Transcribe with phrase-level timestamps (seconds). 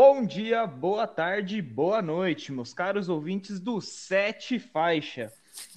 [0.00, 5.32] Bom dia, boa tarde, boa noite, meus caros ouvintes do Sete Faixa.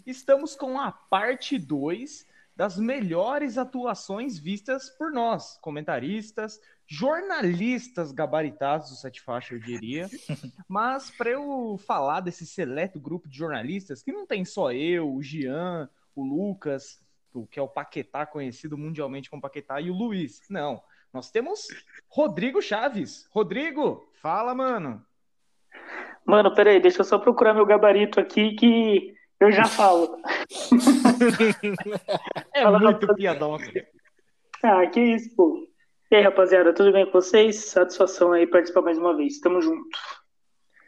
[0.05, 8.95] Estamos com a parte 2 das melhores atuações vistas por nós, comentaristas, jornalistas gabaritados do
[8.95, 10.07] Sete Faixa, eu diria.
[10.69, 15.23] Mas para eu falar desse seleto grupo de jornalistas, que não tem só eu, o
[15.23, 17.03] Jean, o Lucas,
[17.33, 20.43] o que é o Paquetá, conhecido mundialmente como Paquetá, e o Luiz.
[20.47, 21.67] Não, nós temos
[22.07, 23.27] Rodrigo Chaves.
[23.31, 25.03] Rodrigo, fala, mano.
[26.25, 30.21] Mano, peraí, deixa eu só procurar meu gabarito aqui que eu já falo.
[32.53, 33.17] é Fala, muito rapaz...
[33.17, 33.57] piadão.
[34.63, 35.67] Ah, que isso, pô.
[36.11, 37.55] E aí, rapaziada, tudo bem com vocês?
[37.65, 39.39] Satisfação aí participar mais uma vez.
[39.39, 39.97] Tamo junto.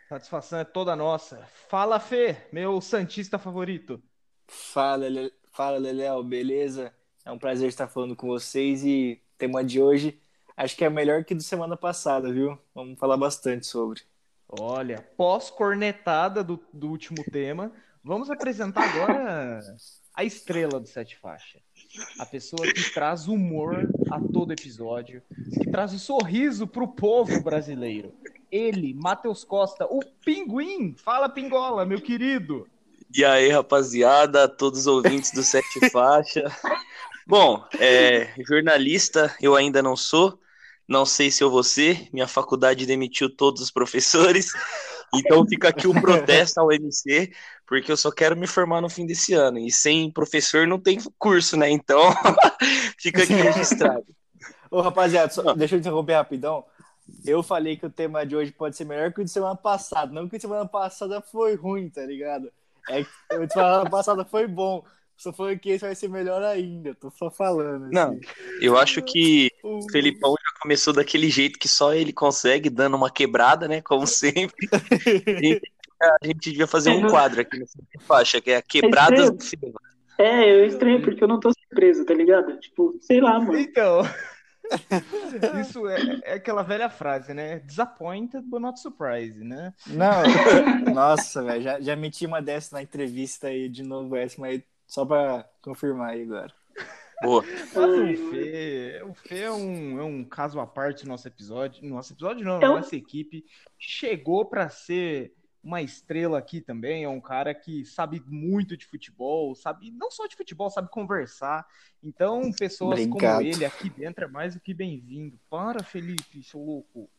[0.10, 1.48] Satisfação é toda nossa.
[1.70, 4.02] Fala, Fê, meu Santista favorito.
[4.48, 5.32] Fala, Le...
[5.52, 6.94] Fala, Leléo, beleza?
[7.26, 10.20] É um prazer estar falando com vocês e o tema de hoje
[10.56, 12.58] acho que é melhor que do semana passada, viu?
[12.74, 14.02] Vamos falar bastante sobre.
[14.48, 17.72] Olha, pós-cornetada do, do último tema,
[18.04, 19.62] vamos apresentar agora
[20.14, 21.60] a estrela do Sete Faixa.
[22.20, 25.24] A pessoa que traz humor a todo episódio,
[25.60, 28.14] que traz o um sorriso pro povo brasileiro.
[28.52, 30.96] Ele, Matheus Costa, o Pinguim.
[30.96, 32.68] Fala, Pingola, meu querido.
[33.16, 36.44] E aí, rapaziada, todos os ouvintes do Sete Faixa.
[37.26, 40.40] Bom, é, jornalista eu ainda não sou,
[40.88, 44.52] não sei se eu vou ser, minha faculdade demitiu todos os professores,
[45.14, 47.32] então fica aqui o protesto ao MC,
[47.68, 51.00] porque eu só quero me formar no fim desse ano, e sem professor não tem
[51.18, 51.70] curso, né?
[51.70, 52.00] Então
[53.00, 54.06] fica aqui registrado.
[54.70, 56.66] Ô, rapaziada, só, deixa eu interromper rapidão.
[57.26, 60.12] Eu falei que o tema de hoje pode ser melhor que o de semana passada,
[60.12, 62.52] não que semana passada foi ruim, tá ligado?
[62.90, 64.84] É que o de semana passada foi bom.
[65.24, 67.86] Só falando que esse vai ser melhor ainda, tô só falando.
[67.86, 67.96] Assim.
[67.96, 68.20] Não,
[68.60, 73.10] eu acho que o Felipão já começou daquele jeito que só ele consegue, dando uma
[73.10, 73.82] quebrada, né?
[73.82, 74.68] Como sempre.
[75.42, 75.62] e
[76.02, 79.74] a gente devia fazer um quadro aqui nessa faixa, que é a quebrada do filme.
[80.18, 82.60] É, eu estranho, porque eu não tô surpreso, tá ligado?
[82.60, 83.58] Tipo, sei lá, mano.
[83.58, 84.02] Então.
[85.62, 87.60] Isso é, é, aquela velha frase, né?
[87.60, 89.74] Disappointed, but not surprised, né?
[89.88, 90.22] Não,
[90.94, 94.62] nossa, velho, já, já meti uma dessa na entrevista aí de novo, essa, mas
[94.94, 96.54] só pra confirmar aí agora.
[97.24, 97.42] Boa.
[97.74, 101.84] o Fê, o Fê é, um, é um caso à parte no nosso episódio.
[101.84, 102.76] Nosso episódio não, então...
[102.76, 103.44] nossa equipe
[103.80, 105.34] chegou para ser
[105.64, 107.06] uma estrela aqui também.
[107.06, 111.66] É um cara que sabe muito de futebol, sabe não só de futebol, sabe conversar.
[112.04, 113.38] Então, pessoas Obrigado.
[113.38, 115.40] como ele aqui dentro é mais do que bem-vindo.
[115.50, 117.10] Para, Felipe, seu louco.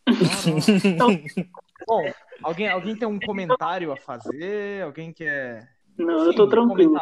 [1.88, 4.84] Bom, alguém, alguém tem um comentário a fazer?
[4.84, 6.94] Alguém quer não, Sim, eu tô tranquilo.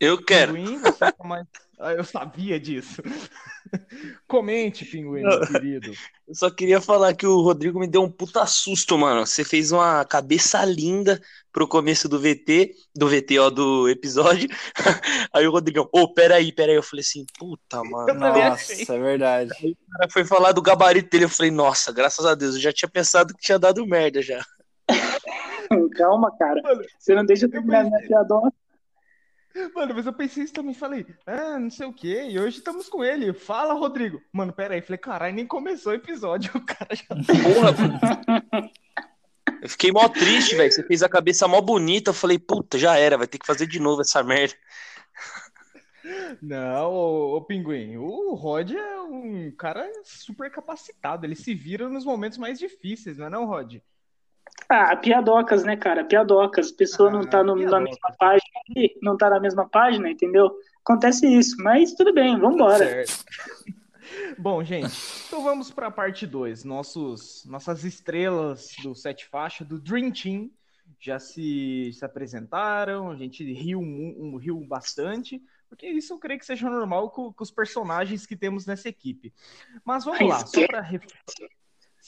[0.00, 0.54] Eu quero.
[0.54, 1.46] Pinguim, você tá mais...
[1.78, 3.02] ah, eu sabia disso.
[4.28, 5.92] Comente, Pinguim, meu querido.
[6.26, 9.26] Eu só queria falar que o Rodrigo me deu um puta susto, mano.
[9.26, 11.20] Você fez uma cabeça linda
[11.52, 14.48] pro começo do VT, do VT, ó, do episódio.
[15.34, 16.76] Aí o Rodrigo, ô, oh, peraí, peraí.
[16.76, 18.14] Eu falei assim, puta, mano.
[18.14, 19.50] Nossa, é verdade.
[19.60, 21.24] Aí o cara foi falar do gabarito dele.
[21.24, 24.42] Eu falei, nossa, graças a Deus, eu já tinha pensado que tinha dado merda já.
[25.96, 26.62] Calma, cara.
[26.98, 28.52] Você não deixa eu terminar minha piadona.
[29.74, 30.74] Mano, mas eu pensei isso também.
[30.74, 32.28] Falei, ah, não sei o quê.
[32.30, 33.32] E hoje estamos com ele.
[33.32, 34.20] Fala, Rodrigo.
[34.32, 34.82] Mano, pera aí.
[34.82, 36.50] Falei, caralho, nem começou o episódio.
[36.58, 37.06] O cara já.
[37.08, 38.70] Porra, mano.
[39.60, 40.70] Eu fiquei mó triste, velho.
[40.70, 42.10] Você fez a cabeça mó bonita.
[42.10, 43.18] Eu falei, puta, já era.
[43.18, 44.54] Vai ter que fazer de novo essa merda.
[46.40, 51.26] Não, ô, ô, Pinguim, o Rod é um cara super capacitado.
[51.26, 53.76] Ele se vira nos momentos mais difíceis, não é não, Rod?
[54.68, 56.04] Ah, piadocas, né, cara?
[56.04, 56.70] Piadocas.
[56.70, 58.60] A pessoa ah, não tá no, na mesma página,
[59.02, 60.50] não tá na mesma página, entendeu?
[60.84, 63.04] Acontece isso, mas tudo bem, vambora.
[64.38, 64.92] Bom, gente,
[65.26, 66.64] então vamos para a parte 2.
[66.64, 70.50] Nossos, nossas estrelas do Sete Faixa, do Dream Team,
[70.98, 76.46] já se, se apresentaram, a gente riu, um, riu bastante, porque isso eu creio que
[76.46, 79.32] seja normal com, com os personagens que temos nessa equipe.
[79.84, 80.80] Mas vamos lá, só para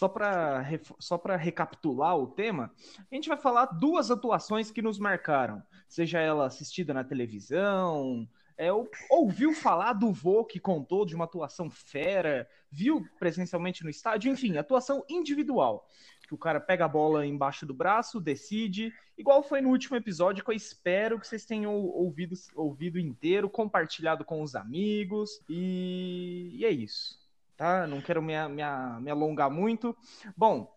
[0.00, 0.64] só para
[0.98, 2.72] só recapitular o tema,
[3.12, 8.26] a gente vai falar duas atuações que nos marcaram, seja ela assistida na televisão,
[8.56, 8.70] é,
[9.10, 14.56] ouviu falar do vô que contou de uma atuação fera, viu presencialmente no estádio, enfim,
[14.56, 15.86] atuação individual.
[16.26, 20.42] Que o cara pega a bola embaixo do braço, decide, igual foi no último episódio,
[20.42, 26.64] que eu espero que vocês tenham ouvido, ouvido inteiro, compartilhado com os amigos, e, e
[26.64, 27.20] é isso
[27.60, 27.86] tá?
[27.86, 28.62] Não quero me, me,
[29.02, 29.94] me alongar muito.
[30.34, 30.74] Bom,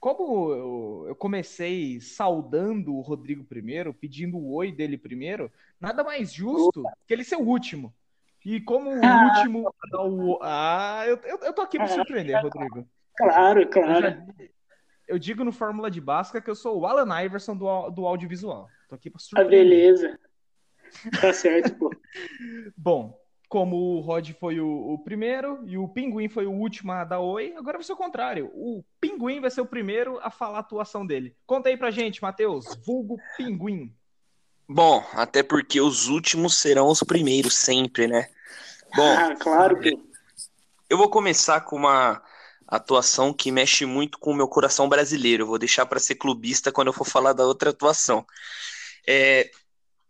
[0.00, 5.48] como eu, eu, comecei saudando o Rodrigo primeiro, pedindo o oi dele primeiro,
[5.80, 7.94] nada mais justo que ele ser o último.
[8.44, 9.22] E como o ah.
[9.22, 9.72] último.
[9.94, 10.38] O...
[10.42, 12.84] Ah, eu, eu, eu tô aqui pra surpreender, Rodrigo.
[13.16, 13.92] Claro, claro.
[13.92, 14.26] Eu, já-
[15.06, 18.68] eu digo no Fórmula de Basca que eu sou o Alan Iverson do, do audiovisual.
[18.88, 19.68] Tô aqui pra Ah, surpreender.
[19.68, 20.18] beleza.
[21.20, 21.90] Tá certo, pô.
[22.76, 27.04] Bom, como o Rod foi o, o primeiro e o Pinguim foi o último a
[27.04, 28.50] dar oi, agora vai ser o contrário.
[28.54, 31.36] O Pinguim vai ser o primeiro a falar a atuação dele.
[31.46, 32.64] Conta aí pra gente, Matheus.
[32.84, 33.94] Vulgo Pinguim.
[34.68, 38.28] Bom, até porque os últimos serão os primeiros sempre, né?
[38.96, 40.02] Bom, Ah, claro, pô.
[40.88, 42.22] eu vou começar com uma
[42.66, 45.42] atuação que mexe muito com o meu coração brasileiro.
[45.42, 48.26] Eu vou deixar para ser clubista quando eu for falar da outra atuação.
[49.06, 49.50] É,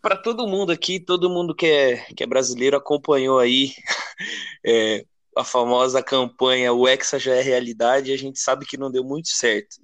[0.04, 3.72] para todo mundo aqui, todo mundo que é, que é brasileiro acompanhou aí
[4.62, 8.90] é, a famosa campanha O Hexa já é realidade e a gente sabe que não
[8.90, 9.76] deu muito certo.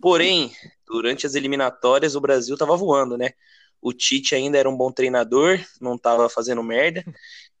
[0.00, 0.50] Porém,
[0.86, 3.32] durante as eliminatórias, o Brasil estava voando, né?
[3.78, 7.04] O Tite ainda era um bom treinador, não estava fazendo merda,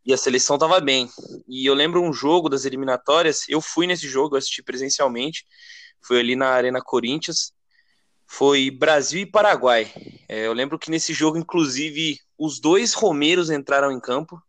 [0.02, 1.10] e a seleção estava bem.
[1.46, 5.44] E eu lembro um jogo das eliminatórias, eu fui nesse jogo, eu assisti presencialmente,
[6.00, 7.52] foi ali na Arena Corinthians,
[8.28, 9.90] foi Brasil e Paraguai.
[10.28, 14.40] É, eu lembro que nesse jogo, inclusive, os dois Romeiros entraram em campo,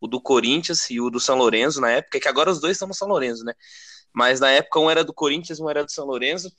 [0.00, 2.88] o do Corinthians e o do São Lourenço na época, que agora os dois estão
[2.88, 3.54] no São Lourenço, né?
[4.12, 6.52] Mas na época um era do Corinthians, um era do São Lourenço,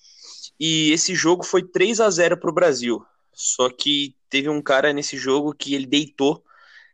[0.58, 3.06] e esse jogo foi 3 a 0 para o Brasil.
[3.34, 6.44] Só que teve um cara nesse jogo que ele deitou,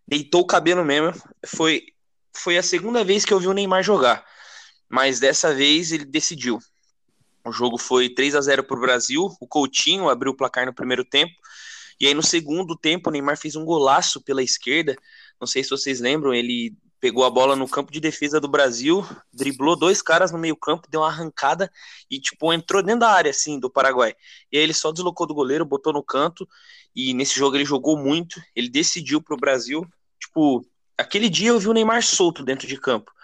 [0.07, 1.13] deitou o cabelo mesmo.
[1.45, 1.83] Foi,
[2.35, 4.25] foi a segunda vez que eu vi o Neymar jogar,
[4.89, 6.59] mas dessa vez ele decidiu.
[7.45, 9.29] O jogo foi 3 a 0 para o Brasil.
[9.39, 11.31] O Coutinho abriu o placar no primeiro tempo.
[11.99, 14.95] E aí, no segundo tempo, o Neymar fez um golaço pela esquerda.
[15.39, 19.05] Não sei se vocês lembram, ele pegou a bola no campo de defesa do Brasil,
[19.31, 21.71] driblou dois caras no meio-campo, deu uma arrancada
[22.09, 24.15] e, tipo, entrou dentro da área, assim, do Paraguai.
[24.51, 26.49] E aí ele só deslocou do goleiro, botou no canto.
[26.95, 28.41] E nesse jogo ele jogou muito.
[28.55, 29.85] Ele decidiu pro Brasil.
[30.19, 30.65] Tipo,
[30.97, 33.14] aquele dia eu vi o Neymar solto dentro de campo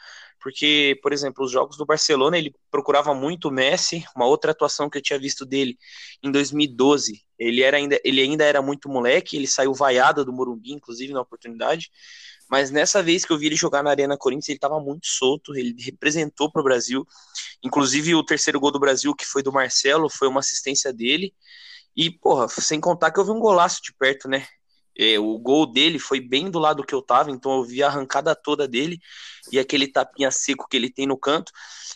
[0.41, 4.89] porque, por exemplo, os jogos do Barcelona ele procurava muito o Messi, uma outra atuação
[4.89, 5.77] que eu tinha visto dele
[6.23, 10.73] em 2012, ele, era ainda, ele ainda era muito moleque, ele saiu vaiado do Morumbi,
[10.73, 11.91] inclusive, na oportunidade,
[12.49, 15.55] mas nessa vez que eu vi ele jogar na Arena Corinthians, ele estava muito solto,
[15.55, 17.05] ele representou para o Brasil,
[17.63, 21.33] inclusive o terceiro gol do Brasil, que foi do Marcelo, foi uma assistência dele,
[21.95, 24.47] e, porra, sem contar que eu vi um golaço de perto, né?
[24.97, 27.87] É, o gol dele foi bem do lado que eu tava, então eu vi a
[27.87, 28.99] arrancada toda dele
[29.51, 31.51] e aquele tapinha seco que ele tem no canto.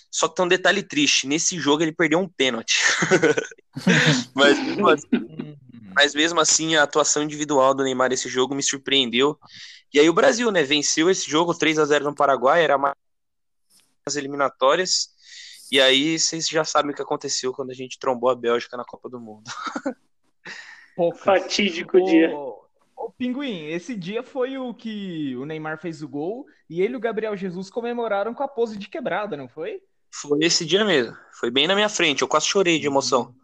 [0.10, 2.80] Só que tem um detalhe triste: nesse jogo ele perdeu um pênalti.
[4.34, 5.58] mas, mesmo assim,
[5.94, 9.38] mas mesmo assim, a atuação individual do Neymar nesse jogo me surpreendeu.
[9.94, 12.96] E aí o Brasil, né, venceu esse jogo 3 a 0 no Paraguai, era mais
[14.06, 15.10] as eliminatórias.
[15.72, 18.86] E aí vocês já sabem o que aconteceu quando a gente trombou a Bélgica na
[18.86, 19.50] Copa do Mundo.
[20.96, 21.22] Poucas.
[21.22, 22.32] Fatídico dia.
[23.06, 26.98] Ô, Pinguim, esse dia foi o que o Neymar fez o gol e ele e
[26.98, 29.80] o Gabriel Jesus comemoraram com a pose de quebrada, não foi?
[30.12, 31.16] Foi esse dia mesmo.
[31.40, 32.24] Foi bem na minha frente.
[32.24, 33.36] Eu quase chorei de emoção.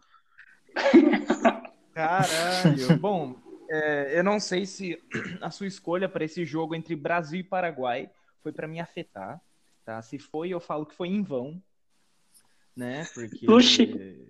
[1.94, 2.98] Caralho.
[2.98, 3.36] Bom,
[3.70, 5.00] é, eu não sei se
[5.40, 8.10] a sua escolha para esse jogo entre Brasil e Paraguai
[8.42, 9.40] foi para me afetar,
[9.84, 10.02] tá?
[10.02, 11.62] Se foi, eu falo que foi em vão,
[12.74, 13.06] né?
[13.14, 14.28] Porque Oxi.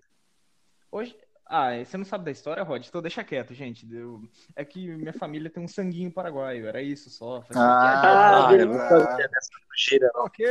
[0.91, 1.17] hoje
[1.53, 2.87] ah, você não sabe da história, Rod?
[2.87, 3.87] Então deixa quieto, gente.
[3.95, 4.23] Eu...
[4.57, 7.45] É que minha família tem um sanguinho paraguaio, era isso só.
[7.55, 9.51] Ah, ah eu não sabia dessa
[10.01, 10.25] não.
[10.25, 10.47] Ok.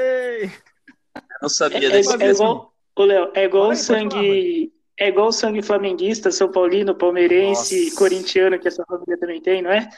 [0.45, 4.71] Eu não sabia É, é, desse é igual, ô Léo, é igual o sangue.
[4.95, 7.97] É igual o sangue flamenguista, São Paulino, palmeirense, Nossa.
[7.97, 9.89] corintiano, que essa família também tem, não é?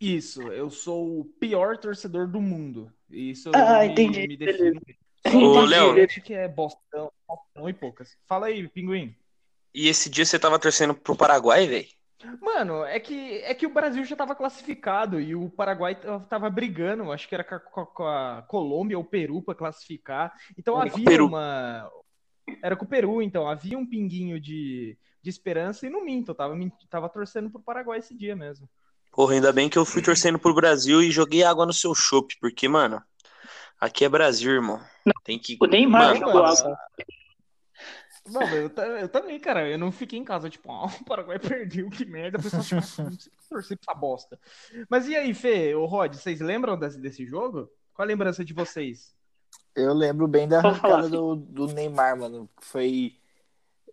[0.00, 2.92] Isso, eu sou o pior torcedor do mundo.
[3.08, 4.80] Isso Ah, me, entendi, me define.
[5.32, 5.60] Ô.
[5.62, 5.94] Léo.
[6.22, 8.16] Que é Bostão, Bostão e poucas.
[8.26, 9.14] Fala aí, Pinguim.
[9.74, 11.88] E esse dia você tava torcendo pro Paraguai, velho?
[12.40, 17.12] Mano, é que, é que o Brasil já tava classificado e o Paraguai tava brigando,
[17.12, 20.32] acho que era com a, com a- Colômbia ou Peru para classificar.
[20.56, 21.26] Então Era havia Peru.
[21.26, 21.90] uma.
[22.62, 26.34] Era com o Peru, então havia um pinguinho de, de esperança e não minto, eu
[26.34, 26.54] tava,
[26.88, 28.68] tava torcendo pro Paraguai esse dia mesmo.
[29.12, 32.36] Porra, ainda bem que eu fui torcendo pro Brasil e joguei água no seu chopp,
[32.40, 33.02] porque, mano,
[33.84, 34.80] aqui é Brasil, irmão.
[35.22, 35.56] Tem que.
[35.60, 36.44] O Neymar jogou.
[38.26, 39.68] Não, eu, eu também, cara.
[39.68, 42.38] Eu não fiquei em casa, tipo, ah, o Paraguai perdeu, que merda.
[42.38, 44.40] O pessoal, tipo, não por que torcer pra essa bosta.
[44.88, 47.70] Mas e aí, Fê, o Rod, vocês lembram desse, desse jogo?
[47.92, 49.14] Qual a lembrança de vocês?
[49.74, 52.48] Eu lembro bem da arrancada do, do Neymar, mano.
[52.60, 53.16] Foi.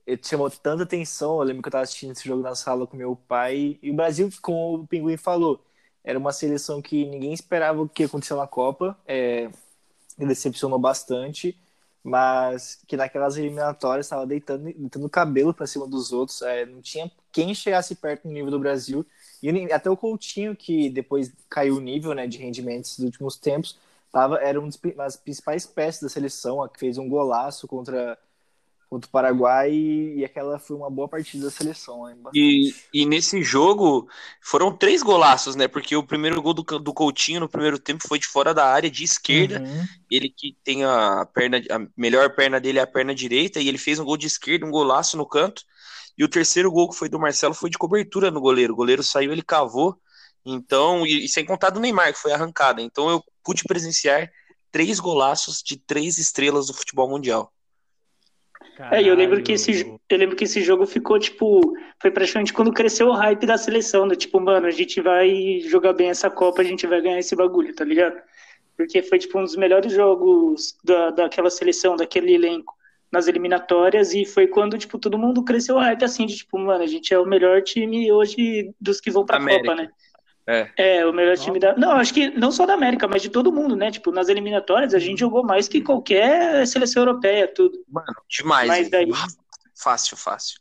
[0.06, 1.40] Ele chamou tanta atenção.
[1.40, 3.78] Eu lembro que eu tava assistindo esse jogo na sala com meu pai.
[3.82, 5.64] E o Brasil, como o Pinguim falou,
[6.04, 8.98] era uma seleção que ninguém esperava o que aconteceu na Copa.
[9.06, 9.50] É,
[10.22, 11.58] me decepcionou bastante.
[12.04, 16.42] Mas que naquelas eliminatórias estava deitando, deitando cabelo pra cima dos outros.
[16.42, 19.06] É, não tinha quem chegasse perto no nível do Brasil.
[19.42, 23.78] E até o Coutinho, que depois caiu o nível né, de rendimentos dos últimos tempos,
[24.12, 28.18] tava, era uma das principais peças da seleção, que fez um golaço contra,
[28.92, 32.10] contra o Paraguai e, aquela foi uma boa partida da seleção.
[32.10, 32.18] Hein?
[32.36, 34.06] E, e nesse jogo
[34.42, 35.66] foram três golaços, né?
[35.66, 38.92] Porque o primeiro gol do, do Coutinho no primeiro tempo foi de fora da área,
[38.92, 39.62] de esquerda.
[39.62, 39.86] Uhum.
[40.12, 43.78] Ele que tem a perna, a melhor perna dele é a perna direita, e ele
[43.78, 45.64] fez um gol de esquerda, um golaço no canto.
[46.18, 48.74] E o terceiro gol que foi do Marcelo foi de cobertura no goleiro.
[48.74, 49.98] O goleiro saiu, ele cavou.
[50.46, 52.82] Então, e, e sem contar do Neymar, que foi arrancada.
[52.82, 54.30] Então eu pude presenciar
[54.70, 57.54] três golaços de três estrelas do futebol mundial.
[58.76, 59.06] Caralho.
[59.06, 61.62] É, eu lembro que esse eu lembro que esse jogo ficou tipo,
[62.00, 65.94] foi praticamente quando cresceu o hype da seleção, do tipo, mano, a gente vai jogar
[65.94, 68.20] bem essa Copa, a gente vai ganhar esse bagulho, tá ligado?
[68.76, 72.74] Porque foi tipo um dos melhores jogos da, daquela seleção, daquele elenco
[73.12, 76.82] nas eliminatórias e foi quando tipo todo mundo cresceu o hype assim de tipo, mano,
[76.82, 79.90] a gente é o melhor time hoje dos que vão para a Copa, né?
[80.48, 80.70] É.
[80.76, 81.76] é, o melhor time da.
[81.78, 83.92] Não, acho que não só da América, mas de todo mundo, né?
[83.92, 87.78] Tipo, nas eliminatórias a gente jogou mais que qualquer seleção europeia, tudo.
[87.88, 88.68] Mano, demais.
[88.68, 89.12] Mas daí...
[89.76, 90.60] Fácil, fácil.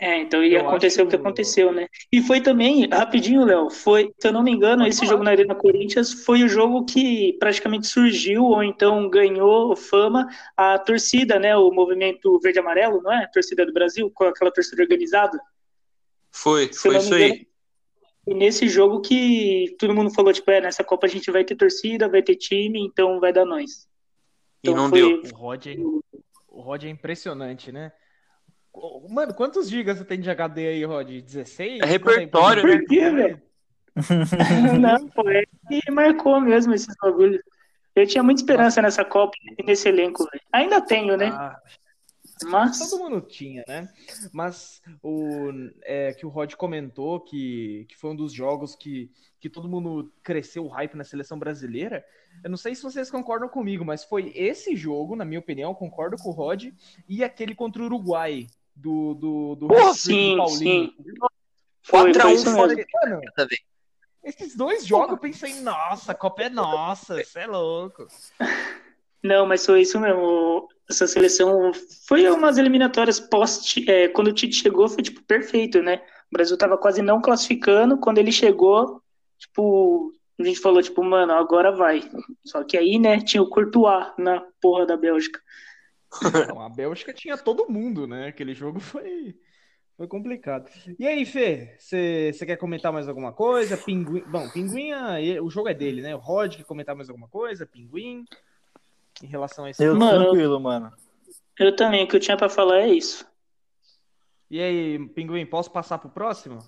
[0.00, 1.86] É, então ia acontecer o que aconteceu, né?
[2.10, 5.54] E foi também, rapidinho, Léo, foi, se eu não me engano, esse jogo na Arena
[5.54, 10.26] Corinthians foi o jogo que praticamente surgiu, ou então ganhou fama,
[10.56, 11.54] a torcida, né?
[11.54, 13.24] O movimento verde-amarelo, não é?
[13.24, 15.38] A torcida do Brasil, com aquela torcida organizada.
[16.30, 17.49] Foi, se foi isso engano, aí.
[18.26, 21.56] E nesse jogo que todo mundo falou, tipo, é, nessa Copa a gente vai ter
[21.56, 23.88] torcida, vai ter time, então vai dar nós.
[24.62, 25.00] Então, e não foi...
[25.00, 25.32] deu.
[25.32, 25.76] O Rod, é,
[26.48, 27.92] o Rod é impressionante, né?
[29.08, 31.08] Mano, quantos gigas você tem de HD aí, Rod?
[31.08, 31.80] 16?
[31.82, 32.78] É repertório, né?
[32.78, 33.42] Por quê, velho?
[34.80, 37.42] não, pô, é que marcou mesmo esses bagulhos.
[37.96, 40.42] Eu tinha muita esperança nessa Copa e nesse elenco, velho.
[40.52, 41.30] Ainda tenho, né?
[41.32, 41.60] Ah,
[42.46, 42.78] mas...
[42.78, 43.88] Todo mundo tinha, né?
[44.32, 45.50] Mas o
[45.82, 50.12] é, que o Rod comentou que, que foi um dos jogos que, que todo mundo
[50.22, 52.04] cresceu o hype na seleção brasileira.
[52.42, 56.16] Eu não sei se vocês concordam comigo, mas foi esse jogo, na minha opinião, concordo
[56.16, 56.66] com o Rod,
[57.08, 60.92] e aquele contra o Uruguai, do, do, do, oh, sim, Paulinho.
[60.92, 61.14] Sim.
[61.86, 62.86] 4x1 fora de...
[63.02, 63.20] Mano,
[64.22, 68.06] esses dois jogos eu pensei, nossa, a Copa é nossa, você é louco.
[69.22, 70.68] Não, mas foi isso mesmo.
[70.88, 71.72] Essa seleção
[72.06, 73.74] foi umas eliminatórias pós.
[73.86, 76.02] É, quando o Tite chegou, foi tipo perfeito, né?
[76.30, 77.98] O Brasil tava quase não classificando.
[77.98, 79.02] Quando ele chegou,
[79.38, 82.02] tipo, a gente falou, tipo, mano, agora vai.
[82.44, 85.40] Só que aí, né, tinha o Courtois na porra da Bélgica.
[86.48, 88.28] Não, a Bélgica tinha todo mundo, né?
[88.28, 89.36] Aquele jogo foi,
[89.96, 90.68] foi complicado.
[90.98, 93.76] E aí, Fê, você quer comentar mais alguma coisa?
[93.76, 94.24] Pinguim.
[94.26, 94.90] Bom, Pinguim,
[95.40, 96.16] o jogo é dele, né?
[96.16, 97.66] O Rod quer comentar mais alguma coisa?
[97.66, 98.24] Pinguim
[99.22, 100.92] em relação a esse Eu mano, tranquilo, mano.
[101.58, 103.26] Eu também, o que eu tinha para falar é isso.
[104.50, 106.58] E aí, Pinguim, posso passar pro próximo?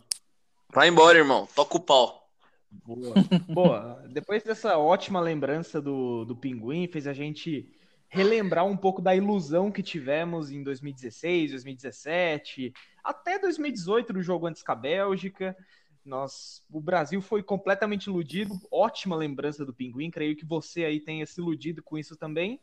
[0.72, 1.48] Vai embora, irmão.
[1.54, 2.28] Toca o pau.
[2.70, 3.14] Boa.
[3.48, 4.04] Boa.
[4.08, 7.68] Depois dessa ótima lembrança do, do Pinguim, fez a gente
[8.08, 14.62] relembrar um pouco da ilusão que tivemos em 2016, 2017, até 2018 no jogo antes
[14.62, 15.56] com a Bélgica.
[16.04, 18.60] Nós, o Brasil foi completamente iludido.
[18.70, 20.10] Ótima lembrança do Pinguim.
[20.10, 22.60] Creio que você aí tenha se iludido com isso também.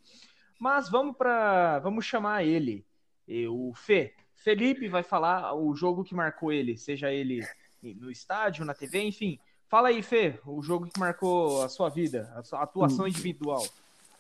[0.60, 2.86] Mas vamos para, vamos chamar ele,
[3.50, 4.14] o Fê.
[4.36, 7.46] Felipe vai falar o jogo que marcou ele, seja ele
[7.82, 9.40] no estádio, na TV, enfim.
[9.70, 13.08] Fala aí, Fê, o jogo que marcou a sua vida, a sua atuação hum.
[13.08, 13.66] individual.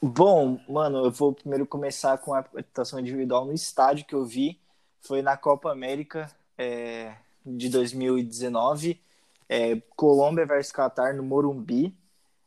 [0.01, 4.57] Bom, mano, eu vou primeiro começar com a atuação individual no estádio que eu vi.
[5.01, 9.01] Foi na Copa América é, de 2019
[9.49, 11.97] é, Colômbia versus Qatar no Morumbi.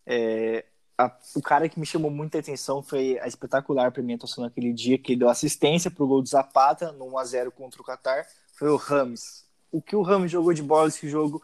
[0.07, 0.65] É,
[0.97, 4.73] a, o cara que me chamou muita atenção foi a espetacular para mim atuação naquele
[4.73, 8.69] dia, que deu assistência para o gol do Zapata no 1x0 contra o Qatar, foi
[8.69, 9.45] o Rames.
[9.73, 11.43] O que o Rames jogou de bola nesse jogo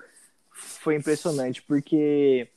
[0.51, 2.49] foi impressionante, porque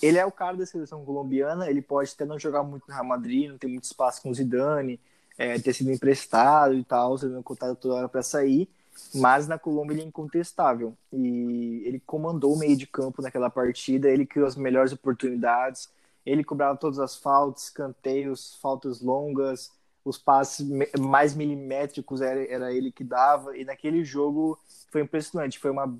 [0.00, 3.06] ele é o cara da seleção colombiana, ele pode até não jogar muito no Real
[3.06, 5.00] Madrid, não tem muito espaço com o Zidane,
[5.36, 8.68] é, ter sido emprestado e tal, sendo contado toda hora para sair,
[9.14, 14.08] mas na Colômbia ele é incontestável e ele comandou o meio de campo naquela partida,
[14.08, 15.88] ele criou as melhores oportunidades,
[16.24, 19.72] ele cobrava todas as faltas, canteios, faltas longas,
[20.04, 20.66] os passes
[20.98, 24.58] mais milimétricos era, era ele que dava e naquele jogo
[24.90, 25.92] foi impressionante, foi uma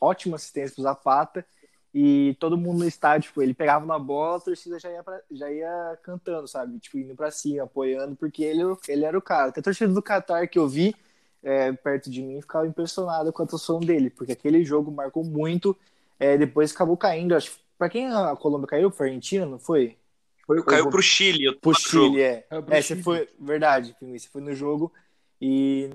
[0.00, 1.46] ótima assistência para o Zapata
[1.92, 5.20] e todo mundo no estádio, tipo, ele pegava na bola, a torcida já ia, pra,
[5.30, 6.78] já ia cantando, sabe?
[6.78, 9.48] Tipo, indo para cima, apoiando, porque ele, ele era o cara.
[9.48, 10.94] Até a torcida do Qatar que eu vi,
[11.42, 15.76] é, perto de mim ficava impressionado com a atuação dele, porque aquele jogo marcou muito.
[16.18, 17.34] É, depois acabou caindo.
[17.34, 19.96] Acho para quem a Colômbia caiu, foi a Argentina, não foi?
[20.44, 20.90] foi caiu vou...
[20.90, 21.54] pro Chile.
[21.60, 22.44] Pro Chile, é.
[22.50, 24.92] É, você foi, verdade, você foi no jogo
[25.40, 25.88] e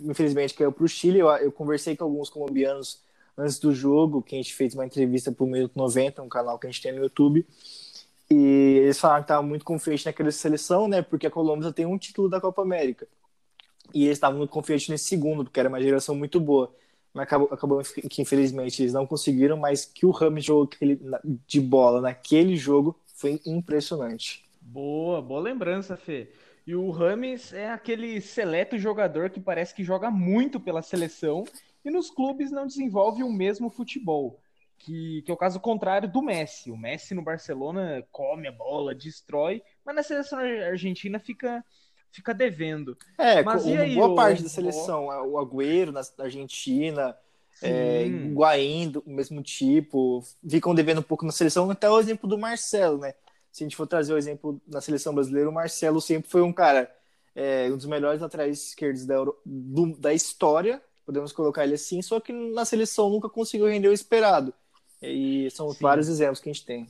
[0.00, 1.20] infelizmente caiu pro Chile.
[1.20, 3.00] Eu, eu conversei com alguns colombianos
[3.38, 6.66] antes do jogo, que a gente fez uma entrevista pro Minuto 90, um canal que
[6.66, 7.46] a gente tem no YouTube.
[8.30, 11.02] E eles falaram que estavam muito confiantes naquela seleção, né?
[11.02, 13.06] Porque a Colômbia tem um título da Copa América.
[13.92, 16.74] E eles estavam muito confiantes nesse segundo, porque era uma geração muito boa.
[17.12, 20.68] Mas acabou, acabou que, infelizmente, eles não conseguiram, mas que o Ramos jogou
[21.46, 24.44] de bola naquele jogo foi impressionante.
[24.60, 26.30] Boa, boa lembrança, Fê.
[26.66, 31.44] E o Rames é aquele seleto jogador que parece que joga muito pela seleção
[31.84, 34.40] e nos clubes não desenvolve o mesmo futebol.
[34.78, 36.70] Que, que é o caso contrário do Messi.
[36.70, 41.64] O Messi no Barcelona come a bola, destrói, mas na seleção argentina fica,
[42.14, 42.96] fica devendo.
[43.18, 47.16] É, mas e aí, boa o, parte da seleção, o Agüero na Argentina,
[47.60, 52.38] é, Guaim, do mesmo tipo, ficam devendo um pouco na seleção, até o exemplo do
[52.38, 53.14] Marcelo, né?
[53.54, 56.52] se a gente for trazer o exemplo na seleção brasileira, o Marcelo sempre foi um
[56.52, 56.92] cara,
[57.36, 62.02] é, um dos melhores laterais esquerdos da, Euro, do, da história, podemos colocar ele assim,
[62.02, 64.52] só que na seleção nunca conseguiu render o esperado.
[65.00, 65.78] E são Sim.
[65.80, 66.88] vários exemplos que a gente tem.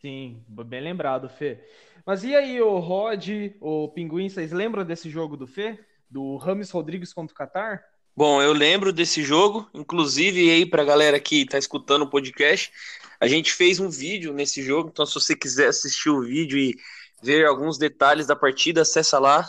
[0.00, 1.68] Sim, bem lembrado, Fê.
[2.08, 3.28] Mas e aí, o Rod,
[3.60, 5.78] o Pinguim, vocês lembram desse jogo do Fê?
[6.08, 7.84] Do Rames Rodrigues contra o Qatar?
[8.16, 12.72] Bom, eu lembro desse jogo, inclusive aí pra galera que tá escutando o podcast,
[13.20, 16.78] a gente fez um vídeo nesse jogo, então se você quiser assistir o vídeo e
[17.22, 19.46] ver alguns detalhes da partida, acessa lá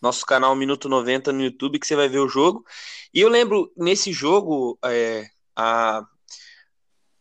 [0.00, 2.64] nosso canal Minuto 90 no YouTube que você vai ver o jogo.
[3.12, 6.06] E eu lembro nesse jogo, é, a,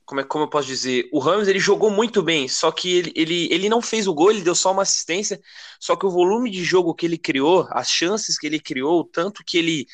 [0.08, 3.12] como, é, como eu posso dizer, o Ramos ele jogou muito bem, só que ele,
[3.14, 5.40] ele, ele não fez o gol, ele deu só uma assistência,
[5.82, 9.44] só que o volume de jogo que ele criou, as chances que ele criou, tanto
[9.46, 9.86] que ele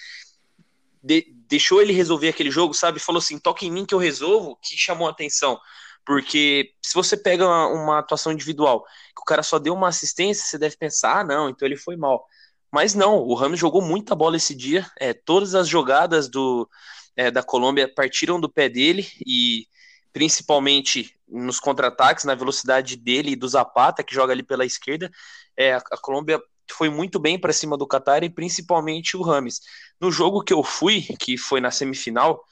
[1.02, 3.00] de, deixou ele resolver aquele jogo, sabe?
[3.00, 5.60] Falou assim, toca em mim que eu resolvo, que chamou a atenção.
[6.06, 8.84] Porque se você pega uma, uma, atuação individual,
[9.16, 11.98] que o cara só deu uma assistência, você deve pensar, ah, não, então ele foi
[11.98, 12.24] mal.
[12.72, 14.86] Mas não, o Ramos jogou muita bola esse dia.
[15.00, 16.70] É, todas as jogadas do,
[17.16, 19.66] é, da Colômbia partiram do pé dele e
[20.14, 25.12] principalmente nos contra-ataques, na velocidade dele e do Zapata, que joga ali pela esquerda.
[25.58, 26.40] É, a, Colômbia
[26.72, 29.60] foi muito bem para cima do Qatar e principalmente o Rames.
[30.00, 32.44] No jogo que eu fui, que foi na semifinal,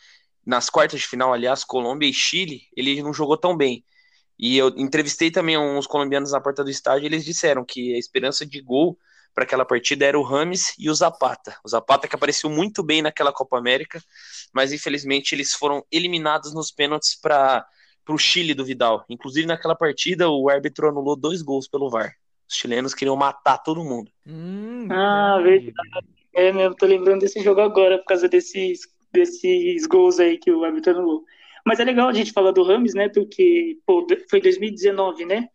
[0.44, 3.86] nas quartas de final, aliás, Colômbia e Chile, ele não jogou tão bem.
[4.40, 8.00] E eu entrevistei também uns colombianos na porta do estádio, e eles disseram que a
[8.00, 8.98] esperança de gol
[9.34, 11.56] para aquela partida era o Rames e o Zapata.
[11.64, 14.02] O Zapata que apareceu muito bem naquela Copa América,
[14.54, 17.66] mas infelizmente eles foram eliminados nos pênaltis para
[18.10, 19.06] o Chile do Vidal.
[19.10, 22.14] Inclusive naquela partida o árbitro anulou dois gols pelo VAR.
[22.50, 24.12] Os chilenos queriam matar todo mundo.
[24.28, 26.08] Hum, ah, verdade.
[26.34, 30.64] É mesmo, tô lembrando desse jogo agora por causa desses desses gols aí que o
[30.64, 31.24] árbitro anulou.
[31.66, 33.10] Mas é legal a gente falar do Rames, né?
[33.10, 35.48] Porque pô, foi 2019, né?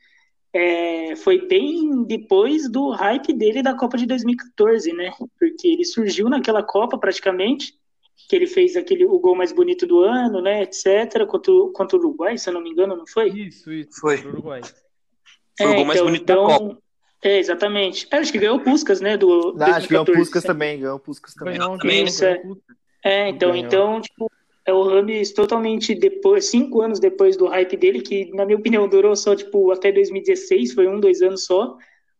[0.57, 5.13] É, foi bem depois do hype dele da Copa de 2014, né?
[5.39, 7.75] Porque ele surgiu naquela Copa praticamente,
[8.27, 10.63] que ele fez aquele o gol mais bonito do ano, né?
[10.63, 11.27] Etc.
[11.27, 13.29] Contra, contra o Uruguai, se eu não me engano, não foi?
[13.29, 14.01] Isso, isso.
[14.01, 14.17] Foi.
[14.25, 14.63] Uruguai.
[15.59, 16.79] Foi é, o gol mais então, bonito então, da Copa.
[17.23, 18.09] É, exatamente.
[18.11, 19.19] É, acho que ganhou o Puskas, né?
[19.19, 21.59] Do, não, acho que ganhou o Puskas também, ganhou o Puskas também.
[21.59, 22.59] Ganhou, ganhou, ganhou,
[23.05, 24.31] é, então, então, tipo,
[24.67, 28.89] é o Rames totalmente depois, cinco anos depois do hype dele, que na minha opinião
[28.89, 31.79] durou só, tipo, até 2016, foi um, dois anos só.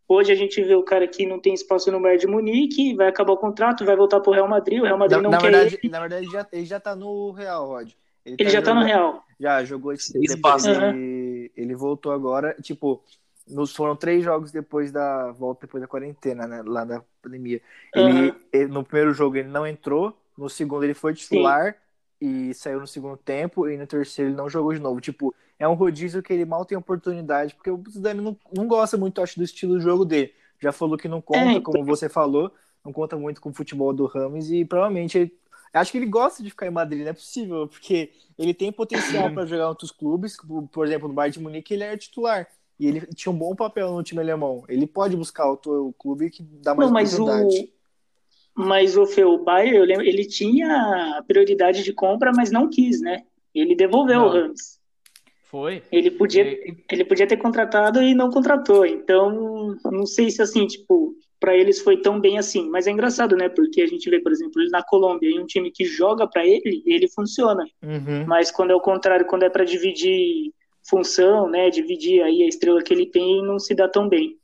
[0.09, 3.09] Hoje a gente vê o cara que não tem espaço no Bayern de Munique, vai
[3.09, 5.51] acabar o contrato, vai voltar pro Real Madrid, o Real Madrid na, não na quer
[5.51, 5.91] verdade, ele.
[5.91, 7.89] Na verdade, ele já, ele já tá no Real, Rod.
[8.25, 9.25] Ele, ele tá já jogando, tá no Real.
[9.41, 10.91] Já jogou esse uhum.
[10.91, 13.03] ele, ele voltou agora, tipo,
[13.49, 17.61] nos foram três jogos depois da volta, depois da quarentena, né, lá da pandemia.
[17.93, 18.35] Ele, uhum.
[18.53, 21.86] ele, no primeiro jogo ele não entrou, no segundo ele foi titular Sim.
[22.21, 23.69] E saiu no segundo tempo.
[23.69, 25.01] E no terceiro ele não jogou de novo.
[25.01, 28.97] Tipo, é um rodízio que ele mal tem oportunidade, porque o Zidane não, não gosta
[28.97, 30.33] muito, acho, do estilo de jogo dele.
[30.61, 32.53] Já falou que não conta, é, como você falou,
[32.85, 35.39] não conta muito com o futebol do Ramos e provavelmente ele,
[35.73, 39.31] acho que ele gosta de ficar em Madrid, não é possível, porque ele tem potencial
[39.33, 40.37] para jogar em outros clubes,
[40.73, 42.49] por exemplo, no Bayern de Munique ele era titular.
[42.79, 44.63] E ele tinha um bom papel no time alemão.
[44.69, 47.57] Ele pode buscar outro clube que dá mais não, mas oportunidade.
[47.57, 47.69] O
[48.57, 53.23] mas o Feu Bayer, eu lembro, ele tinha prioridade de compra, mas não quis, né?
[53.55, 54.27] Ele devolveu não.
[54.27, 54.81] o Rams.
[55.45, 55.83] Foi.
[55.93, 56.59] Ele podia,
[56.91, 58.85] ele podia ter contratado e não contratou.
[58.87, 62.69] Então, não sei se assim, tipo, para eles foi tão bem assim.
[62.69, 63.49] Mas é engraçado, né?
[63.49, 66.45] Porque a gente vê, por exemplo, ele na Colômbia, em um time que joga para
[66.47, 67.65] ele, ele funciona.
[67.83, 68.25] Uhum.
[68.27, 70.53] Mas quando é o contrário, quando é para dividir
[70.89, 71.69] função, né?
[71.71, 74.37] Dividir aí a estrela que ele tem, não se dá tão bem.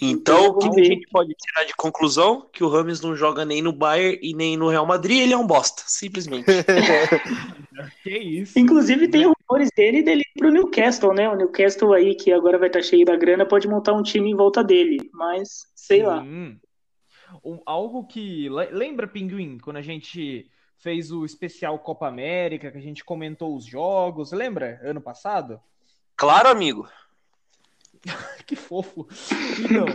[0.00, 2.48] Então, o que a gente pode tirar de conclusão?
[2.52, 5.36] Que o Rames não joga nem no Bayern e nem no Real Madrid, ele é
[5.36, 6.44] um bosta, simplesmente.
[8.02, 8.58] que isso.
[8.58, 11.28] Inclusive, tem rumores dele dele ir pro Newcastle, né?
[11.28, 14.30] O Newcastle aí, que agora vai estar tá cheio da grana, pode montar um time
[14.30, 16.06] em volta dele, mas sei Sim.
[16.06, 16.26] lá.
[17.64, 18.48] Algo que.
[18.48, 23.64] Lembra, Pinguim, quando a gente fez o especial Copa América, que a gente comentou os
[23.64, 24.78] jogos, lembra?
[24.82, 25.58] Ano passado?
[26.16, 26.86] Claro, amigo.
[28.46, 29.06] que fofo.
[29.58, 29.86] Então,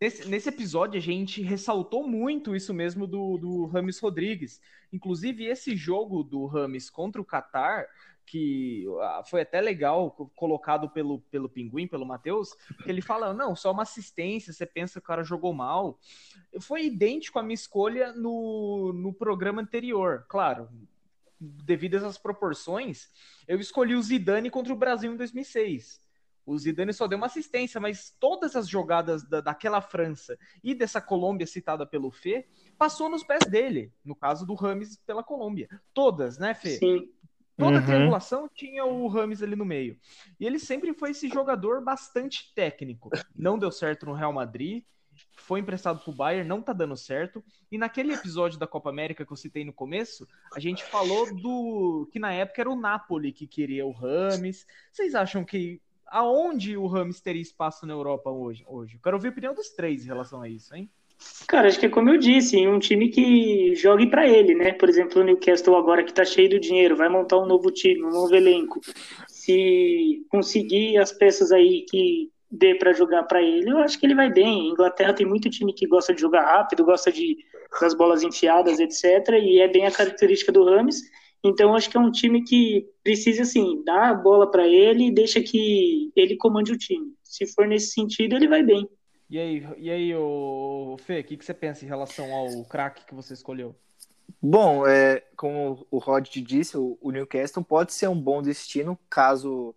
[0.00, 4.60] nesse, nesse episódio a gente ressaltou muito isso mesmo do, do Rames Rodrigues.
[4.92, 7.86] Inclusive, esse jogo do Rames contra o Qatar
[8.30, 13.56] que ah, foi até legal colocado pelo, pelo Pinguim, pelo Matheus, que ele fala, não,
[13.56, 15.98] só uma assistência, você pensa que o cara jogou mal.
[16.60, 20.68] Foi idêntico à minha escolha no, no programa anterior, claro,
[21.40, 23.08] devido essas proporções,
[23.48, 26.00] eu escolhi o Zidane contra o Brasil em 2006.
[26.44, 31.00] O Zidane só deu uma assistência, mas todas as jogadas da, daquela França e dessa
[31.00, 32.46] Colômbia citada pelo Fê
[32.78, 35.68] passou nos pés dele, no caso do Rames pela Colômbia.
[35.92, 36.78] Todas, né, Fê?
[36.78, 37.10] Sim.
[37.56, 37.84] Toda uhum.
[37.84, 39.98] triangulação tinha o Rames ali no meio.
[40.38, 43.10] E ele sempre foi esse jogador bastante técnico.
[43.36, 44.82] Não deu certo no Real Madrid,
[45.34, 47.44] foi emprestado pro Bayern, não tá dando certo.
[47.70, 52.08] E naquele episódio da Copa América que eu citei no começo, a gente falou do
[52.10, 54.66] que na época era o Napoli que queria o Rames.
[54.90, 58.64] Vocês acham que aonde o Rames teria espaço na Europa hoje?
[58.66, 58.98] hoje?
[59.02, 60.90] Quero ouvir a opinião dos três em relação a isso, hein?
[61.46, 64.72] Cara, acho que é como eu disse, um time que jogue para ele, né?
[64.72, 68.02] Por exemplo, o Newcastle agora que tá cheio do dinheiro, vai montar um novo time,
[68.02, 68.80] um novo elenco.
[69.28, 74.14] Se conseguir as peças aí que dê para jogar para ele, eu acho que ele
[74.14, 74.70] vai bem.
[74.70, 77.36] Inglaterra tem muito time que gosta de jogar rápido, gosta de
[77.80, 79.28] das bolas enfiadas, etc.
[79.40, 81.02] E é bem a característica do Rames.
[81.42, 85.14] Então, acho que é um time que precisa, assim, dar a bola para ele e
[85.14, 87.14] deixa que ele comande o time.
[87.22, 88.88] Se for nesse sentido, ele vai bem.
[89.28, 93.06] E aí, e aí o Fê, o que, que você pensa em relação ao craque
[93.06, 93.74] que você escolheu?
[94.42, 99.74] Bom, é, como o Rod disse, o, o Newcastle pode ser um bom destino caso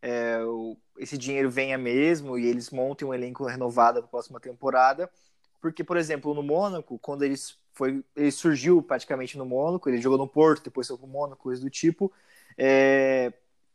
[0.00, 4.40] é, o, esse dinheiro venha mesmo e eles montem um elenco renovado para a próxima
[4.40, 5.10] temporada.
[5.60, 10.18] Porque, por exemplo, no Mônaco, quando eles foi, ele surgiu praticamente no Mônaco, ele jogou
[10.18, 12.12] no Porto, depois foi para o Mônaco, coisa do tipo.
[12.56, 13.32] É,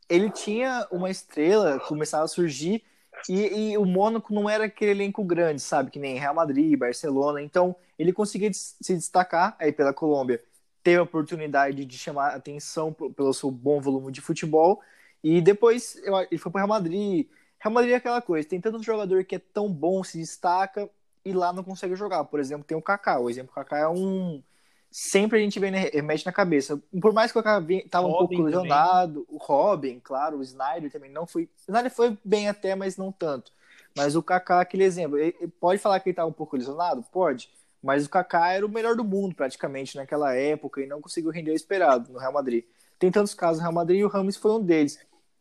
[0.09, 2.83] ele tinha uma estrela, começava a surgir
[3.29, 5.89] e, e, o Mônaco não era aquele elenco grande, sabe?
[5.91, 7.41] Que nem Real Madrid, Barcelona.
[7.41, 10.41] Então, ele conseguia se destacar aí pela Colômbia.
[10.83, 14.81] Teve a oportunidade de chamar atenção pelo seu bom volume de futebol.
[15.23, 15.95] E depois
[16.29, 17.27] ele foi para Real Madrid.
[17.59, 20.89] Real Madrid é aquela coisa: tem tanto jogador que é tão bom, se destaca
[21.27, 22.23] e lá não consegue jogar.
[22.23, 23.19] Por exemplo, tem o Kaká.
[23.19, 24.41] O exemplo do Kaká é um
[24.89, 26.81] sempre a gente vem né, remete na cabeça.
[27.01, 31.11] Por mais que o cara tava um pouco lesionado, o Robin, claro, o Snyder também
[31.11, 31.43] não foi.
[31.43, 33.51] O Snyder foi bem até, mas não tanto.
[33.95, 35.17] Mas o Kaká, aquele exemplo,
[35.59, 37.03] pode falar que ele tava um pouco lesionado?
[37.11, 37.49] Pode.
[37.81, 41.51] Mas o Kaká era o melhor do mundo praticamente naquela época e não conseguiu render
[41.51, 42.63] o esperado no Real Madrid.
[42.97, 44.99] Tem tantos casos no Real Madrid e o Ramos foi um deles.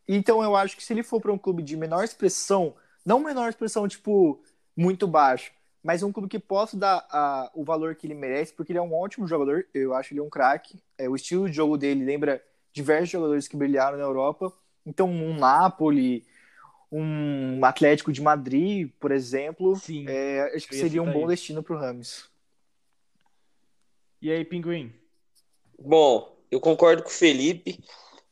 [0.09, 3.49] Então eu acho que se ele for para um clube de menor expressão, não menor
[3.49, 4.42] expressão tipo
[4.77, 5.51] muito baixo,
[5.87, 8.79] mas é um clube que possa dar a, o valor que ele merece, porque ele
[8.81, 10.83] é um ótimo jogador, eu acho ele um craque.
[10.99, 14.53] É, o estilo de jogo dele lembra diversos jogadores que brilharam na Europa.
[14.85, 16.27] Então, um Napoli,
[16.90, 21.29] um Atlético de Madrid, por exemplo, Sim, é, acho que seria um bom aí.
[21.29, 22.29] destino para o Rames.
[24.20, 24.92] E aí, Pinguim?
[25.79, 27.79] Bom, eu concordo com o Felipe.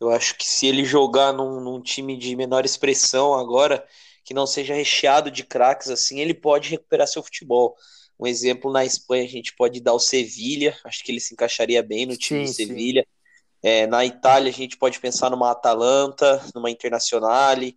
[0.00, 3.86] Eu acho que se ele jogar num, num time de menor expressão agora,
[4.24, 7.76] que não seja recheado de craques assim, ele pode recuperar seu futebol.
[8.18, 11.82] Um exemplo na Espanha a gente pode dar o Sevilha, acho que ele se encaixaria
[11.82, 13.06] bem no time sim, de Sevilha.
[13.62, 17.76] É, na Itália a gente pode pensar numa Atalanta, numa Internazionale.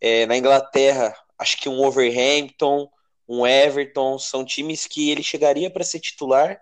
[0.00, 2.88] É, na Inglaterra, acho que um Overhampton,
[3.28, 6.60] um Everton, são times que ele chegaria para ser titular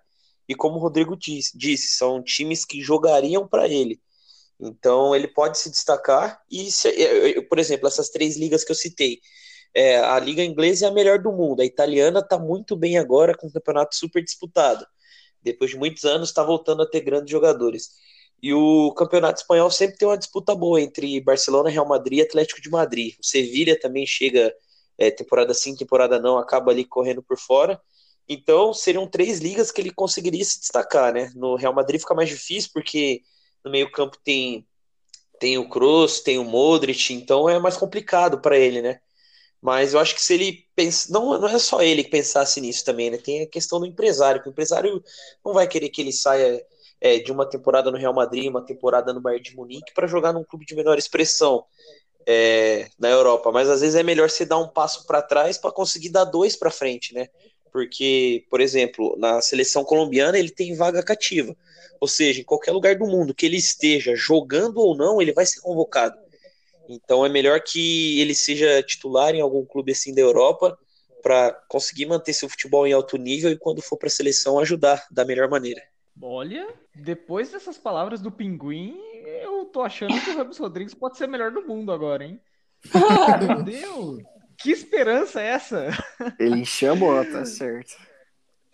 [0.48, 4.00] e como o Rodrigo disse, disse são times que jogariam para ele.
[4.60, 6.90] Então ele pode se destacar e, se,
[7.48, 9.20] por exemplo, essas três ligas que eu citei,
[9.74, 13.36] é, a liga inglesa é a melhor do mundo, a italiana está muito bem agora
[13.36, 14.84] com um campeonato super disputado.
[15.42, 17.90] Depois de muitos anos está voltando a ter grandes jogadores.
[18.42, 22.60] E o campeonato espanhol sempre tem uma disputa boa entre Barcelona, Real Madrid e Atlético
[22.60, 23.14] de Madrid.
[23.20, 24.52] O Sevilha também chega
[24.96, 27.80] é, temporada sim, temporada não, acaba ali correndo por fora.
[28.28, 31.32] Então seriam três ligas que ele conseguiria se destacar, né?
[31.34, 33.22] No Real Madrid fica mais difícil porque
[33.64, 34.66] no meio-campo tem
[35.40, 39.00] tem o Kroos, tem o Modric, então é mais complicado para ele, né?
[39.60, 42.84] Mas eu acho que se ele pensa, não, não é só ele que pensasse nisso
[42.84, 43.18] também, né?
[43.18, 45.02] Tem a questão do empresário, que o empresário
[45.44, 46.64] não vai querer que ele saia
[47.00, 50.32] é, de uma temporada no Real Madrid, uma temporada no Bayern de Munique para jogar
[50.32, 51.64] num clube de menor expressão
[52.26, 53.50] é, na Europa.
[53.50, 56.56] Mas às vezes é melhor você dar um passo para trás para conseguir dar dois
[56.56, 57.28] para frente, né?
[57.72, 61.56] Porque, por exemplo, na seleção colombiana ele tem vaga cativa.
[62.00, 65.46] Ou seja, em qualquer lugar do mundo que ele esteja jogando ou não, ele vai
[65.46, 66.16] ser convocado.
[66.88, 70.78] Então é melhor que ele seja titular em algum clube assim da Europa
[71.22, 75.06] para conseguir manter seu futebol em alto nível e quando for para a seleção ajudar
[75.10, 75.82] da melhor maneira.
[76.20, 78.98] Olha, depois dessas palavras do Pinguim,
[79.42, 82.40] eu tô achando que o Ramos Rodrigues pode ser o melhor do mundo agora, hein?
[83.46, 84.22] Meu Deus!
[84.58, 85.88] Que esperança é essa?
[86.38, 87.94] Ele chamou, tá certo.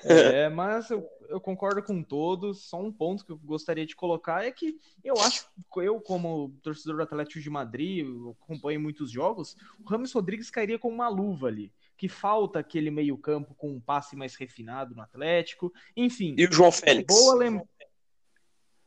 [0.03, 2.69] É, mas eu, eu, concordo com todos.
[2.69, 6.97] Só um ponto que eu gostaria de colocar é que eu acho, eu como torcedor
[6.97, 8.07] do Atlético de Madrid,
[8.43, 11.73] acompanho muitos jogos, o Ramos Rodrigues cairia com uma luva ali.
[11.97, 15.73] Que falta aquele meio-campo com um passe mais refinado no Atlético.
[15.97, 16.35] Enfim.
[16.37, 17.15] E o João Félix?
[17.15, 17.67] Boa.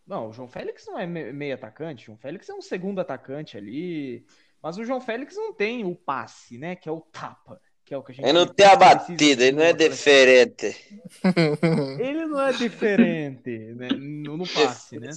[0.06, 2.04] Não, o João Félix não é meio atacante.
[2.04, 4.26] O João Félix é um segundo atacante ali.
[4.62, 6.76] Mas o João Félix não tem o passe, né?
[6.76, 8.26] Que é o tapa que é o que a gente.
[8.26, 10.76] Ele não tem a batida, ele não é diferente.
[12.00, 13.88] Ele não é diferente, né?
[13.88, 15.10] No, no passe, né?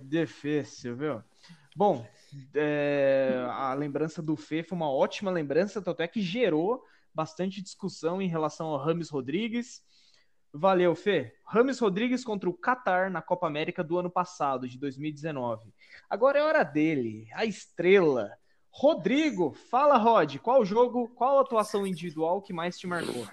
[0.00, 1.22] Difícil, viu?
[1.76, 2.04] Bom,
[2.54, 6.82] é, a lembrança do Fê foi uma ótima lembrança, tanto é que gerou
[7.14, 9.80] bastante discussão em relação ao Rames Rodrigues.
[10.52, 11.36] Valeu, Fê.
[11.44, 15.72] Rames Rodrigues contra o Qatar na Copa América do ano passado, de 2019.
[16.10, 18.32] Agora é hora dele, a estrela
[18.70, 23.26] Rodrigo, fala, Rod, qual jogo, qual atuação individual que mais te marcou?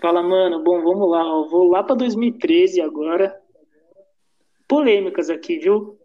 [0.00, 0.62] Fala, mano.
[0.62, 1.22] Bom, vamos lá.
[1.22, 3.38] Eu vou lá para 2013 agora.
[4.66, 5.98] Polêmicas aqui, viu?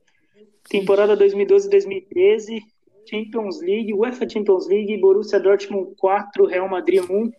[0.70, 2.62] Temporada 2012-2013,
[3.10, 7.32] Champions League, UEFA Champions League, Borussia Dortmund 4, Real Madrid 1.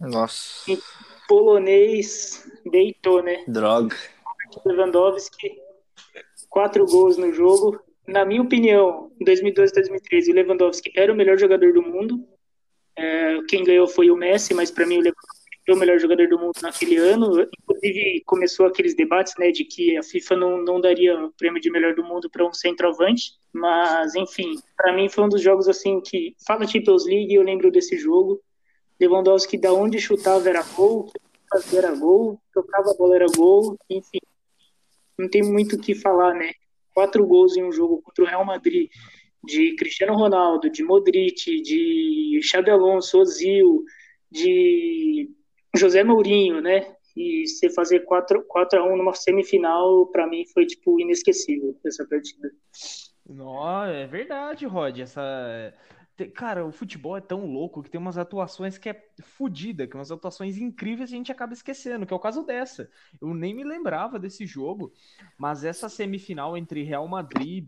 [0.00, 0.68] Nossa.
[0.68, 0.76] E
[1.28, 3.44] polonês deitou, né?
[3.46, 3.96] Droga.
[4.66, 5.56] Lewandowski,
[6.50, 11.38] quatro gols no jogo na minha opinião, em 2012 2013, o Lewandowski era o melhor
[11.38, 12.26] jogador do mundo.
[12.96, 16.28] É, quem ganhou foi o Messi, mas para mim o Lewandowski foi o melhor jogador
[16.28, 17.48] do mundo naquele ano.
[17.62, 21.70] Inclusive, começou aqueles debates né, de que a FIFA não, não daria o prêmio de
[21.70, 23.34] melhor do mundo para um centroavante.
[23.52, 26.34] Mas, enfim, para mim foi um dos jogos assim que.
[26.46, 28.40] Fala Champions League, eu lembro desse jogo.
[29.00, 31.10] Lewandowski, da onde chutava era gol,
[31.50, 34.18] fazia era gol, tocava a bola era gol, enfim.
[35.18, 36.52] Não tem muito o que falar, né?
[36.94, 38.90] Quatro gols em um jogo contra o Real Madrid,
[39.44, 43.84] de Cristiano Ronaldo, de Modric, de Xabi Alonso, Ozil,
[44.30, 45.28] de
[45.76, 46.94] José Mourinho, né?
[47.16, 52.06] E você fazer 4, 4 a 1 numa semifinal, para mim foi tipo inesquecível essa
[52.06, 52.50] partida.
[53.28, 54.98] Não, é verdade, Rod.
[54.98, 55.74] Essa
[56.28, 60.10] Cara, o futebol é tão louco que tem umas atuações que é fodida, que umas
[60.10, 62.90] atuações incríveis a gente acaba esquecendo, que é o caso dessa.
[63.20, 64.92] Eu nem me lembrava desse jogo,
[65.38, 67.64] mas essa semifinal entre Real Madrid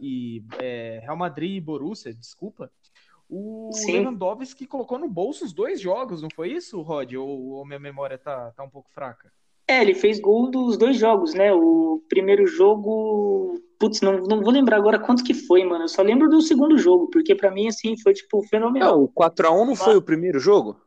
[0.00, 2.70] e, é, Real Madrid e Borussia, desculpa,
[3.28, 3.92] o Sim.
[3.92, 7.14] Lewandowski colocou no bolso os dois jogos, não foi isso, Rod?
[7.14, 9.32] Ou, ou minha memória tá, tá um pouco fraca?
[9.68, 11.52] É, ele fez gol dos dois jogos, né?
[11.52, 13.60] O primeiro jogo.
[13.78, 15.84] Putz, não, não vou lembrar agora quanto que foi, mano.
[15.84, 18.92] Eu só lembro do segundo jogo, porque para mim, assim, foi, tipo, fenomenal.
[18.92, 20.80] Não, o 4x1 não foi o primeiro jogo?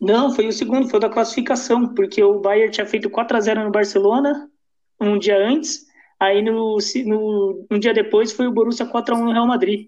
[0.00, 3.70] Não, foi o segundo, foi o da classificação, porque o Bayern tinha feito 4x0 no
[3.70, 4.50] Barcelona
[5.00, 5.86] um dia antes,
[6.18, 9.86] aí no, no, um dia depois foi o Borussia 4x1 no Real Madrid.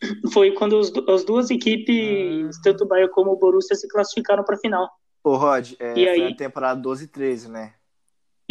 [0.32, 2.60] Foi quando os, as duas equipes, ah.
[2.64, 4.88] tanto o Bayern como o Borussia, se classificaram para a final.
[5.22, 6.20] Ô, Rod, é, e aí...
[6.20, 7.74] foi a temporada 12 e 13, né?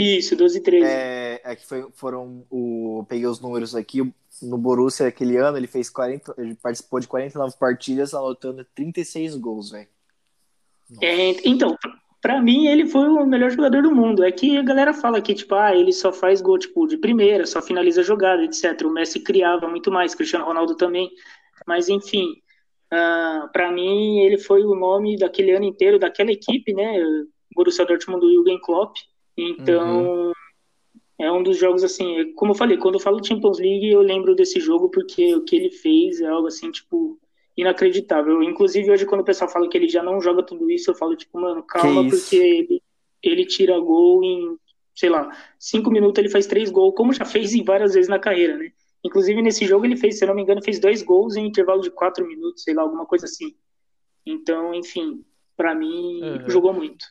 [0.02, 0.86] Isso, 12 e 13.
[0.86, 2.46] É, é que foi, foram.
[2.50, 4.00] O, peguei os números aqui.
[4.42, 6.36] No Borussia, aquele ano, ele fez 40.
[6.38, 9.90] Ele participou de 49 partidas, anotando 36 gols, velho.
[11.02, 11.78] É, então,
[12.22, 14.24] para mim, ele foi o melhor jogador do mundo.
[14.24, 17.46] É que a galera fala que, tipo, ah, ele só faz gol, tipo, de primeira,
[17.46, 18.82] só finaliza a jogada, etc.
[18.86, 21.12] O Messi criava muito mais, Cristiano Ronaldo também.
[21.68, 22.26] Mas, enfim,
[22.92, 26.96] Uh, ah, para mim, ele foi o nome daquele ano inteiro, daquela equipe, né?
[27.56, 28.98] Borussia Dortmund do Jürgen Klopp.
[29.39, 30.32] Então, uhum.
[31.17, 34.36] é um dos jogos, assim, como eu falei, quando eu falo Champions League, eu lembro
[34.36, 37.17] desse jogo porque o que ele fez é algo, assim, tipo,
[37.56, 38.43] inacreditável.
[38.43, 41.15] Inclusive, hoje, quando o pessoal fala que ele já não joga tudo isso, eu falo,
[41.15, 42.82] tipo, mano, calma, porque ele,
[43.23, 44.58] ele tira gol em,
[44.93, 48.19] sei lá, cinco minutos ele faz três gols, como já fez em várias vezes na
[48.19, 48.71] carreira, né?
[49.04, 51.82] Inclusive, nesse jogo, ele fez, se eu não me engano, fez dois gols em intervalo
[51.82, 53.56] de quatro minutos, sei lá, alguma coisa assim.
[54.25, 55.23] Então, enfim,
[55.56, 56.49] para mim, uhum.
[56.49, 57.06] jogou muito.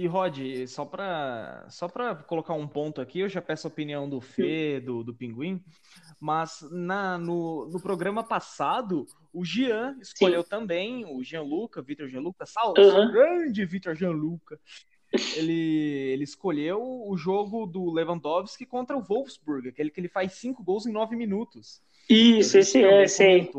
[0.00, 4.08] E Rod, só para só pra colocar um ponto aqui, eu já peço a opinião
[4.08, 5.62] do Fê, do, do Pinguim,
[6.18, 10.48] mas na, no, no programa passado, o Jean escolheu Sim.
[10.48, 13.12] também, o Gianluca, Vitor Gianluca, salve, uhum.
[13.12, 14.58] grande Vitor Gianluca,
[15.36, 20.64] ele, ele escolheu o jogo do Lewandowski contra o Wolfsburg, aquele que ele faz cinco
[20.64, 21.82] gols em nove minutos.
[22.08, 23.50] Isso, esse é, sim.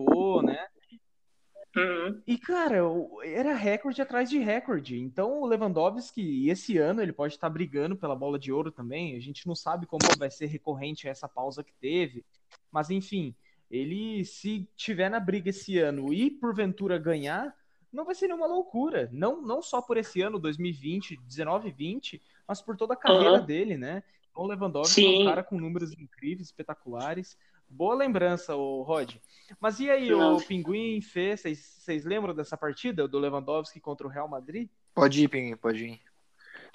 [0.43, 0.65] né?
[1.75, 2.21] Uhum.
[2.27, 2.79] E, cara,
[3.23, 4.99] era recorde atrás de recorde.
[4.99, 9.15] Então, o Lewandowski, esse ano, ele pode estar brigando pela bola de ouro também.
[9.15, 12.25] A gente não sabe como vai ser recorrente essa pausa que teve.
[12.71, 13.33] Mas, enfim,
[13.69, 17.55] ele, se tiver na briga esse ano e porventura ganhar,
[17.91, 19.09] não vai ser nenhuma loucura.
[19.11, 23.39] Não, não só por esse ano, 2020, 19 e 20, mas por toda a carreira
[23.39, 23.45] uhum.
[23.45, 24.03] dele, né?
[24.35, 25.15] O Lewandowski Sim.
[25.15, 27.37] é um cara com números incríveis, espetaculares.
[27.71, 29.15] Boa lembrança, o Rod.
[29.59, 30.35] Mas e aí, Não.
[30.35, 34.69] o Pinguim, Fê, vocês lembram dessa partida do Lewandowski contra o Real Madrid?
[34.93, 36.01] Pode ir, Pinguim, pode ir.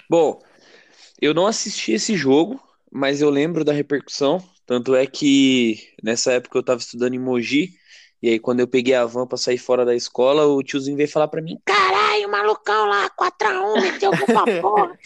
[0.09, 0.41] Bom,
[1.21, 2.59] eu não assisti esse jogo,
[2.91, 4.43] mas eu lembro da repercussão.
[4.65, 7.75] Tanto é que nessa época eu estava estudando em Mogi,
[8.21, 11.09] e aí quando eu peguei a van para sair fora da escola, o tiozinho veio
[11.09, 14.17] falar para mim: caralho, malucão lá, 4x1, meteu pra
[14.61, 14.97] porra.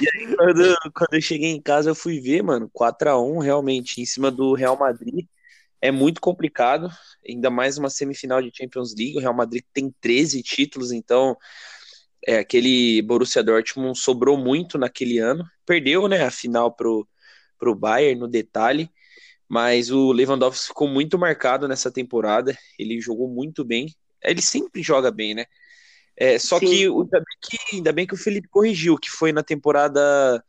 [0.00, 4.06] E aí quando, quando eu cheguei em casa, eu fui ver, mano, 4x1 realmente em
[4.06, 5.26] cima do Real Madrid.
[5.80, 6.90] É muito complicado,
[7.26, 9.16] ainda mais uma semifinal de Champions League.
[9.16, 11.36] O Real Madrid tem 13 títulos, então
[12.26, 15.44] é, aquele Borussia Dortmund sobrou muito naquele ano.
[15.64, 17.08] Perdeu, né, a final pro,
[17.58, 18.90] pro Bayern no detalhe,
[19.48, 22.56] mas o Lewandowski ficou muito marcado nessa temporada.
[22.78, 23.86] Ele jogou muito bem.
[24.22, 25.46] Ele sempre joga bem, né?
[26.20, 29.42] É, só que ainda, bem que ainda bem que o Felipe corrigiu, que foi na
[29.42, 30.42] temporada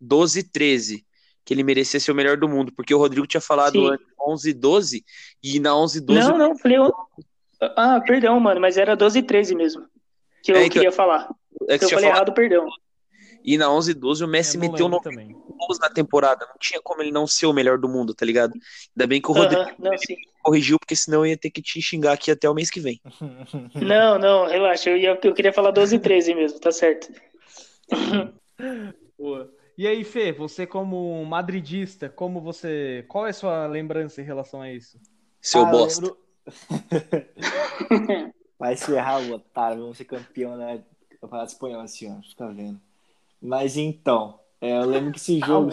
[0.00, 1.04] 12 13
[1.44, 4.04] que ele merecia ser o melhor do mundo, porque o Rodrigo tinha falado Sim.
[4.26, 5.04] 11 12
[5.42, 6.78] e na 11 12 Não, não, falei
[7.76, 9.82] Ah, perdão, mano, mas era 12 13 mesmo.
[10.42, 11.28] Que eu é, queria falar.
[11.68, 12.28] É que eu falei falado...
[12.28, 12.66] errado, perdão.
[13.44, 15.10] E na 11 12 o Messi meteu 90
[15.52, 16.46] gols na temporada.
[16.46, 18.52] Não tinha como ele não ser o melhor do mundo, tá ligado?
[18.52, 19.90] Ainda bem que o Rodrigo uh -huh, não,
[20.42, 23.00] corrigiu, porque senão eu ia ter que te xingar aqui até o mês que vem.
[23.74, 24.90] Não, não, relaxa.
[24.90, 27.12] Eu, ia, eu queria falar 12 13 mesmo, tá certo.
[29.18, 29.52] Boa.
[29.76, 33.04] E aí, Fê, você como madridista, como você.
[33.08, 35.00] Qual é a sua lembrança em relação a isso?
[35.40, 36.02] Seu ah, bosta.
[36.02, 36.18] Lembro...
[38.58, 40.78] Vai se errar o otário, vamos ser campeão da
[41.20, 42.22] Campeonato Espanhol assim, ó.
[42.22, 42.80] Fica vendo.
[43.40, 45.72] Mas então, é, eu lembro que esse jogo.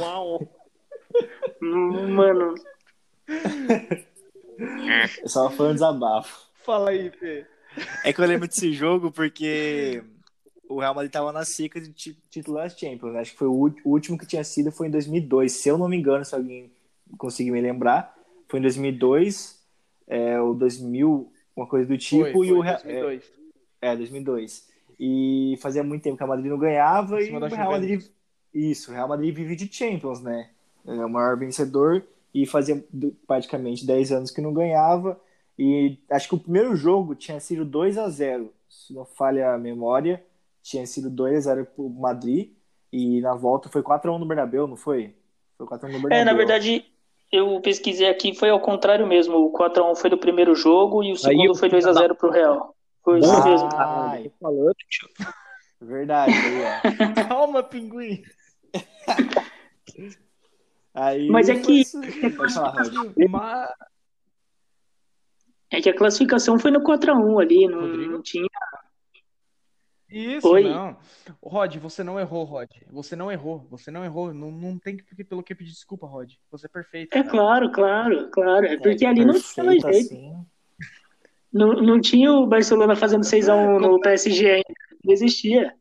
[1.62, 2.56] Mano.
[5.22, 6.50] Eu só foi um desabafo.
[6.66, 7.46] Fala aí, Fê.
[8.04, 10.04] É que eu lembro desse jogo porque
[10.68, 11.92] o Real Madrid estava na seca de
[12.30, 13.16] titular Champions.
[13.16, 15.52] Acho que foi o último que tinha sido foi em 2002.
[15.52, 16.72] Se eu não me engano, se alguém
[17.16, 18.16] conseguir me lembrar,
[18.48, 19.64] foi em 2002,
[20.08, 22.24] é, ou 2000, uma coisa do tipo.
[22.24, 23.32] Foi, e foi, o Real, 2002.
[23.82, 24.68] É, é, 2002.
[25.00, 28.04] E fazia muito tempo que o Real Madrid não ganhava e o Real Madrid.
[28.54, 30.50] Isso, o Real Madrid vive de Champions, né?
[30.86, 32.84] É o maior vencedor e fazia
[33.28, 35.20] praticamente 10 anos que não ganhava.
[35.58, 39.58] E acho que o primeiro jogo tinha sido 2 a 0 se não falha a
[39.58, 40.24] memória
[40.70, 42.52] tinha sido 2x0 pro Madrid
[42.92, 45.16] e na volta foi 4x1 no Bernabéu, não foi?
[45.58, 46.18] Foi 4x1 no Bernabéu.
[46.18, 46.86] É, na verdade,
[47.32, 49.38] eu pesquisei aqui, foi ao contrário mesmo.
[49.38, 51.56] O 4x1 foi do primeiro jogo e o segundo eu...
[51.56, 52.76] foi 2x0 pro Real.
[53.04, 53.70] Foi isso ah, mesmo.
[53.74, 54.76] Ai, falando,
[55.82, 56.34] Verdade.
[56.34, 58.22] Aí, Calma, pinguim.
[60.94, 61.84] aí, Mas é que.
[61.86, 63.76] Falar,
[65.72, 68.48] É que a classificação foi no 4x1 ali, não, não tinha
[70.12, 70.64] isso, Oi.
[70.64, 70.98] não.
[71.44, 72.70] Rod, você não errou, Rod.
[72.92, 73.68] Você não errou.
[73.70, 74.34] Você não errou.
[74.34, 76.34] Não, não tem que, pelo que pedir desculpa, Rod.
[76.50, 77.14] Você é perfeito.
[77.14, 77.30] É cara.
[77.30, 78.66] claro, claro, claro.
[78.66, 79.88] É porque é ali não tinha jeito.
[79.88, 80.34] Assim.
[81.54, 84.89] Não, não tinha o Barcelona fazendo 6x1 no PSG ainda.
[85.04, 85.76] Não existia.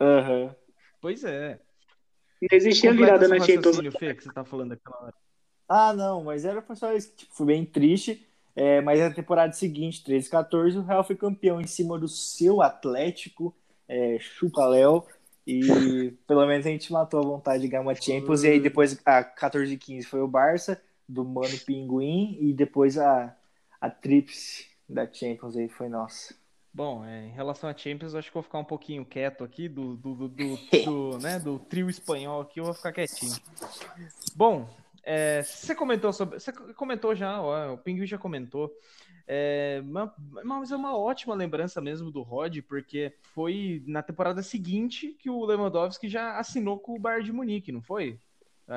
[0.00, 0.54] Uhum.
[1.00, 1.60] Pois é.
[2.40, 3.78] Não existia virada na Champions.
[3.98, 5.14] Fê, que você tá falando aquela hora.
[5.68, 7.14] Ah, não, mas era só isso.
[7.16, 8.26] Tipo, foi bem triste.
[8.56, 12.62] É, mas na temporada seguinte, 13 14, o Real foi campeão em cima do seu
[12.62, 13.52] Atlético,
[13.88, 15.04] é, Chupa Léo,
[15.44, 18.44] e pelo menos a gente matou a vontade de ganhar uma Champions.
[18.44, 23.36] E aí depois a 14 15 foi o Barça, do Mano Pinguim, e depois a,
[23.80, 26.34] a Trips da Champions aí foi nossa.
[26.74, 29.96] Bom, é, em relação a Champions, acho que vou ficar um pouquinho quieto aqui do,
[29.96, 33.36] do, do, do, do né, do trio espanhol aqui, eu vou ficar quietinho.
[34.34, 34.68] Bom,
[35.04, 36.40] é, você comentou sobre.
[36.40, 38.72] Você comentou já, ó, o Pinguim já comentou.
[39.26, 39.82] É,
[40.44, 45.44] mas é uma ótima lembrança mesmo do Rod, porque foi na temporada seguinte que o
[45.44, 48.18] Lewandowski já assinou com o Bayern de Munique, não foi?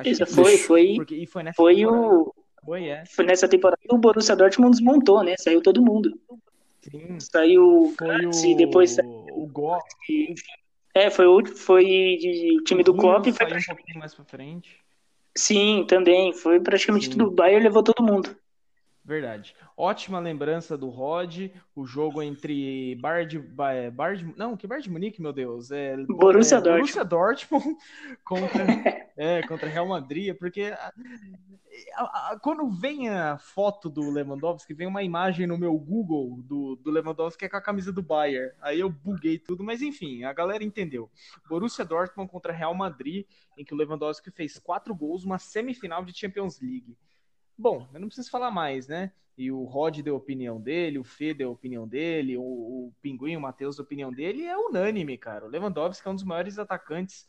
[0.05, 0.93] Isso, foi, foi.
[0.95, 2.13] Porque, e foi nessa foi temporada.
[2.13, 2.35] o.
[2.63, 3.05] Foi, é.
[3.05, 5.35] foi nessa temporada que o Borussia Dortmund desmontou, né?
[5.37, 6.19] Saiu todo mundo.
[6.81, 7.19] Sim.
[7.19, 9.79] Saiu foi o, depois saiu, o Gol.
[10.93, 14.79] É, foi o foi de time do Klopp e foi um pouquinho mais para frente.
[15.37, 16.33] Sim, também.
[16.33, 17.11] Foi praticamente Sim.
[17.11, 17.27] tudo.
[17.27, 18.35] O Bayern levou todo mundo.
[19.07, 19.55] Verdade.
[19.77, 25.21] Ótima lembrança do Rod, o jogo entre Bayern de, de, não, que Bayern de Munique,
[25.21, 27.77] meu Deus, é Borussia é, Dortmund, Borussia Dortmund
[28.25, 28.65] contra
[29.15, 30.93] é, contra Real Madrid, porque a,
[31.95, 36.75] a, a, quando vem a foto do Lewandowski, vem uma imagem no meu Google do,
[36.75, 38.51] do Lewandowski é com a camisa do Bayern.
[38.61, 41.09] Aí eu buguei tudo, mas enfim, a galera entendeu.
[41.47, 43.25] Borussia Dortmund contra Real Madrid,
[43.57, 46.97] em que o Lewandowski fez quatro gols, uma semifinal de Champions League.
[47.57, 49.11] Bom, eu não preciso falar mais, né?
[49.37, 52.93] E o Rod deu a opinião dele, o Fê deu a opinião dele, o, o
[53.01, 55.45] Pinguim, o Matheus deu a opinião dele, é unânime, cara.
[55.45, 57.27] O Lewandowski é um dos maiores atacantes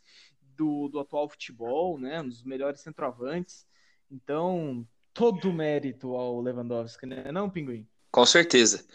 [0.55, 2.21] do, do atual futebol, né?
[2.21, 3.65] Um dos melhores centroavantes.
[4.11, 7.31] Então, todo mérito ao Lewandowski, né?
[7.31, 7.87] Não, Pinguim?
[8.11, 8.85] Com certeza.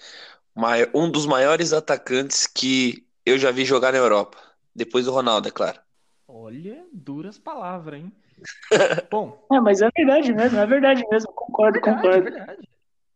[0.92, 4.38] Um dos maiores atacantes que eu já vi jogar na Europa.
[4.74, 5.80] Depois do Ronaldo, é claro.
[6.26, 8.12] Olha, duras palavras, hein?
[9.10, 9.46] Bom.
[9.52, 11.32] É, mas é verdade mesmo, é verdade mesmo.
[11.32, 12.28] Concordo, verdade, concordo.
[12.28, 12.68] É verdade.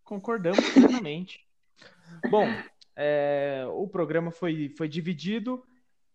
[0.04, 1.46] Concordamos plenamente.
[2.30, 2.46] Bom,
[2.96, 5.62] é, o programa foi, foi dividido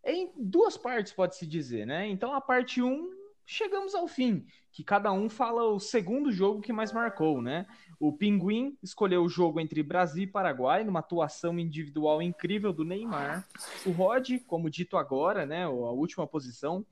[0.04, 2.08] em duas partes, pode-se dizer, né?
[2.08, 3.10] Então, a parte 1, um,
[3.45, 7.66] chegamos ao fim, que cada um fala o segundo jogo que mais marcou, né?
[7.99, 13.47] O Pinguim escolheu o jogo entre Brasil e Paraguai, numa atuação individual incrível do Neymar.
[13.86, 16.86] O Rod, como dito agora, né, a última posição,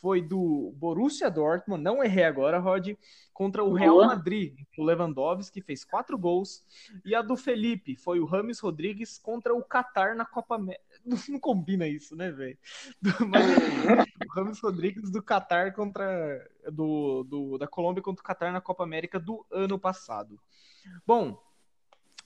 [0.00, 2.90] foi do Borussia Dortmund, não errei agora, Rod,
[3.32, 6.64] contra o Real Madrid, o Lewandowski, que fez quatro gols,
[7.04, 10.84] e a do Felipe foi o Rames Rodrigues contra o Qatar na Copa América.
[11.28, 12.58] Não combina isso, né, velho?
[13.04, 16.48] O Rames Rodrigues do Qatar contra.
[16.72, 20.40] Do, do, da Colômbia contra o Qatar na Copa América do ano passado.
[21.06, 21.40] Bom,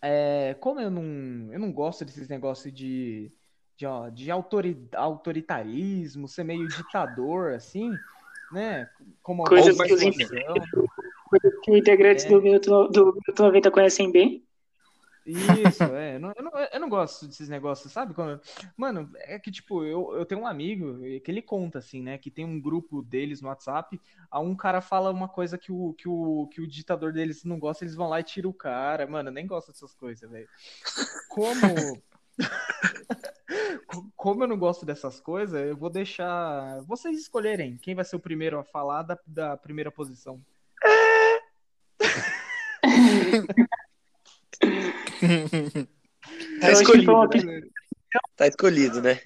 [0.02, 3.30] é, como eu não, eu não gosto desses negócios de
[3.80, 7.90] de, ó, de autori, autoritarismo, ser meio ditador, assim,
[8.52, 8.90] né?
[9.22, 12.28] Como coisas que, os coisas que os integrantes é.
[12.28, 14.44] do, Minuto, do Minuto 90 conhecem bem.
[15.24, 16.16] Isso, é.
[16.16, 16.32] Eu não,
[16.72, 18.12] eu, não, gosto desses negócios, sabe?
[18.12, 18.38] Quando,
[18.76, 22.18] mano, é que, tipo, eu, eu tenho um amigo que ele conta, assim, né?
[22.18, 23.98] Que tem um grupo deles no WhatsApp,
[24.30, 27.58] a um cara fala uma coisa que o, que o, que o ditador deles não
[27.58, 29.06] gosta, eles vão lá e tiram o cara.
[29.06, 30.48] Mano, eu nem gosto dessas coisas, velho.
[31.30, 32.02] Como
[34.16, 38.20] como eu não gosto dessas coisas, eu vou deixar vocês escolherem quem vai ser o
[38.20, 40.41] primeiro a falar da, da primeira posição.
[46.61, 47.62] tá escolhido, né?
[48.36, 49.20] Tá escolhido, né?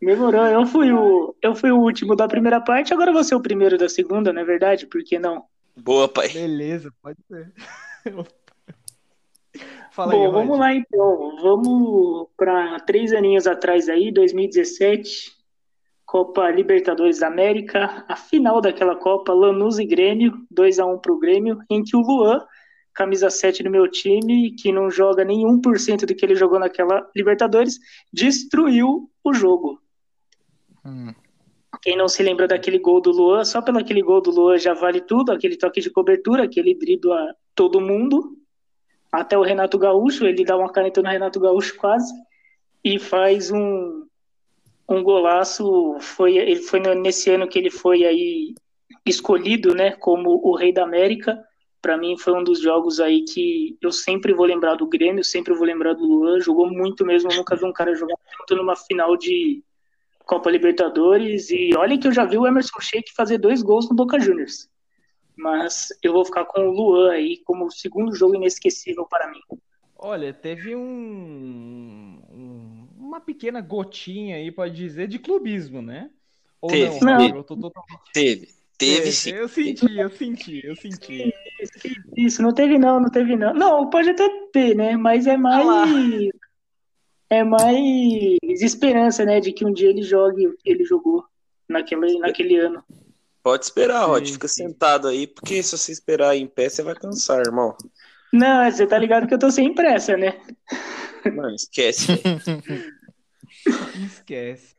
[0.00, 3.42] Demorou, eu fui o eu fui o último da primeira parte, agora vou ser o
[3.42, 4.86] primeiro da segunda, não é verdade?
[4.86, 5.44] Por que não?
[5.76, 6.28] Boa, pai.
[6.28, 7.52] Beleza, pode ser.
[9.98, 11.36] Fala Bom, aí, vamos lá então.
[11.42, 15.32] Vamos para três aninhos atrás aí, 2017,
[16.06, 21.12] Copa Libertadores da América, a final daquela Copa, Lanús e Grêmio, 2 a 1 para
[21.12, 22.40] o Grêmio, em que o Luan,
[22.94, 27.04] camisa 7 do meu time, que não joga nem 1% do que ele jogou naquela
[27.12, 27.80] Libertadores,
[28.12, 29.82] destruiu o jogo.
[30.86, 31.12] Hum.
[31.82, 34.74] Quem não se lembra daquele gol do Luan, só pelo aquele gol do Luan já
[34.74, 38.38] vale tudo, aquele toque de cobertura, aquele dribla todo mundo,
[39.10, 42.12] até o Renato Gaúcho, ele dá uma caneta no Renato Gaúcho quase
[42.84, 44.06] e faz um,
[44.88, 45.96] um golaço.
[46.00, 48.54] Foi, ele foi nesse ano que ele foi aí
[49.04, 51.42] escolhido, né, como o Rei da América.
[51.80, 55.54] Para mim foi um dos jogos aí que eu sempre vou lembrar do Grêmio, sempre
[55.54, 56.40] vou lembrar do Luan.
[56.40, 59.62] Jogou muito mesmo, eu nunca vi um cara jogar tanto numa final de
[60.26, 61.50] Copa Libertadores.
[61.50, 64.68] E olha que eu já vi o Emerson Sheik fazer dois gols no Boca Juniors
[65.38, 69.40] mas eu vou ficar com o Luan aí como o segundo jogo inesquecível para mim.
[69.96, 76.10] Olha, teve um, um, uma pequena gotinha aí, pode dizer, de clubismo, né?
[76.60, 77.18] Ou teve, não?
[77.18, 77.42] não.
[77.42, 78.12] Totalmente...
[78.12, 79.30] Teve, teve sim.
[79.30, 81.34] Eu senti, eu senti, eu senti.
[81.60, 83.52] Isso, isso, não teve não, não teve não.
[83.54, 84.96] Não, pode até ter, né?
[84.96, 85.66] Mas é mais...
[85.66, 85.86] Ah
[87.30, 91.24] é mais esperança, né, de que um dia ele jogue o que ele jogou
[91.68, 92.82] naquele, naquele ano.
[93.48, 94.28] Pode esperar, Rod.
[94.28, 97.74] Fica sentado aí, porque se você esperar em pé, você vai cansar, irmão.
[98.30, 100.38] Não, você tá ligado que eu tô sem pressa, né?
[101.24, 102.08] Mano, esquece.
[104.04, 104.76] esquece.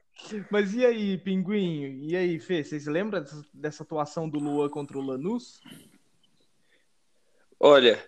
[0.51, 2.05] Mas e aí, Pinguim?
[2.09, 2.63] E aí, Fê?
[2.63, 5.59] Vocês lembram dessa atuação do Lua contra o Lanús?
[7.59, 7.99] Olha,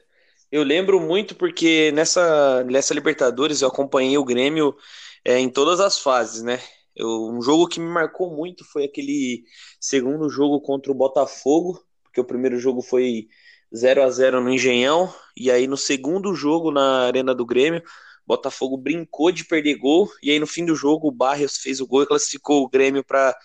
[0.52, 4.78] eu lembro muito porque nessa, nessa Libertadores eu acompanhei o Grêmio
[5.26, 6.60] é, em todas as fases, né?
[6.96, 9.44] Eu, um jogo que me marcou muito foi aquele
[9.80, 13.28] segundo jogo contra o Botafogo, porque o primeiro jogo foi
[13.76, 17.82] 0 a 0 no Engenhão, e aí no segundo jogo na Arena do Grêmio,
[18.26, 21.88] Botafogo brincou de perder gol, e aí no fim do jogo o Barrios fez o
[21.88, 23.36] gol e classificou o Grêmio para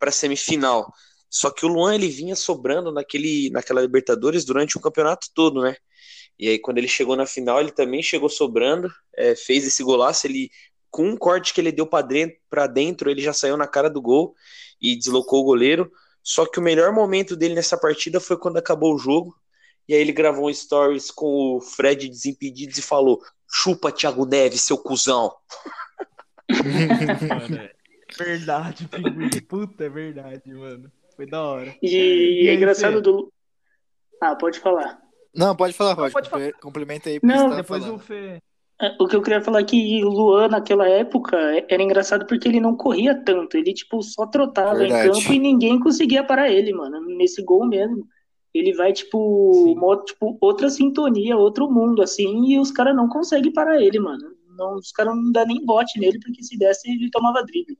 [0.00, 0.92] a semifinal.
[1.30, 5.76] Só que o Luan ele vinha sobrando naquele, naquela Libertadores durante o campeonato todo, né?
[6.38, 10.26] E aí, quando ele chegou na final, ele também chegou sobrando, é, fez esse golaço.
[10.26, 10.50] Ele
[10.90, 12.38] com um corte que ele deu para dentro,
[12.72, 14.34] dentro, ele já saiu na cara do gol
[14.80, 15.90] e deslocou o goleiro.
[16.22, 19.34] Só que o melhor momento dele nessa partida foi quando acabou o jogo.
[19.88, 23.20] E aí ele gravou um stories com o Fred Desimpedidos e falou:
[23.50, 25.34] Chupa, Thiago Neves, seu cuzão.
[28.20, 29.28] É verdade, pinguim.
[29.46, 30.90] Puta, é verdade, mano.
[31.14, 31.76] Foi da hora.
[31.82, 33.30] E, e é engraçado do.
[34.20, 34.98] Ah, pode falar.
[35.34, 36.12] Não, pode falar, pode.
[36.12, 36.52] pode falar.
[36.54, 37.20] Complementa aí.
[37.22, 37.96] Não, depois falando.
[37.96, 38.40] o Fê.
[38.80, 41.36] É, o que eu queria falar é que o Luan, naquela época,
[41.68, 43.56] era engraçado porque ele não corria tanto.
[43.56, 45.08] Ele, tipo, só trotava Verdade.
[45.08, 47.00] em campo e ninguém conseguia parar ele, mano.
[47.16, 48.06] Nesse gol mesmo.
[48.54, 53.52] ele vai, tipo, modo, tipo, outra sintonia, outro mundo, assim, e os caras não conseguem
[53.52, 54.32] parar ele, mano.
[54.56, 57.76] Não, os caras não dão nem bote nele, porque se desse, ele tomava drible.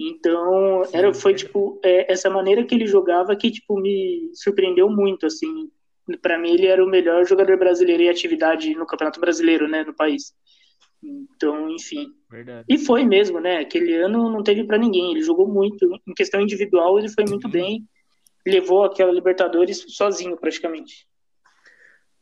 [0.00, 5.26] Então, era, foi, tipo, é, essa maneira que ele jogava que, tipo, me surpreendeu muito,
[5.26, 5.70] assim.
[6.22, 9.94] Para mim, ele era o melhor jogador brasileiro em atividade no Campeonato Brasileiro, né, no
[9.94, 10.32] país.
[11.02, 12.08] Então, enfim.
[12.30, 12.64] Verdade.
[12.68, 13.58] E foi mesmo, né?
[13.58, 15.12] Aquele ano não teve para ninguém.
[15.12, 15.86] Ele jogou muito.
[16.06, 17.50] Em questão individual, ele foi muito uhum.
[17.50, 17.88] bem
[18.48, 21.06] levou aquela Libertadores sozinho, praticamente.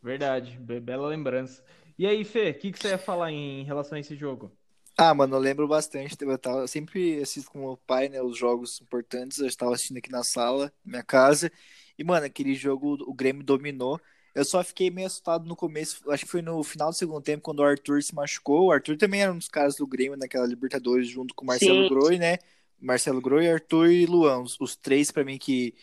[0.03, 1.65] Verdade, bela lembrança.
[1.99, 4.53] E aí, Fê, o que, que você ia falar em relação a esse jogo?
[4.99, 6.17] Ah, mano, eu lembro bastante.
[6.21, 9.39] Eu, tava, eu sempre assisto com meu pai, né, os jogos importantes.
[9.39, 11.51] Eu estava assistindo aqui na sala, na minha casa.
[11.99, 14.01] E, mano, aquele jogo, o Grêmio dominou.
[14.35, 17.43] Eu só fiquei meio assustado no começo, acho que foi no final do segundo tempo,
[17.43, 18.67] quando o Arthur se machucou.
[18.67, 21.89] O Arthur também era um dos caras do Grêmio naquela Libertadores, junto com o Marcelo
[21.89, 22.37] Groi, né?
[22.79, 24.43] Marcelo Groi, Arthur e Luan.
[24.43, 25.75] Os, os três, para mim, que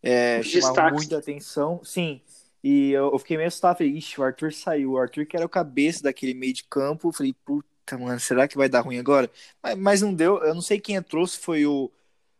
[0.00, 1.80] é, chamava muita atenção.
[1.82, 2.20] Sim.
[2.62, 3.78] E eu, eu fiquei meio assustado.
[3.78, 4.92] Falei, ixi, o Arthur saiu.
[4.92, 7.12] O Arthur, que era o cabeça daquele meio de campo.
[7.12, 9.28] Falei, puta, mano, será que vai dar ruim agora?
[9.60, 10.38] Mas, mas não deu.
[10.44, 11.90] Eu não sei quem entrou, se foi o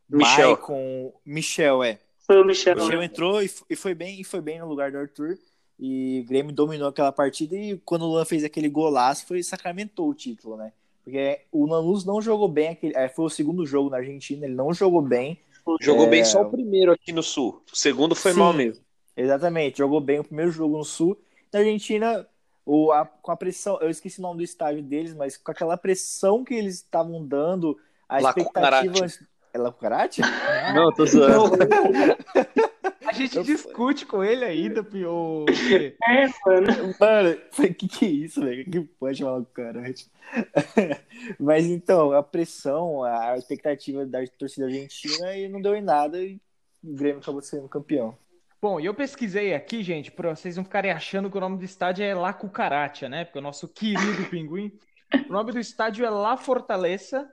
[0.08, 0.56] Michel.
[0.58, 1.98] com Michel, é.
[2.26, 2.76] Foi o Michel.
[2.76, 5.38] O Michel entrou e, e foi bem, e foi bem no lugar do Arthur.
[5.78, 7.54] E o Grêmio dominou aquela partida.
[7.54, 10.72] E quando o Luan fez aquele golaço, foi sacramentou o título, né?
[11.04, 12.70] Porque o Lanús não jogou bem.
[12.70, 15.40] Aquele, é, foi o segundo jogo na Argentina, ele não jogou bem.
[15.80, 16.08] Jogou é...
[16.08, 17.62] bem só o primeiro aqui no Sul.
[17.72, 18.84] O segundo foi Sim, mal mesmo.
[19.16, 21.16] Exatamente, jogou bem o primeiro jogo no Sul.
[21.52, 22.26] Na Argentina,
[22.64, 25.76] o, a, com a pressão, eu esqueci o nome do estádio deles, mas com aquela
[25.76, 29.06] pressão que eles estavam dando, a La expectativa.
[29.56, 30.20] É La Cucarate?
[30.74, 31.56] Não, tô zoando.
[33.06, 33.42] A gente eu...
[33.42, 35.46] discute com ele ainda, Pio.
[36.06, 36.94] É, mano.
[37.00, 38.70] Mano, o que, que é isso, velho?
[38.70, 39.82] Que pode chamar o cara?
[41.40, 46.38] Mas então, a pressão, a expectativa da torcida argentina e não deu em nada e
[46.84, 48.14] o Grêmio acabou sendo campeão.
[48.60, 51.64] Bom, e eu pesquisei aqui, gente, para vocês não ficarem achando que o nome do
[51.64, 53.24] estádio é La Cucaracha, né?
[53.24, 54.70] Porque o nosso querido pinguim.
[55.28, 57.26] O nome do estádio é La Fortaleza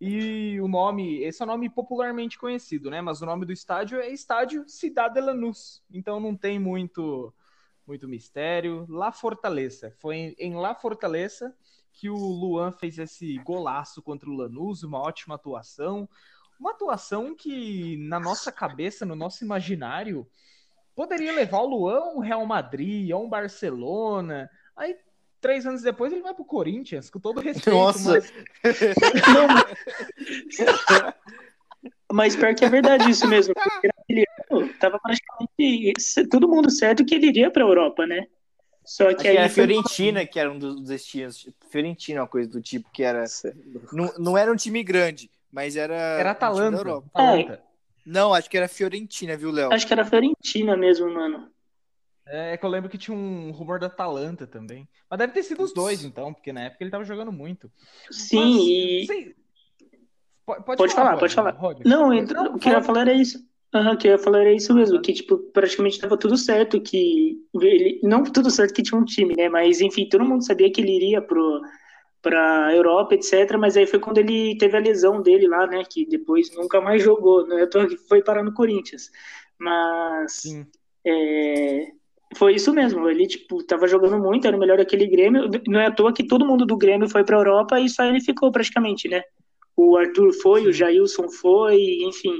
[0.00, 3.00] e o nome, esse é o nome popularmente conhecido, né?
[3.00, 5.82] Mas o nome do estádio é Estádio Cidade de Lanús.
[5.90, 7.32] Então não tem muito
[7.86, 8.86] muito mistério.
[8.88, 9.94] La Fortaleza.
[9.98, 11.54] Foi em La Fortaleza
[11.92, 16.08] que o Luan fez esse golaço contra o Lanús, uma ótima atuação.
[16.58, 20.26] Uma atuação que, na nossa cabeça, no nosso imaginário,
[20.94, 24.50] poderia levar o Luan a Real Madrid, a um Barcelona.
[24.76, 24.96] Aí
[25.44, 27.76] três anos depois ele vai pro Corinthians, com todo respeito.
[27.76, 28.12] Nossa!
[28.12, 28.32] Mas...
[32.10, 33.52] mas pior que é verdade isso mesmo.
[34.08, 34.24] Ele
[34.80, 38.26] tava praticamente todo mundo certo que ele iria pra Europa, né?
[38.86, 39.32] Só que Acho aí.
[39.34, 39.66] Que era foi...
[39.66, 41.46] Fiorentina que era um dos destinos.
[41.70, 43.24] Fiorentina, uma coisa do tipo, que era.
[43.92, 45.94] Não, não era um time grande, mas era.
[45.94, 46.76] Era Atalanta.
[46.78, 47.10] Um Europa.
[47.20, 47.60] É.
[48.06, 49.70] Não, acho que era Fiorentina, viu, Léo?
[49.74, 51.50] Acho que era Fiorentina mesmo, mano.
[52.26, 54.88] É, é que eu lembro que tinha um rumor da Atalanta também.
[55.10, 57.70] Mas deve ter sido os dois, então, porque na época ele tava jogando muito.
[58.10, 59.06] Sim, Mas, e.
[59.06, 59.36] Sei...
[60.46, 61.84] Pode, pode, pode, falar, falar pode falar.
[61.84, 63.38] Não, não, o que eu ia falar era isso.
[63.74, 66.80] Uhum, o que eu ia falar era isso mesmo, que, tipo, praticamente tava tudo certo,
[66.80, 70.70] que ele, não tudo certo que tinha um time, né, mas, enfim, todo mundo sabia
[70.70, 71.60] que ele iria pro,
[72.22, 76.06] pra Europa, etc, mas aí foi quando ele teve a lesão dele lá, né, que
[76.06, 77.68] depois nunca mais jogou, né,
[78.08, 79.10] foi parar no Corinthians,
[79.58, 80.44] mas,
[81.04, 81.88] é,
[82.36, 85.86] foi isso mesmo, ele, tipo, tava jogando muito, era o melhor daquele Grêmio, não é
[85.86, 89.08] à toa que todo mundo do Grêmio foi pra Europa e só ele ficou praticamente,
[89.08, 89.22] né.
[89.76, 90.68] O Arthur foi, Sim.
[90.68, 92.34] o Jailson foi, enfim,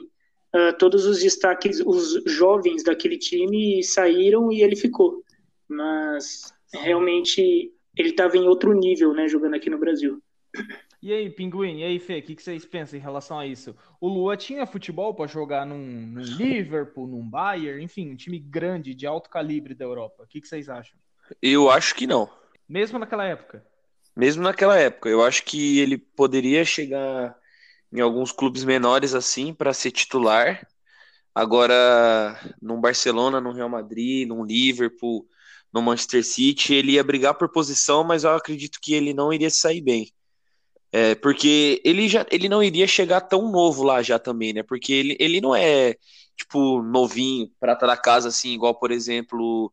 [0.55, 5.23] uh, todos os destaques, os jovens daquele time saíram e ele ficou.
[5.69, 10.21] Mas realmente ele estava em outro nível, né, jogando aqui no Brasil.
[11.05, 13.77] E aí, Pinguim, e aí, Fê, o que, que, vocês pensam em relação a isso?
[14.01, 18.95] O Lua tinha futebol para jogar num, num, Liverpool, num Bayern, enfim, um time grande,
[18.95, 20.23] de alto calibre da Europa.
[20.23, 20.97] O que, que vocês acham?
[21.43, 22.31] Eu acho que não.
[22.67, 23.63] Mesmo naquela época?
[24.17, 25.11] Mesmo naquela época.
[25.11, 27.37] Eu acho que ele poderia chegar
[27.93, 30.67] em alguns clubes menores assim para ser titular.
[31.35, 35.29] Agora, num Barcelona, num Real Madrid, num Liverpool,
[35.71, 39.51] no Manchester City, ele ia brigar por posição, mas eu acredito que ele não iria
[39.51, 40.11] sair bem.
[40.97, 44.63] É, porque ele já ele não iria chegar tão novo lá já também, né?
[44.63, 45.97] Porque ele, ele não é
[46.37, 49.73] tipo novinho, prata da casa assim, igual por exemplo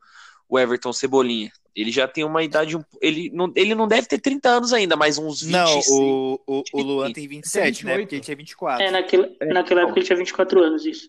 [0.50, 1.52] o Everton Cebolinha.
[1.76, 5.20] Ele já tem uma idade ele não, ele não deve ter 30 anos ainda, mas
[5.20, 5.52] uns 20.
[5.54, 8.00] Não, o, o, o Luan tem 27, né?
[8.00, 8.84] Porque ele tinha 24.
[8.84, 11.08] É, naquela, é, naquela época ele tinha 24 anos, isso.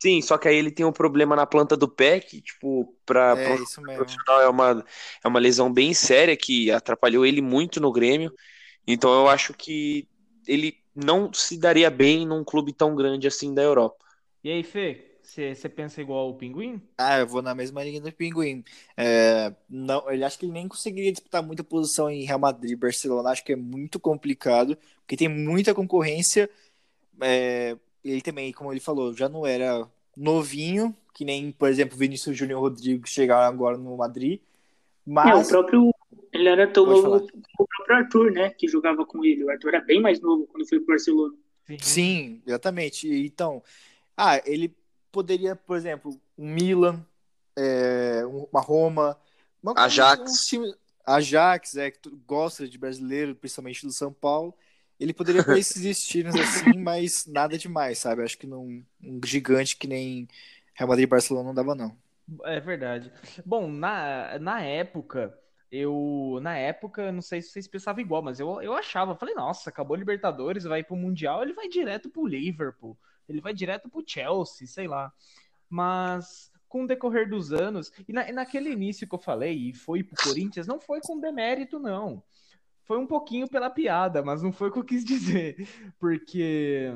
[0.00, 3.34] Sim, só que aí ele tem um problema na planta do pé, que, tipo, para
[3.36, 3.56] é,
[3.96, 4.84] profissional é uma,
[5.24, 8.32] é uma lesão bem séria que atrapalhou ele muito no Grêmio.
[8.86, 10.08] Então eu acho que
[10.46, 14.04] ele não se daria bem num clube tão grande assim da Europa.
[14.42, 16.82] E aí, Fê, Você pensa igual o Pinguim?
[16.98, 18.64] Ah, eu vou na mesma linha do Pinguim.
[18.96, 22.76] É, não, ele acho que ele nem conseguiria disputar muita posição em Real Madrid e
[22.76, 23.30] Barcelona.
[23.30, 26.50] Acho que é muito complicado, porque tem muita concorrência.
[27.20, 32.36] É, ele também, como ele falou, já não era novinho, que nem, por exemplo, Vinícius
[32.36, 34.40] Júnior Rodrigues chegaram agora no Madrid.
[35.06, 35.30] Mas...
[35.30, 35.94] É, o próprio.
[36.40, 37.16] Ele era tão novo
[37.58, 38.48] o próprio Arthur, né?
[38.48, 39.44] Que jogava com ele.
[39.44, 41.34] O Arthur era bem mais novo quando foi pro Barcelona.
[41.78, 43.06] Sim, exatamente.
[43.06, 43.62] Então,
[44.16, 44.74] ah, ele
[45.12, 47.04] poderia, por exemplo, um Milan,
[47.54, 49.18] é, uma Roma,
[49.62, 50.30] uma, Ajax.
[50.30, 50.74] Um time,
[51.04, 54.54] Ajax, é, que gosta de brasileiro, principalmente do São Paulo.
[54.98, 58.22] Ele poderia ter esses times assim, mas nada demais, sabe?
[58.22, 60.26] Acho que não, um gigante que nem
[60.72, 61.94] Real Madrid e Barcelona não dava, não.
[62.44, 63.12] É verdade.
[63.44, 65.38] Bom, na, na época,
[65.70, 66.38] eu.
[66.42, 69.94] Na época, não sei se vocês pensavam igual, mas eu, eu achava, falei, nossa, acabou
[69.94, 72.96] a Libertadores, vai pro Mundial, ele vai direto pro Liverpool,
[73.28, 75.12] ele vai direto pro Chelsea, sei lá.
[75.68, 79.72] Mas com o decorrer dos anos, e, na, e naquele início que eu falei, e
[79.72, 82.22] foi pro Corinthians, não foi com demérito, não
[82.90, 85.64] foi um pouquinho pela piada, mas não foi o que eu quis dizer.
[85.96, 86.92] Porque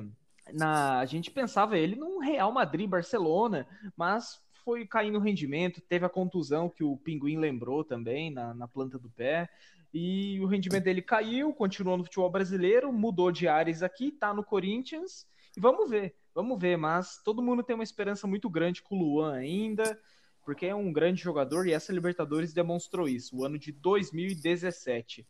[0.53, 3.65] na, a gente pensava ele num Real Madrid, Barcelona,
[3.97, 8.67] mas foi caindo o rendimento, teve a contusão que o Pinguim lembrou também na, na
[8.67, 9.49] planta do pé.
[9.93, 14.43] E o rendimento dele caiu, continuou no futebol brasileiro, mudou de áreas aqui, tá no
[14.43, 15.27] Corinthians.
[15.57, 16.77] E vamos ver, vamos ver.
[16.77, 20.01] Mas todo mundo tem uma esperança muito grande com o Luan ainda,
[20.45, 25.27] porque é um grande jogador e essa Libertadores demonstrou isso, o ano de 2017.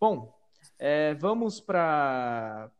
[0.00, 0.36] Bom,
[0.78, 2.70] é, vamos para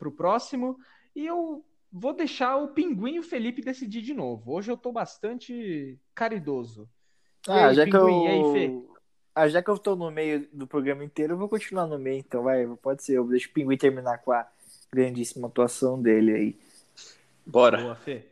[0.00, 0.78] o próximo.
[1.16, 1.64] E eu
[1.94, 4.52] vou deixar o Pinguim e o Felipe decidir de novo.
[4.52, 6.88] Hoje eu estou bastante caridoso.
[7.46, 8.52] Ah, aí, já Pinguim, que eu...
[8.52, 8.94] Aí, Fê?
[9.32, 12.18] Ah, já que eu estou no meio do programa inteiro, eu vou continuar no meio,
[12.18, 13.16] então vai, pode ser.
[13.16, 14.46] Eu deixo o Pinguim terminar com a
[14.92, 16.58] grandíssima atuação dele aí.
[17.46, 17.80] Bora.
[17.80, 18.26] Boa, Fê.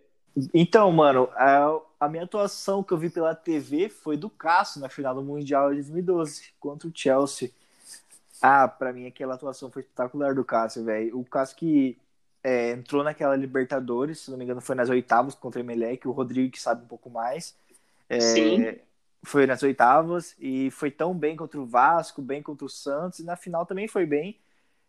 [0.52, 4.88] Então, mano, a, a, minha atuação que eu vi pela TV foi do Cássio na
[4.88, 7.50] final do Mundial de 2012 contra o Chelsea.
[8.40, 11.18] Ah, pra mim aquela atuação foi espetacular do Cássio, velho.
[11.18, 11.98] O Cássio que
[12.43, 16.12] é, entrou naquela Libertadores, se não me engano, foi nas oitavas contra o Emelec, o
[16.12, 17.55] Rodrigo que sabe um pouco mais.
[18.09, 18.76] É, Sim.
[19.24, 23.24] Foi nas oitavas e foi tão bem contra o Vasco, bem contra o Santos, e
[23.24, 24.38] na final também foi bem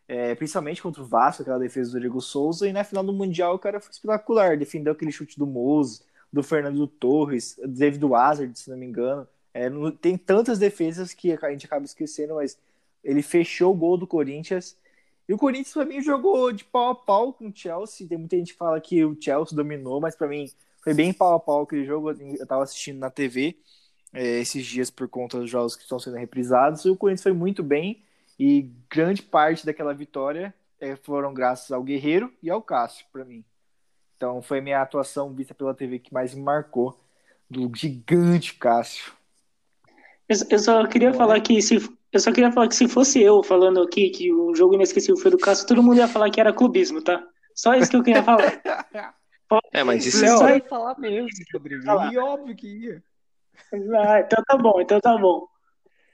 [0.06, 3.54] é, principalmente contra o Vasco, aquela defesa do Diego Souza, e na final do Mundial
[3.54, 6.02] o cara foi espetacular, defendeu aquele chute do Mozo,
[6.32, 9.26] do Fernando Torres, do David Hazard, se não me engano.
[9.52, 12.58] É, tem tantas defesas que a gente acaba esquecendo, mas
[13.02, 14.76] ele fechou o gol do Corinthians.
[15.28, 18.06] E o Corinthians, para mim, jogou de pau a pau com o Chelsea.
[18.06, 20.46] Tem muita gente que fala que o Chelsea dominou, mas para mim
[20.82, 22.10] foi bem pau a pau aquele jogo.
[22.10, 23.56] Eu tava assistindo na TV
[24.12, 26.84] é, esses dias por conta dos jogos que estão sendo reprisados.
[26.84, 28.02] E o Corinthians foi muito bem.
[28.38, 33.44] E grande parte daquela vitória é, foram graças ao Guerreiro e ao Cássio, para mim.
[34.16, 36.98] Então foi minha atuação vista pela TV que mais me marcou,
[37.48, 39.12] do gigante Cássio.
[40.28, 41.78] Eu, só queria falar que se
[42.16, 45.30] eu só queria falar que se fosse eu falando aqui que o jogo inesquecível foi
[45.30, 47.22] do Cássio, todo mundo ia falar que era clubismo, tá?
[47.54, 48.60] Só isso que eu queria falar.
[49.72, 51.84] é, mas isso é só ia falar mesmo, Rodrigo.
[52.12, 53.02] E óbvio que ia.
[53.72, 55.46] Ah, então tá bom, então tá bom.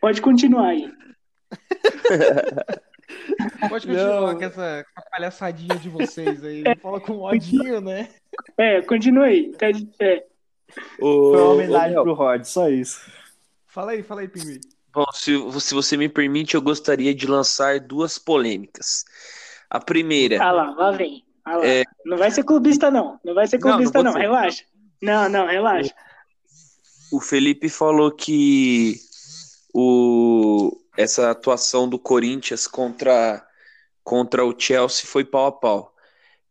[0.01, 0.91] Pode continuar aí.
[3.69, 6.63] Pode continuar com essa, com essa, palhaçadinha de vocês aí.
[6.81, 8.09] Fala com modinho, né?
[8.57, 9.53] É, continue.
[9.99, 10.25] É.
[11.01, 11.33] O...
[11.33, 13.11] Foi uma homenagem pro Rod, só isso.
[13.67, 14.61] Fala aí, fala aí, Pinguim.
[14.93, 19.05] Bom, se, se você me permite, eu gostaria de lançar duas polêmicas.
[19.69, 20.43] A primeira.
[20.43, 21.25] Ah lá, lá vem.
[21.45, 21.67] Ah lá.
[21.67, 21.85] É...
[22.05, 23.19] Não vai ser clubista, não.
[23.25, 24.05] Não vai ser clubista, não.
[24.05, 24.13] não.
[24.13, 24.21] Ser.
[24.21, 24.65] Relaxa.
[25.01, 25.95] Não, não, relaxa.
[27.13, 28.97] O Felipe falou que
[29.73, 33.45] o, essa atuação do Corinthians contra,
[34.03, 35.95] contra o Chelsea foi pau a pau.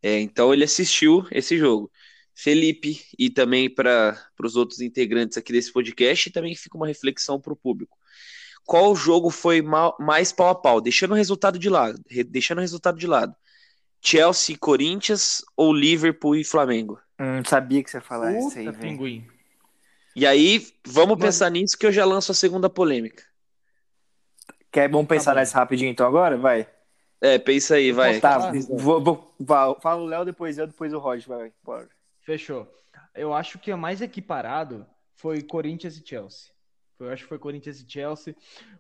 [0.02, 1.92] É, então ele assistiu esse jogo.
[2.34, 7.40] Felipe, e também para os outros integrantes aqui desse podcast, e também fica uma reflexão
[7.40, 7.99] para o público.
[8.70, 10.80] Qual jogo foi mal, mais pau a pau?
[10.80, 12.00] Deixando o resultado de lado.
[12.28, 13.36] Deixando o resultado de lado.
[14.00, 17.00] Chelsea Corinthians ou Liverpool e Flamengo?
[17.20, 19.28] Hum, sabia que você ia falar Puta, isso aí, pinguim.
[20.16, 21.26] E aí, vamos Mas...
[21.26, 23.24] pensar nisso que eu já lanço a segunda polêmica.
[24.72, 26.38] Quer bom pensar tá nessa rapidinho então agora?
[26.38, 26.68] Vai.
[27.20, 28.20] É, pensa aí, vai.
[28.20, 31.52] Tá, vou, vou, vou, fala o Léo, depois eu, depois o Roger, vai.
[31.64, 31.90] Bora.
[32.22, 32.72] Fechou.
[33.16, 36.59] Eu acho que o mais equiparado foi Corinthians e Chelsea.
[37.00, 38.36] Eu acho que foi Corinthians e Chelsea,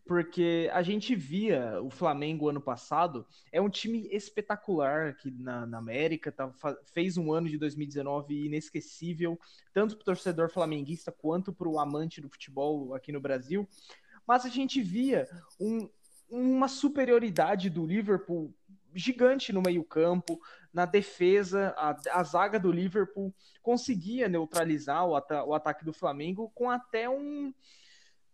[0.05, 5.77] porque a gente via o Flamengo ano passado, é um time espetacular aqui na, na
[5.77, 6.51] América, tá,
[6.93, 9.39] fez um ano de 2019 inesquecível,
[9.73, 13.67] tanto para o torcedor flamenguista quanto para o amante do futebol aqui no Brasil
[14.29, 15.27] mas a gente via
[15.59, 15.89] um,
[16.29, 18.53] uma superioridade do Liverpool
[18.93, 20.39] gigante no meio-campo,
[20.71, 26.51] na defesa, a, a, zaga do Liverpool conseguia neutralizar o, ata o ataque do Flamengo
[26.53, 27.51] com até um.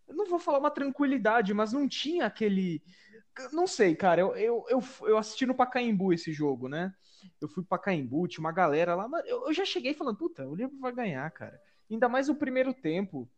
[0.08, 2.82] Não vou falar uma tranquilidade, mas não tinha aquele.
[3.52, 4.22] Não sei, cara.
[4.22, 6.94] Eu, eu, eu, eu assisti no Pacaembu esse jogo, né?
[7.42, 10.48] Eu fui para Pacaembu, tinha uma galera lá, mas eu, eu já cheguei falando, puta,
[10.48, 11.60] o Liverpool vai ganhar, cara.
[11.90, 13.30] Ainda mais o primeiro tempo.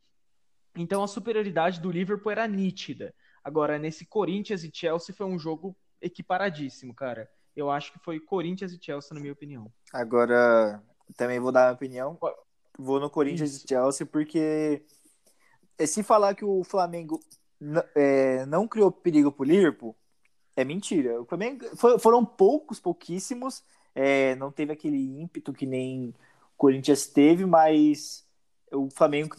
[0.76, 3.14] Então a superioridade do Liverpool era nítida.
[3.44, 7.30] Agora, nesse Corinthians e Chelsea foi um jogo equiparadíssimo, cara.
[7.56, 9.72] Eu acho que foi Corinthians e Chelsea, na minha opinião.
[9.92, 10.84] Agora,
[11.16, 12.20] também vou dar a minha opinião.
[12.78, 13.66] Vou no Corinthians Isso.
[13.66, 14.86] e Chelsea, porque
[15.86, 17.20] se falar que o Flamengo
[17.96, 19.96] é, não criou perigo pro Liverpool,
[20.56, 21.22] é mentira.
[21.22, 21.66] O Flamengo
[22.00, 23.64] foram poucos, pouquíssimos.
[23.94, 28.26] É, não teve aquele ímpeto que nem o Corinthians teve, mas
[28.72, 29.36] o Flamengo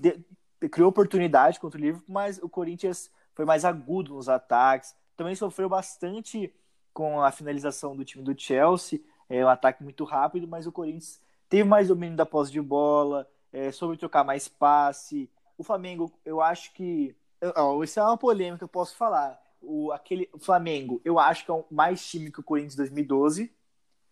[0.70, 4.94] criou oportunidade contra o Liverpool, mas o Corinthians foi mais agudo nos ataques.
[5.16, 6.52] Também sofreu bastante
[6.92, 11.20] com a finalização do time do Chelsea, é um ataque muito rápido, mas o Corinthians
[11.48, 15.30] teve mais domínio da posse de bola, é, soube trocar mais passe.
[15.58, 17.14] O Flamengo, eu acho que.
[17.56, 19.38] Ó, isso é uma polêmica eu posso falar.
[19.60, 23.52] O, aquele, o Flamengo, eu acho que é mais time que o Corinthians 2012.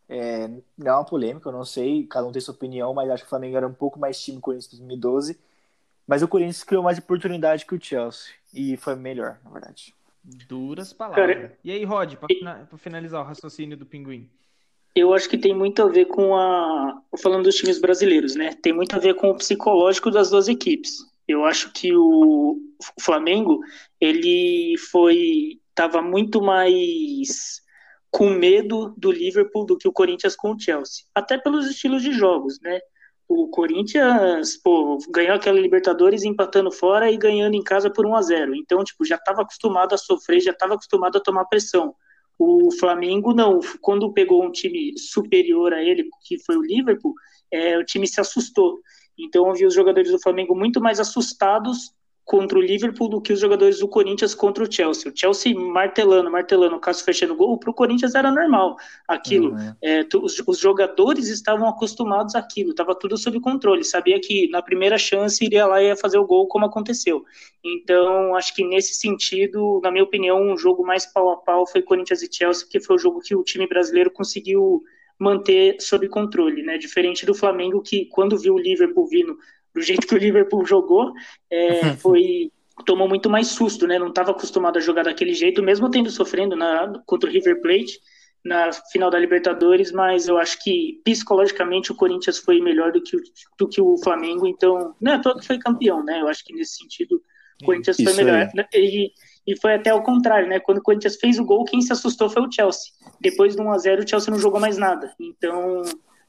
[0.09, 3.25] É, não é uma polêmica, eu não sei, cada um tem sua opinião, mas acho
[3.25, 5.39] que o Flamengo era um pouco mais time que o Corinthians 2012.
[6.07, 8.33] Mas o Corinthians criou mais oportunidade que o Chelsea.
[8.55, 9.95] E foi melhor, na verdade.
[10.23, 11.53] Duras palavras.
[11.63, 14.29] E aí, Rod, para finalizar o raciocínio do Pinguim?
[14.95, 17.03] Eu acho que tem muito a ver com a.
[17.23, 18.55] Falando dos times brasileiros, né?
[18.55, 21.05] Tem muito a ver com o psicológico das duas equipes.
[21.27, 22.59] Eu acho que o
[23.01, 23.61] Flamengo,
[24.01, 25.61] ele foi.
[25.75, 27.61] Tava muito mais
[28.11, 31.05] com medo do Liverpool do que o Corinthians com o Chelsea.
[31.15, 32.81] Até pelos estilos de jogos, né?
[33.29, 38.23] o Corinthians, pô, ganhou aquela Libertadores empatando fora e ganhando em casa por 1 a
[38.23, 38.55] 0.
[38.55, 41.95] Então, tipo, já estava acostumado a sofrer, já estava acostumado a tomar pressão.
[42.39, 47.15] O Flamengo não, quando pegou um time superior a ele, que foi o Liverpool,
[47.51, 48.81] é, o time se assustou.
[49.19, 51.96] Então, eu vi os jogadores do Flamengo muito mais assustados
[52.27, 55.11] contra o Liverpool do que os jogadores do Corinthians contra o Chelsea.
[55.11, 59.53] O Chelsea martelando, martelando, o caso fechando gol, para o Corinthians era normal aquilo.
[59.53, 59.75] Uhum.
[59.81, 64.99] É, os, os, jogadores estavam acostumados àquilo, estava tudo sob controle, sabia que na primeira
[64.99, 67.25] chance iria lá e ia fazer o gol, como aconteceu.
[67.65, 71.81] Então, acho que nesse sentido, na minha opinião, um jogo mais pau a pau foi
[71.81, 74.83] Corinthians e Chelsea, porque foi o jogo que o time brasileiro conseguiu
[75.17, 76.77] manter sob controle, né?
[76.77, 79.39] Diferente do Flamengo, que quando viu o Liverpool vindo
[79.77, 81.13] do jeito que o Liverpool jogou,
[81.51, 82.51] é, foi
[82.85, 83.99] tomou muito mais susto, né?
[83.99, 87.99] Não estava acostumado a jogar daquele jeito, mesmo tendo sofrendo na, contra o River Plate
[88.45, 93.17] na final da Libertadores, mas eu acho que psicologicamente o Corinthians foi melhor do que
[93.17, 93.21] o,
[93.59, 96.21] do que o Flamengo, então não é todo que foi campeão, né?
[96.21, 97.21] Eu acho que nesse sentido
[97.61, 98.49] o Corinthians foi melhor.
[98.75, 99.13] E,
[99.47, 100.61] e foi até o contrário, né?
[100.61, 102.93] Quando o Corinthians fez o gol, quem se assustou foi o Chelsea.
[103.21, 105.13] Depois do 1x0, o Chelsea não jogou mais nada.
[105.19, 105.83] Então,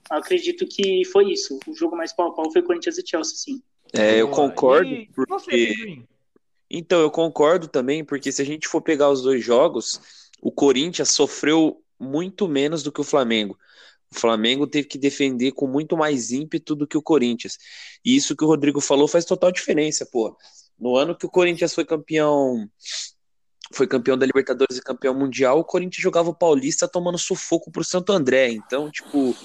[0.09, 1.59] acredito que foi isso.
[1.67, 3.61] O jogo mais pau a pau foi Corinthians e Chelsea, sim.
[3.93, 5.09] É, eu concordo, e...
[5.13, 6.03] porque...
[6.69, 10.01] Então, eu concordo também, porque se a gente for pegar os dois jogos,
[10.41, 13.57] o Corinthians sofreu muito menos do que o Flamengo.
[14.13, 17.57] O Flamengo teve que defender com muito mais ímpeto do que o Corinthians.
[18.03, 20.35] E isso que o Rodrigo falou faz total diferença, pô.
[20.79, 22.69] No ano que o Corinthians foi campeão,
[23.73, 27.83] foi campeão da Libertadores e campeão mundial, o Corinthians jogava o Paulista tomando sufoco pro
[27.83, 28.51] Santo André.
[28.51, 29.35] Então, tipo,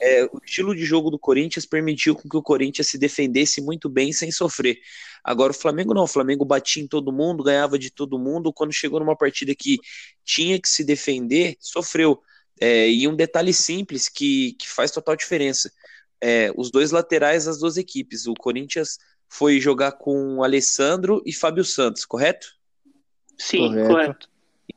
[0.00, 4.12] é, o estilo de jogo do Corinthians permitiu que o Corinthians se defendesse muito bem
[4.12, 4.78] sem sofrer.
[5.22, 8.52] Agora o Flamengo não, o Flamengo batia em todo mundo, ganhava de todo mundo.
[8.52, 9.78] Quando chegou numa partida que
[10.24, 12.20] tinha que se defender, sofreu.
[12.60, 15.70] É, e um detalhe simples que, que faz total diferença:
[16.20, 18.26] é, os dois laterais das duas equipes.
[18.26, 22.48] O Corinthians foi jogar com Alessandro e Fábio Santos, correto?
[23.36, 23.88] Sim, correto.
[23.88, 24.28] correto.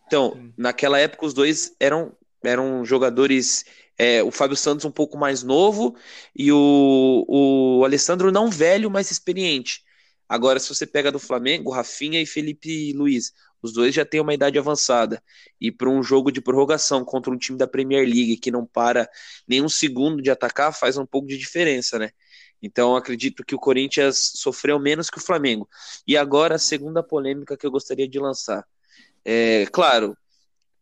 [0.06, 2.14] Então, naquela época, os dois eram,
[2.44, 3.66] eram jogadores
[4.02, 5.96] é, o Fábio Santos um pouco mais novo
[6.36, 9.84] e o, o Alessandro não velho, mas experiente.
[10.28, 13.32] Agora, se você pega do Flamengo, Rafinha e Felipe Luiz,
[13.62, 15.22] os dois já têm uma idade avançada.
[15.60, 19.08] E para um jogo de prorrogação contra um time da Premier League que não para
[19.48, 22.10] nenhum segundo de atacar, faz um pouco de diferença, né?
[22.60, 25.70] Então, acredito que o Corinthians sofreu menos que o Flamengo.
[26.08, 28.66] E agora, a segunda polêmica que eu gostaria de lançar.
[29.24, 30.18] É, claro,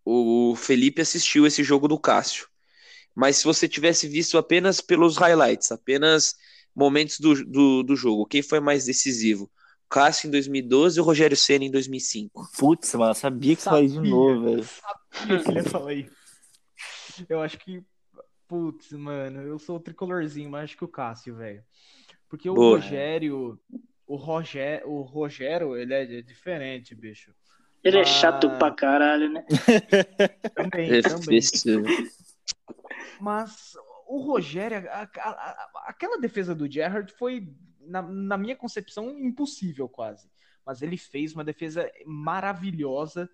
[0.05, 2.48] o Felipe assistiu esse jogo do Cássio
[3.19, 6.37] mas se você tivesse visto apenas pelos highlights, apenas
[6.73, 9.51] momentos do, do, do jogo, quem foi mais decisivo?
[9.89, 12.49] Cássio em 2012 ou Rogério Senna em 2005?
[12.57, 14.63] Putz, mano, sabia que sabia, de novo, velho.
[15.11, 16.11] Sabia que ele ia falar isso.
[17.27, 17.83] Eu acho que,
[18.47, 21.61] putz, mano, eu sou o tricolorzinho, mas acho que o Cássio, velho.
[22.29, 22.77] Porque o Boa.
[22.77, 23.59] Rogério,
[24.07, 27.33] o Rogério, o Rogério, ele é diferente, bicho.
[27.83, 29.43] Ele é chato pra caralho, né?
[30.55, 31.41] Também, É também.
[33.19, 33.73] Mas
[34.07, 40.29] o Rogério, a- a- aquela defesa do Gerrard foi, na, na minha concepção, impossível quase.
[40.65, 43.29] Mas ele fez uma defesa maravilhosa.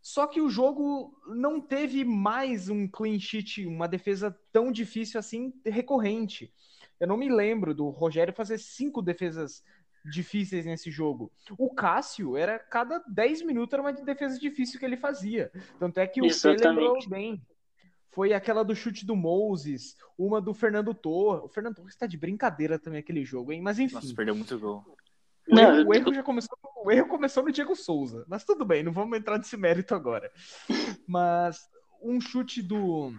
[0.00, 5.52] Só que o jogo não teve mais um clean sheet, uma defesa tão difícil assim,
[5.64, 6.52] recorrente.
[7.00, 9.62] Eu não me lembro do Rogério fazer cinco defesas
[10.04, 11.32] difíceis nesse jogo.
[11.58, 15.50] O Cássio era cada 10 minutos era uma defesa difícil que ele fazia.
[15.78, 17.08] Tanto é que o Fê lembrou Exatamente.
[17.08, 17.42] bem.
[18.16, 21.44] Foi aquela do chute do Moses, uma do Fernando Torres.
[21.44, 23.60] O Fernando Torres tá de brincadeira também aquele jogo, hein?
[23.60, 23.94] Mas enfim.
[23.96, 24.82] Nossa, perdeu muito gol.
[25.46, 28.42] O, Não, erro, o eu- erro já começou, o erro começou no Diego Souza, mas
[28.42, 30.32] tudo bem, não vamos entrar nesse mérito agora.
[31.06, 31.68] Mas
[32.00, 33.12] um chute do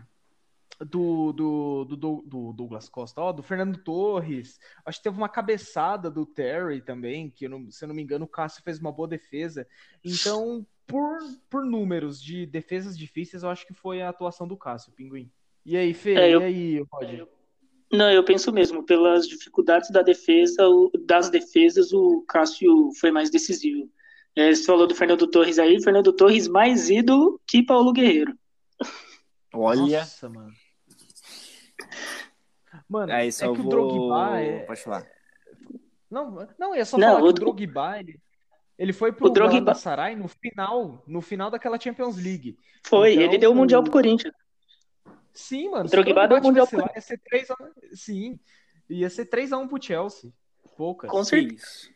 [0.79, 5.29] do, do, do, do- do Douglas Costa, ó, do Fernando Torres, acho que teve uma
[5.29, 8.79] cabeçada do Terry também, que eu não- se eu não me engano o Cássio fez
[8.79, 9.67] uma boa defesa.
[10.03, 11.17] Então, por,
[11.49, 15.29] por números de defesas difíceis, eu acho que foi a atuação do Cássio, Pinguim.
[15.65, 16.13] E aí, Fê?
[16.15, 17.27] É, eu- E aí, Roger?
[17.91, 23.29] Não, eu penso mesmo, pelas dificuldades da defesa, o- das defesas, o Cássio foi mais
[23.29, 23.89] decisivo.
[24.35, 28.37] É, você falou do Fernando Torres aí, Fernando Torres mais ídolo que Paulo Guerreiro.
[29.53, 29.99] Olha.
[30.01, 30.51] Nossa, mano.
[32.87, 33.69] Mano, Aí é só que o vou...
[33.71, 34.59] Drogba é...
[34.59, 35.07] Pode falar.
[36.09, 38.19] Não, não, é só Não, falar que o o Dro- Drogba, ele,
[38.77, 42.57] ele foi pro O Drogba- Galatasaray no final, no final daquela Champions League.
[42.85, 44.33] Foi, Então, ele deu o Mundial pro Corinthians.
[45.33, 45.85] Sim, mano.
[45.85, 47.55] O Drogba deu o Mundial ia ser 3 a...
[47.93, 48.39] Sim,
[48.89, 50.31] ia ser 3x1 pro Chelsea.
[50.75, 51.09] Poucas.
[51.09, 51.55] Com certeza.
[51.55, 51.91] Isso.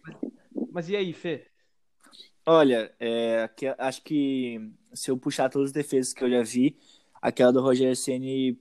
[0.72, 1.48] Mas e aí, Fê?
[2.46, 4.60] Olha, é, que- acho que
[4.94, 6.76] se eu puxar todas as defesas que eu já vi,
[7.22, 8.60] aquela do Rogério Ceni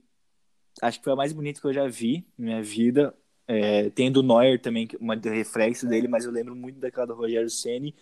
[0.81, 3.15] acho que foi a mais bonita que eu já vi na minha vida.
[3.53, 7.07] É, tem do Neuer também, que- uma de reflexo dele, mas eu lembro muito daquela
[7.07, 7.93] do Rogério Ceni.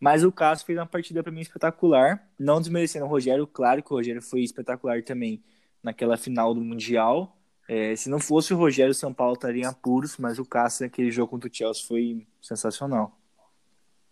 [0.00, 3.92] Mas o Cássio fez uma partida para mim espetacular, não desmerecendo o Rogério, claro que
[3.92, 5.42] o Rogério foi espetacular também
[5.82, 7.36] naquela final do Mundial.
[7.68, 10.84] É, se não fosse o Rogério, o São Paulo estaria em apuros, mas o Cássio
[10.84, 13.18] naquele jogo contra o Chelsea foi sensacional.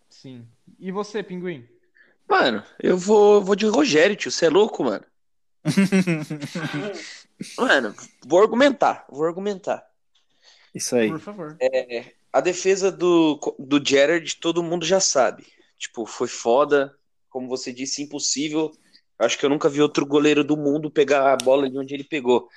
[0.09, 0.45] Sim.
[0.79, 1.67] E você, Pinguim?
[2.29, 4.31] Mano, eu vou, vou de Rogério, tio.
[4.31, 5.03] Você é louco, mano?
[7.57, 7.93] Mano,
[8.25, 9.83] vou argumentar, vou argumentar.
[10.75, 11.09] Isso aí.
[11.09, 11.57] Por favor.
[12.33, 15.45] A defesa do, do Gerard, todo mundo já sabe.
[15.79, 16.93] Tipo, foi foda.
[17.29, 18.71] Como você disse, impossível.
[19.17, 22.03] Acho que eu nunca vi outro goleiro do mundo pegar a bola de onde ele
[22.03, 22.49] pegou.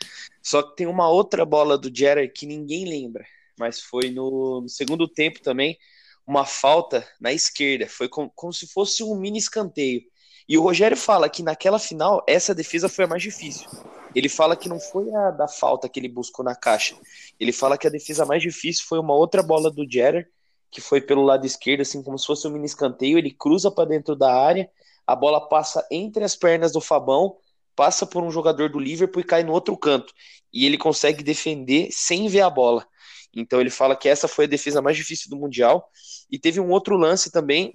[0.43, 3.25] Só que tem uma outra bola do Gerard que ninguém lembra.
[3.57, 5.79] Mas foi no, no segundo tempo também.
[6.27, 7.87] Uma falta na esquerda.
[7.89, 10.03] Foi com- como se fosse um mini escanteio.
[10.49, 13.69] E o Rogério fala que naquela final, essa defesa foi a mais difícil.
[14.15, 16.97] Ele fala que não foi a da falta que ele buscou na caixa.
[17.39, 20.27] Ele fala que a defesa mais difícil foi uma outra bola do Gerard,
[20.71, 23.19] que foi pelo lado esquerdo, assim como se fosse um mini escanteio.
[23.19, 24.71] Ele cruza para dentro da área,
[25.07, 27.37] a bola passa entre as pernas do Fabão,
[27.75, 30.13] passa por um jogador do Liverpool e cai no outro canto.
[30.53, 32.87] E ele consegue defender sem ver a bola.
[33.35, 35.91] Então ele fala que essa foi a defesa mais difícil do Mundial.
[36.31, 37.73] E teve um outro lance também,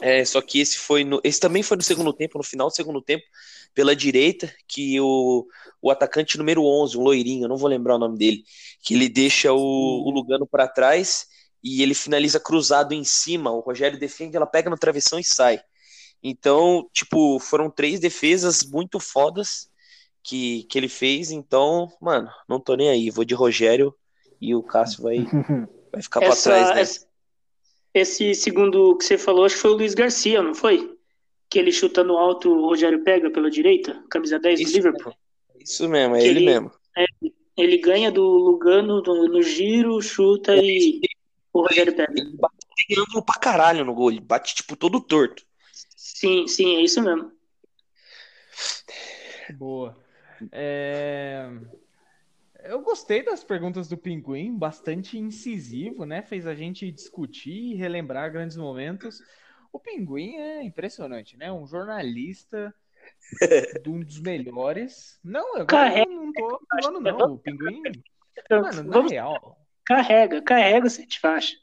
[0.00, 2.74] é, só que esse foi no, esse também foi no segundo tempo, no final do
[2.74, 3.24] segundo tempo,
[3.76, 5.46] pela direita, que o,
[5.82, 8.42] o atacante número 11, um loirinho, não vou lembrar o nome dele,
[8.82, 11.26] que ele deixa o, o Lugano para trás
[11.62, 13.50] e ele finaliza cruzado em cima.
[13.52, 15.60] O Rogério defende, ela pega no travessão e sai.
[16.22, 19.68] Então, tipo, foram três defesas muito fodas
[20.22, 21.30] que, que ele fez.
[21.30, 23.10] Então, mano, não tô nem aí.
[23.10, 23.94] Vou de Rogério
[24.40, 25.18] e o Cássio vai,
[25.92, 26.80] vai ficar para trás, né?
[26.80, 27.06] essa-
[27.92, 30.95] esse segundo que você falou, acho que foi o Luiz Garcia, não foi?
[31.48, 35.14] Que ele chuta no alto, o Rogério pega pela direita, camisa 10 do Isso Liverpool.
[35.60, 36.70] Isso mesmo, é Que ele ele- mesmo.
[37.56, 41.00] Ele ganha do Lugano no, no giro, chuta e
[41.52, 42.12] o Rogério pega.
[42.16, 44.10] Ele bate ângulo pra caralho no gol.
[44.10, 45.42] Ele bate, tipo, todo torto.
[45.96, 47.32] Sim, sim, é isso mesmo.
[49.56, 49.96] Boa.
[50.52, 51.48] É,
[52.64, 56.20] Eu gostei das perguntas do Pinguim, bastante incisivo, né?
[56.22, 59.20] Fez a gente discutir e relembrar grandes momentos.
[59.76, 61.52] O Pinguim é impressionante, né?
[61.52, 62.74] Um jornalista
[63.82, 65.20] de um dos melhores.
[65.22, 66.10] Não, agora Carrega.
[66.10, 67.34] eu não tô falando, não.
[67.34, 67.82] O Pinguim,
[68.50, 71.54] mano, na Vamos, real, carrega, carrega o sete faixa.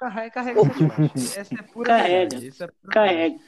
[0.00, 1.14] carrega, carrega essa parte.
[1.38, 2.38] Essa é pura Carrega.
[2.40, 2.48] verdade.
[2.48, 3.38] É pura Carrega.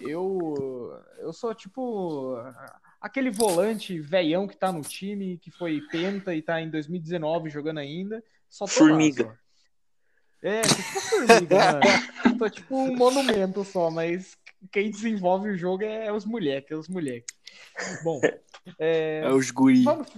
[0.00, 2.36] Eu, eu sou tipo
[3.00, 7.78] aquele volante veião que tá no time, que foi penta e tá em 2019 jogando
[7.78, 8.24] ainda.
[8.48, 9.24] Só tô lá, Formiga.
[9.24, 9.45] só.
[10.42, 11.56] É, tipo formiga,
[12.24, 12.38] mano.
[12.38, 14.36] Tô tipo um monumento só, mas
[14.70, 17.34] quem desenvolve o jogo é os moleques, é os moleques.
[18.02, 18.20] Bom,
[18.78, 19.82] é, É os guri.
[19.82, 20.08] vamos,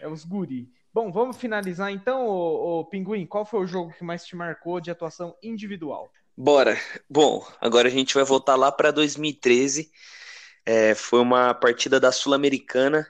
[0.00, 0.68] é os guri.
[0.92, 3.26] Bom, vamos finalizar então, ô, ô, Pinguim.
[3.26, 6.10] Qual foi o jogo que mais te marcou de atuação individual?
[6.34, 6.78] Bora.
[7.08, 9.90] Bom, agora a gente vai voltar lá para 2013.
[10.64, 13.06] É, foi uma partida da Sul-Americana.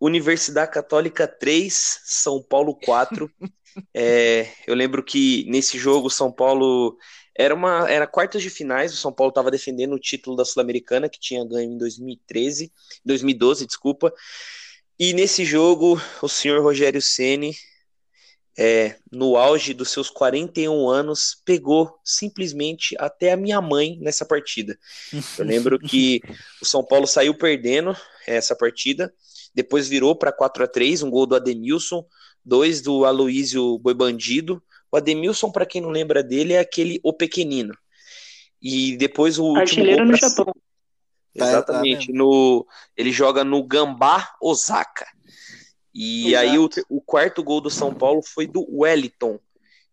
[0.00, 3.28] Universidade Católica 3, São Paulo 4.
[3.94, 6.96] é, eu lembro que nesse jogo São Paulo
[7.36, 11.08] era uma era quartas de finais, o São Paulo estava defendendo o título da Sul-Americana
[11.08, 12.72] que tinha ganho em 2013,
[13.04, 14.12] 2012, desculpa.
[14.98, 17.54] E nesse jogo o senhor Rogério Ceni
[18.58, 24.76] é, no auge dos seus 41 anos, pegou simplesmente até a minha mãe nessa partida.
[25.38, 26.20] Eu lembro que
[26.60, 27.96] o São Paulo saiu perdendo
[28.26, 29.14] essa partida,
[29.54, 32.04] depois virou para 4 a 3 um gol do Ademilson,
[32.44, 34.62] dois do Aloísio Boi Bandido.
[34.90, 37.74] O Ademilson, para quem não lembra dele, é aquele o pequenino.
[38.60, 40.28] E depois o Artilheiro no pra...
[40.28, 40.52] Japão.
[41.34, 42.66] Exatamente, tá, tá no
[42.96, 45.06] ele joga no Gambá Osaka.
[45.94, 46.44] E Exato.
[46.44, 49.38] aí o, o, quarto gol do São Paulo foi do Wellington.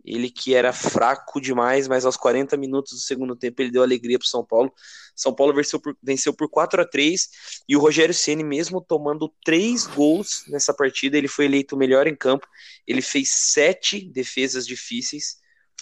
[0.06, 4.20] Ele que era fraco demais, mas aos 40 minutos do segundo tempo ele deu alegria
[4.20, 4.72] para o São Paulo.
[5.16, 7.30] São Paulo venceu por, venceu por 4 a 3
[7.68, 12.06] e o Rogério Ceni mesmo tomando três gols nessa partida, ele foi eleito o melhor
[12.06, 12.47] em campo.
[12.86, 15.38] Ele fez sete defesas difíceis.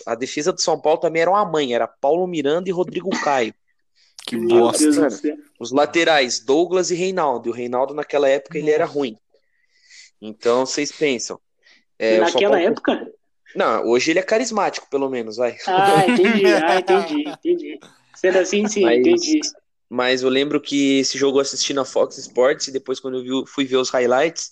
[0.06, 3.54] A defesa do São Paulo também era uma mãe, era Paulo Miranda e Rodrigo Caio.
[4.26, 4.86] Que bosta.
[5.60, 7.50] Os laterais, Douglas e Reinaldo.
[7.50, 8.66] E o Reinaldo naquela época Nossa.
[8.66, 9.18] ele era ruim.
[10.22, 11.38] Então, vocês pensam.
[12.00, 12.68] É, Naquela Paulo...
[12.68, 13.14] época?
[13.56, 15.56] Não, hoje ele é carismático, pelo menos, vai.
[15.68, 17.80] Ah, entendi, ah, entendi, entendi.
[18.16, 19.40] Sendo assim, sim, mas, entendi.
[19.90, 23.46] Mas eu lembro que esse jogo eu assisti na Fox Sports e depois, quando eu
[23.46, 24.52] fui ver os highlights,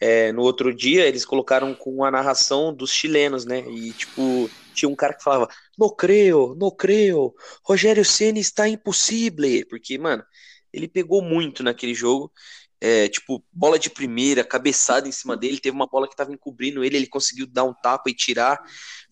[0.00, 3.60] é, no outro dia eles colocaram com a narração dos chilenos, né?
[3.68, 9.66] E, tipo, tinha um cara que falava: No creio, no creio, Rogério Ceni está impossível.
[9.68, 10.24] Porque, mano,
[10.72, 12.32] ele pegou muito naquele jogo
[12.80, 16.82] é, tipo, bola de primeira, cabeçada em cima dele, teve uma bola que estava encobrindo
[16.82, 18.58] ele, ele conseguiu dar um tapa e tirar.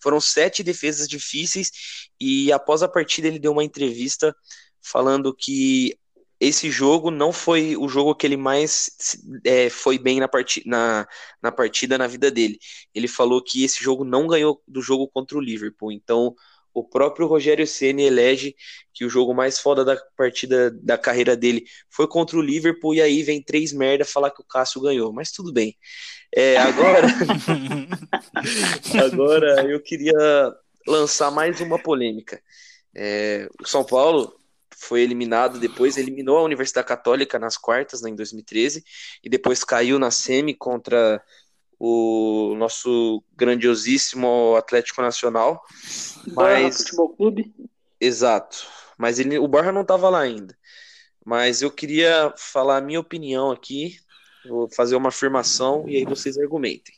[0.01, 1.71] Foram sete defesas difíceis
[2.19, 4.35] e após a partida ele deu uma entrevista
[4.81, 5.97] falando que
[6.39, 8.89] esse jogo não foi o jogo que ele mais
[9.45, 11.07] é, foi bem na, partida, na,
[11.41, 12.57] na partida na vida dele.
[12.95, 15.91] Ele falou que esse jogo não ganhou do jogo contra o Liverpool.
[15.91, 16.33] Então,
[16.79, 18.55] o próprio Rogério Ceni elege
[18.93, 23.01] que o jogo mais foda da partida da carreira dele foi contra o Liverpool e
[23.01, 25.77] aí vem três merda falar que o Cássio ganhou, mas tudo bem.
[26.35, 27.07] É, agora,
[29.03, 30.13] agora eu queria
[30.87, 32.41] lançar mais uma polêmica.
[32.95, 34.33] É, o São Paulo
[34.75, 38.83] foi eliminado depois, eliminou a Universidade Católica nas quartas, né, em 2013,
[39.23, 41.21] e depois caiu na semi contra
[41.79, 45.63] o nosso grandiosíssimo Atlético Nacional.
[46.27, 46.77] Barra mas...
[46.77, 47.53] Futebol Clube.
[47.99, 48.67] Exato.
[48.97, 50.57] Mas ele, o Barra não estava lá ainda.
[51.25, 53.97] Mas eu queria falar a minha opinião aqui,
[54.47, 56.95] vou fazer uma afirmação e aí vocês argumentem.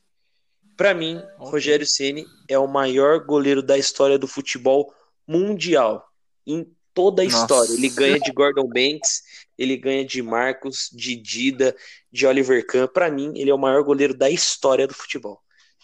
[0.78, 4.92] Para mim, Rogério Ceni é o maior goleiro da história do futebol
[5.28, 6.08] mundial.
[6.46, 7.38] Em toda a Nossa.
[7.38, 7.74] história.
[7.74, 9.24] Ele ganha de Gordon Banks,
[9.58, 11.76] ele ganha de Marcos, de Dida,
[12.12, 12.88] de Oliver Kahn.
[12.88, 15.42] Para mim, ele é o maior goleiro da história do futebol.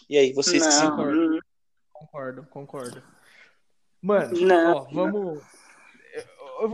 [0.08, 1.40] E aí, vocês não, que se concordo.
[1.92, 3.02] Concordo, concordo.
[4.00, 5.42] Mano, não, ó, vamos.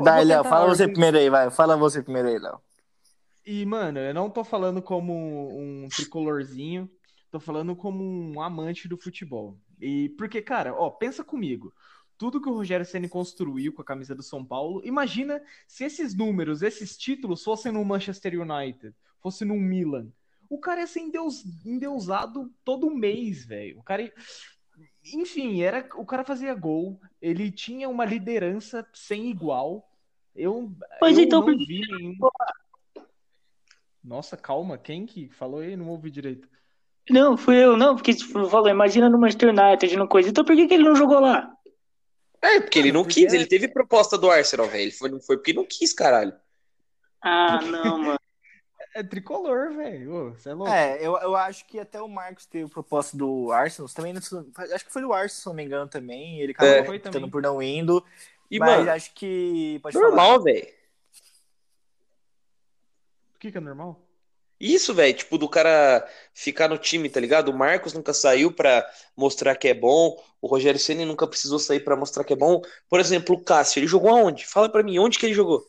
[0.03, 1.51] Daí, Léo, fala você primeiro aí, vai.
[1.51, 2.61] Fala você primeiro aí, Léo.
[3.47, 5.13] E, mano, eu não tô falando como
[5.59, 6.91] um tricolorzinho,
[7.31, 9.59] tô falando como um amante do futebol.
[9.81, 11.73] E porque, cara, ó, pensa comigo
[12.17, 14.81] tudo que o Rogério Ceni construiu com a camisa do São Paulo.
[14.85, 20.09] Imagina se esses números, esses títulos fossem no Manchester United, fosse no Milan.
[20.49, 23.79] O cara ia ser endeus, endeusado todo mês, velho.
[23.79, 24.13] O cara
[25.13, 29.89] enfim, era o cara fazia gol, ele tinha uma liderança sem igual.
[30.35, 32.17] Eu, pois eu então, não vi nenhum...
[34.03, 35.77] Nossa, calma, quem que falou aí?
[35.77, 36.49] Não ouvi direito.
[37.09, 40.29] Não, fui eu, não, porque tipo, falou, imagina no Manchester United, não coisa.
[40.29, 41.54] Então por que, que ele não jogou lá?
[42.45, 44.93] É, porque ele não quis, ele teve proposta do Arsenal, velho.
[44.93, 46.35] Foi, não foi porque não quis, caralho.
[47.23, 48.19] Ah, não, mano.
[48.95, 50.35] É tricolor, velho.
[50.35, 50.71] Você é louco.
[50.71, 53.89] É, eu, eu acho que até o Marcos teve proposta do Arsenal.
[53.89, 56.39] Também, acho que foi do Arsenal, se não me engano, também.
[56.41, 57.31] Ele acabou é.
[57.31, 58.05] por não indo.
[58.51, 59.81] E, mas mano, acho que.
[59.83, 60.69] Pode normal, velho.
[63.35, 64.04] O que, que é normal?
[64.61, 67.51] Isso, velho, tipo, do cara ficar no time, tá ligado?
[67.51, 68.87] O Marcos nunca saiu pra
[69.17, 72.63] mostrar que é bom, o Rogério Ceni nunca precisou sair pra mostrar que é bom.
[72.89, 74.47] Por exemplo, o Cássio, ele jogou aonde?
[74.47, 75.67] Fala pra mim, onde que ele jogou?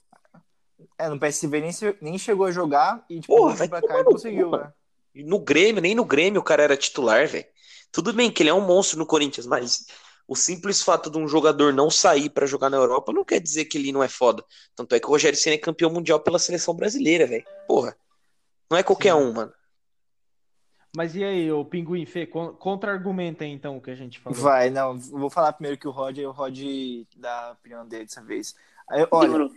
[0.98, 1.72] É, no PSV nem,
[2.02, 4.72] nem chegou a jogar e, tipo, Porra, vai pra cá e conseguiu, né?
[5.16, 7.46] No Grêmio, nem no Grêmio o cara era titular, velho.
[7.92, 9.86] Tudo bem que ele é um monstro no Corinthians, mas
[10.28, 13.66] o simples fato de um jogador não sair para jogar na Europa não quer dizer
[13.66, 14.44] que ele não é foda.
[14.76, 17.46] Tanto é que o Rogério Ceni é campeão mundial pela seleção brasileira, velho.
[17.68, 17.96] Porra.
[18.70, 19.20] Não é qualquer Sim.
[19.20, 19.54] um, mano.
[20.96, 24.40] Mas e aí, o Pinguim Fê, contra-argumenta então o que a gente falou.
[24.40, 26.58] Vai, não, vou falar primeiro que o Rod, o Rod
[27.18, 28.56] dá a opinião dele dessa vez.
[28.90, 29.50] Aí, olha,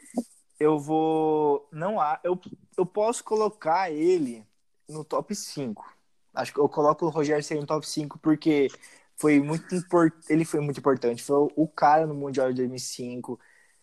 [0.58, 1.68] eu vou.
[1.70, 2.18] Não há.
[2.24, 2.40] Eu,
[2.76, 4.44] eu posso colocar ele
[4.88, 5.96] no top 5.
[6.34, 8.68] Acho que eu coloco o Rogério Ceni no top 5 porque
[9.16, 10.32] foi muito importante.
[10.32, 11.22] Ele foi muito importante.
[11.22, 13.38] Foi o cara no Mundial de 2005.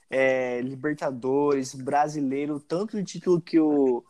[0.09, 4.03] É, Libertadores, brasileiro, tanto de título que o,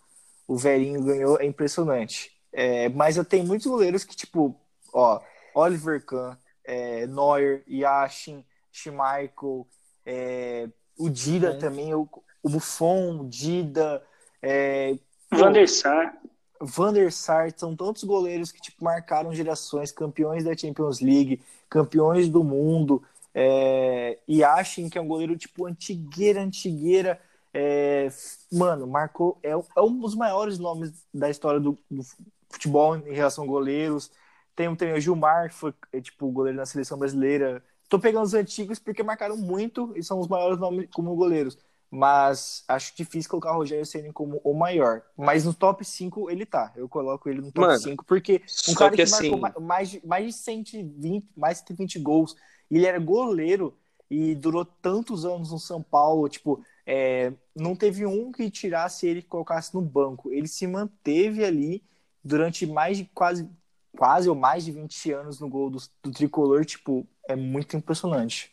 [0.48, 2.32] o velhinho ganhou é impressionante.
[2.52, 4.56] É, mas eu tenho muitos goleiros que, tipo,
[4.94, 5.22] ó,
[5.54, 9.68] Oliver Kahn, é, Neuer, Yashin, Schmeichel,
[10.06, 12.08] é, o Dida também, o,
[12.42, 14.02] o Buffon, o Dida,
[14.42, 14.98] é,
[15.32, 16.18] Van der Sar.
[16.62, 22.30] Van der Sar, são tantos goleiros que tipo, marcaram gerações, campeões da Champions League, campeões
[22.30, 27.20] do mundo, é, e achem que é um goleiro tipo antigueira, antigueira,
[27.58, 28.10] é,
[28.52, 32.04] mano, marcou, é, é, um dos maiores nomes da história do, do
[32.50, 34.12] futebol em relação a goleiros.
[34.54, 37.64] Tem, tem o Gilmar, que foi é, tipo goleiro na seleção brasileira.
[37.88, 41.58] Tô pegando os antigos porque marcaram muito e são os maiores nomes como goleiros
[41.96, 45.02] mas acho difícil colocar o Rogério Ceni como o maior.
[45.16, 46.74] Mas no top 5 ele tá.
[46.76, 49.38] Eu coloco ele no top Mano, 5 porque um cara que, que assim...
[49.38, 52.36] marcou mais de, mais de 120, mais de 120 gols,
[52.70, 53.78] e ele era goleiro
[54.10, 59.20] e durou tantos anos no São Paulo, tipo, é, não teve um que tirasse ele
[59.20, 60.32] e colocasse no banco.
[60.32, 61.84] Ele se manteve ali
[62.24, 63.50] durante mais de quase
[63.98, 68.52] quase ou mais de 20 anos no gol do, do tricolor, tipo, é muito impressionante.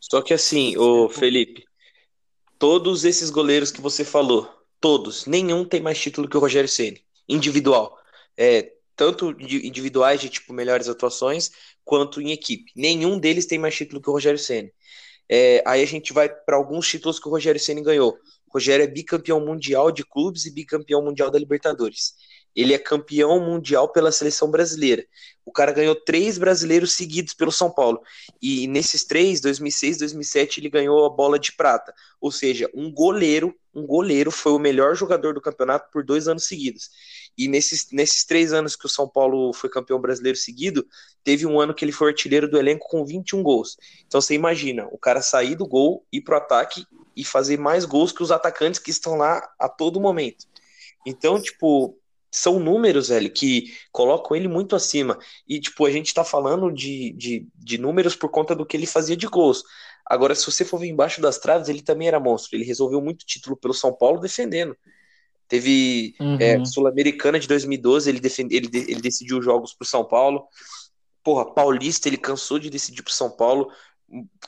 [0.00, 1.64] Só que assim, o Felipe,
[2.58, 4.50] Todos esses goleiros que você falou,
[4.80, 7.98] todos, nenhum tem mais título que o Rogério Ceni, individual.
[8.34, 11.50] É, tanto individuais de tipo melhores atuações,
[11.84, 12.72] quanto em equipe.
[12.74, 14.72] Nenhum deles tem mais título que o Rogério Ceni.
[15.28, 18.18] É, aí a gente vai para alguns títulos que o Rogério Ceni ganhou.
[18.48, 22.14] O Rogério é bicampeão mundial de clubes e bicampeão mundial da Libertadores.
[22.54, 25.04] Ele é campeão mundial pela seleção brasileira.
[25.44, 28.00] O cara ganhou três brasileiros seguidos pelo São Paulo.
[28.40, 31.92] E nesses três, 2006, 2007, ele ganhou a bola de prata.
[32.18, 36.46] Ou seja, um goleiro, um goleiro foi o melhor jogador do campeonato por dois anos
[36.46, 36.88] seguidos.
[37.36, 40.86] E nesses, nesses três anos que o São Paulo foi campeão brasileiro seguido,
[41.22, 43.76] teve um ano que ele foi artilheiro do elenco com 21 gols.
[44.06, 48.12] Então você imagina, o cara sair do gol, ir pro ataque e fazer mais gols
[48.12, 50.46] que os atacantes que estão lá a todo momento.
[51.04, 51.98] Então, tipo,
[52.30, 55.18] são números, velho, que colocam ele muito acima.
[55.48, 58.86] E, tipo, a gente tá falando de, de, de números por conta do que ele
[58.86, 59.62] fazia de gols.
[60.04, 62.56] Agora, se você for ver embaixo das traves, ele também era monstro.
[62.56, 64.76] Ele resolveu muito título pelo São Paulo defendendo.
[65.48, 66.38] Teve uhum.
[66.40, 70.44] é, Sul-Americana de 2012, ele, defend, ele, ele decidiu jogos pro São Paulo.
[71.22, 73.70] Porra, Paulista, ele cansou de decidir pro São Paulo.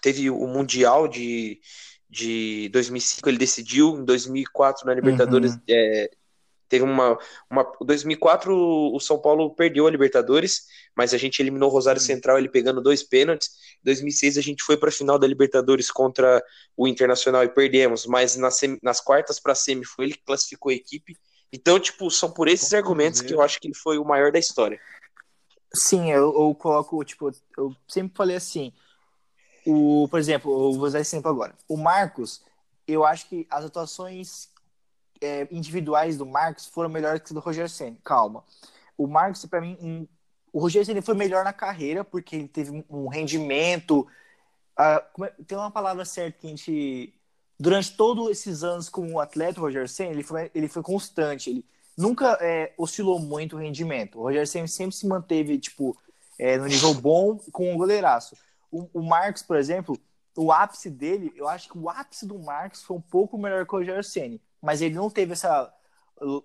[0.02, 1.60] Teve o Mundial de,
[2.08, 3.96] de 2005, ele decidiu.
[3.96, 5.60] Em 2004, na Libertadores, uhum.
[5.68, 6.10] é,
[6.68, 7.18] Teve uma,
[7.50, 7.70] uma.
[7.80, 10.66] 2004 o São Paulo perdeu a Libertadores,
[10.96, 13.50] mas a gente eliminou o Rosário Central ele pegando dois pênaltis.
[13.80, 16.42] Em 2006 a gente foi para a final da Libertadores contra
[16.76, 20.74] o Internacional e perdemos, mas nas, nas quartas para semi foi ele que classificou a
[20.74, 21.16] equipe.
[21.52, 24.38] Então, tipo, são por esses argumentos que eu acho que ele foi o maior da
[24.38, 24.78] história.
[25.74, 28.72] Sim, eu, eu coloco, tipo, eu sempre falei assim,
[29.66, 31.54] o, por exemplo, eu vou usar esse exemplo agora.
[31.68, 32.42] O Marcos,
[32.86, 34.48] eu acho que as atuações
[35.20, 37.96] é, individuais do Marcos foram melhores que do Roger Senna.
[38.04, 38.44] Calma.
[38.96, 40.06] O Marcos, para mim, um,
[40.52, 44.06] o Roger Senna foi melhor na carreira, porque ele teve um rendimento.
[44.78, 47.14] Uh, é, tem uma palavra certa que a gente.
[47.60, 51.50] Durante todos esses anos como atleta, o Roger Senna, ele foi, ele foi constante.
[51.50, 51.64] Ele
[51.96, 54.18] nunca é, oscilou muito o rendimento.
[54.18, 55.96] O Roger Senna sempre se manteve, tipo,
[56.38, 58.36] é, no nível bom com um goleiraço.
[58.70, 59.98] O, o Marcos, por exemplo,
[60.36, 63.74] o ápice dele, eu acho que o ápice do Marcos foi um pouco melhor que
[63.74, 65.72] o Roger Senna mas ele não teve essa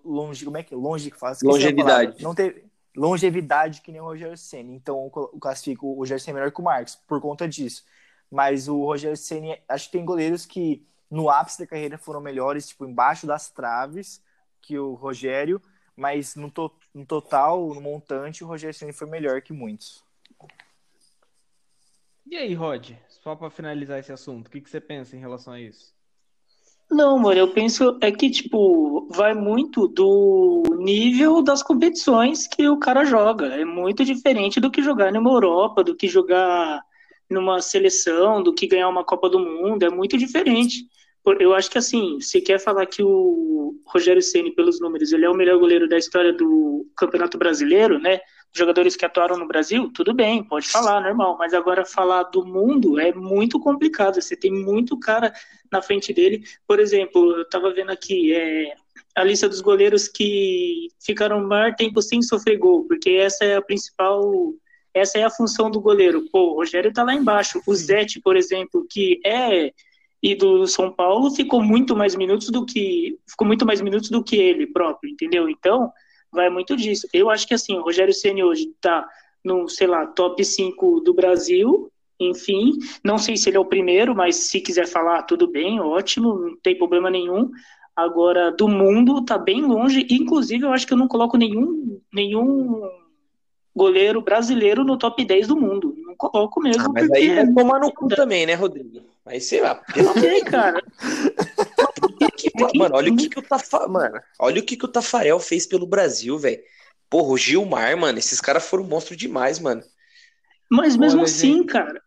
[0.04, 1.42] longe, como é que longe que faz?
[1.42, 2.22] Longevidade.
[2.22, 2.66] Não teve
[2.96, 4.72] longevidade que nem o Rogério Senna.
[4.72, 7.84] Então eu classifico o Rogério Senna melhor que o Marcos por conta disso.
[8.30, 12.68] Mas o Rogério Senna, acho que tem goleiros que no ápice da carreira foram melhores,
[12.68, 14.22] tipo embaixo das traves
[14.62, 15.62] que o Rogério,
[15.96, 20.04] mas no, to no total, no montante, o Rogério Senna foi melhor que muitos.
[22.26, 25.54] E aí, Rod, só para finalizar esse assunto, o que, que você pensa em relação
[25.54, 25.94] a isso?
[26.94, 32.78] Não, mano, eu penso é que, tipo, vai muito do nível das competições que o
[32.78, 33.48] cara joga.
[33.48, 36.84] É muito diferente do que jogar numa Europa, do que jogar
[37.28, 39.84] numa seleção, do que ganhar uma Copa do Mundo.
[39.84, 40.86] É muito diferente.
[41.40, 45.30] Eu acho que, assim, você quer falar que o Rogério Ceni pelos números, ele é
[45.30, 48.20] o melhor goleiro da história do Campeonato Brasileiro, né?
[48.54, 51.38] Jogadores que atuaram no Brasil, tudo bem, pode falar, normal.
[51.38, 54.22] Mas agora falar do mundo é muito complicado.
[54.22, 55.34] Você tem muito cara
[55.72, 56.44] na frente dele.
[56.68, 58.76] Por exemplo, eu estava vendo aqui, é,
[59.16, 63.62] a lista dos goleiros que ficaram maior tempo sem sofrer gol, porque essa é a
[63.62, 64.54] principal,
[64.94, 66.26] essa é a função do goleiro.
[66.32, 67.62] Pô, o Rogério tá lá embaixo.
[67.66, 69.72] O Zete, por exemplo, que é
[70.22, 74.24] e do São Paulo ficou muito mais minutos do que ficou muito mais minutos do
[74.24, 75.50] que ele próprio, entendeu?
[75.50, 75.92] Então,
[76.34, 77.08] vai muito disso.
[77.14, 79.08] Eu acho que assim, o Rogério Ceni hoje tá
[79.44, 82.72] no, sei lá, top 5 do Brasil, enfim,
[83.04, 86.58] não sei se ele é o primeiro, mas se quiser falar, tudo bem, ótimo, não
[86.58, 87.50] tem problema nenhum.
[87.96, 90.08] Agora, do mundo, tá bem longe.
[90.10, 92.82] Inclusive, eu acho que eu não coloco nenhum, nenhum
[93.76, 95.96] goleiro brasileiro no top 10 do mundo.
[95.98, 96.84] Não coloco mesmo.
[96.84, 97.20] Ah, mas porque...
[97.20, 99.02] aí é tomar no cu também, né, Rodrigo?
[99.26, 99.82] Mas sei lá.
[100.10, 100.84] Ok, cara.
[102.76, 103.88] Mano, olha o que, que o Tafa...
[103.88, 106.62] Mano, olha o que, que o Tafarel fez pelo Brasil, velho.
[107.10, 109.84] Porra, o Gilmar, mano, esses caras foram monstro demais, mano.
[110.70, 111.68] Mas mesmo olha, assim, gente...
[111.68, 112.02] cara,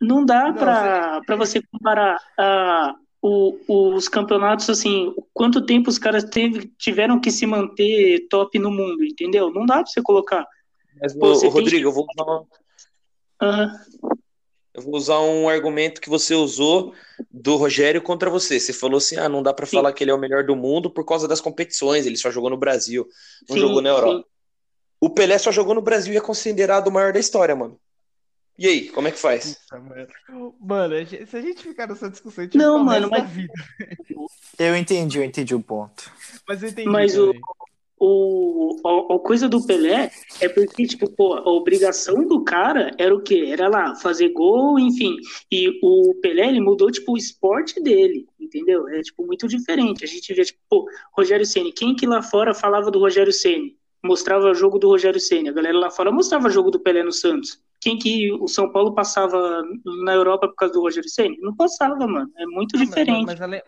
[0.00, 1.24] não dá não, pra, você...
[1.26, 7.30] pra você comparar a, o, os campeonatos, assim, quanto tempo os caras teve, tiveram que
[7.30, 9.50] se manter top no mundo, entendeu?
[9.50, 10.46] Não dá pra você colocar.
[11.00, 11.82] Mas, Pô, você Rodrigo, tem...
[11.82, 12.46] eu vou usar uma...
[13.42, 14.19] uhum.
[14.72, 16.94] Eu vou usar um argumento que você usou
[17.30, 18.60] do Rogério contra você.
[18.60, 20.90] Você falou assim: ah, não dá para falar que ele é o melhor do mundo
[20.90, 22.06] por causa das competições.
[22.06, 23.06] Ele só jogou no Brasil,
[23.48, 24.18] não sim, jogou na Europa.
[24.18, 24.24] Sim.
[25.00, 27.80] O Pelé só jogou no Brasil e é considerado o maior da história, mano.
[28.58, 29.56] E aí, como é que faz?
[30.60, 30.94] Mano,
[31.26, 33.28] se a gente ficar nessa discussão, a gente não, mano, mas...
[33.30, 33.54] vida.
[34.58, 36.12] Eu entendi, eu entendi o ponto.
[36.46, 36.90] Mas eu entendi.
[36.90, 37.32] Mas o,
[38.00, 40.10] o, a, a, coisa do Pelé
[40.40, 43.48] é porque, tipo, pô, a obrigação do cara era o quê?
[43.48, 45.16] Era lá, fazer gol, enfim.
[45.52, 48.88] E o Pelé, ele mudou, tipo, o esporte dele, entendeu?
[48.88, 50.02] É, tipo, muito diferente.
[50.02, 50.86] A gente vê, tipo, pô,
[51.16, 55.20] Rogério Ceni Quem que lá fora falava do Rogério Ceni Mostrava o jogo do Rogério
[55.20, 58.46] Ceni A galera lá fora mostrava o jogo do Pelé no Santos quem que o
[58.46, 59.62] São Paulo passava
[60.04, 61.38] na Europa por causa do Roger Ceni?
[61.40, 62.30] Não passava, mano.
[62.36, 63.24] É muito não, diferente.
[63.24, 63.62] Mas, mas além,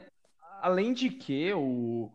[0.60, 2.10] além, de que o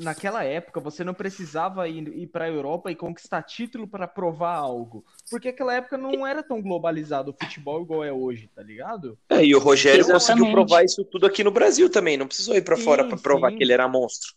[0.00, 4.54] naquela época você não precisava ir, ir para a Europa e conquistar título para provar
[4.54, 9.18] algo, porque aquela época não era tão globalizado o futebol igual é hoje, tá ligado?
[9.28, 10.26] É, e o Rogério Exatamente.
[10.26, 13.50] conseguiu provar isso tudo aqui no Brasil também, não precisou ir para fora para provar
[13.50, 13.56] sim.
[13.56, 14.32] que ele era monstro.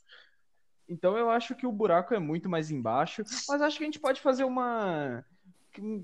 [0.87, 3.99] Então eu acho que o buraco é muito mais embaixo, mas acho que a gente
[3.99, 5.25] pode fazer uma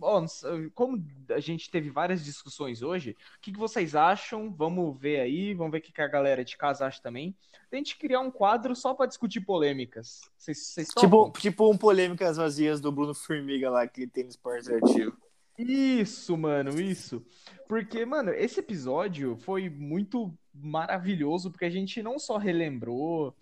[0.02, 0.26] ó,
[0.74, 4.52] como a gente teve várias discussões hoje, o que, que, vocês acham?
[4.52, 7.36] Vamos ver aí, vamos ver o que, que a galera de casa acha também.
[7.72, 10.22] A gente criar um quadro só para discutir polêmicas.
[10.38, 15.18] Vocês, tipo, tipo um polêmicas vazias do Bruno Formiga lá que tem no Esporte Ativo.
[15.58, 17.24] Isso, mano, isso.
[17.68, 23.36] Porque, mano, esse episódio foi muito maravilhoso, porque a gente não só relembrou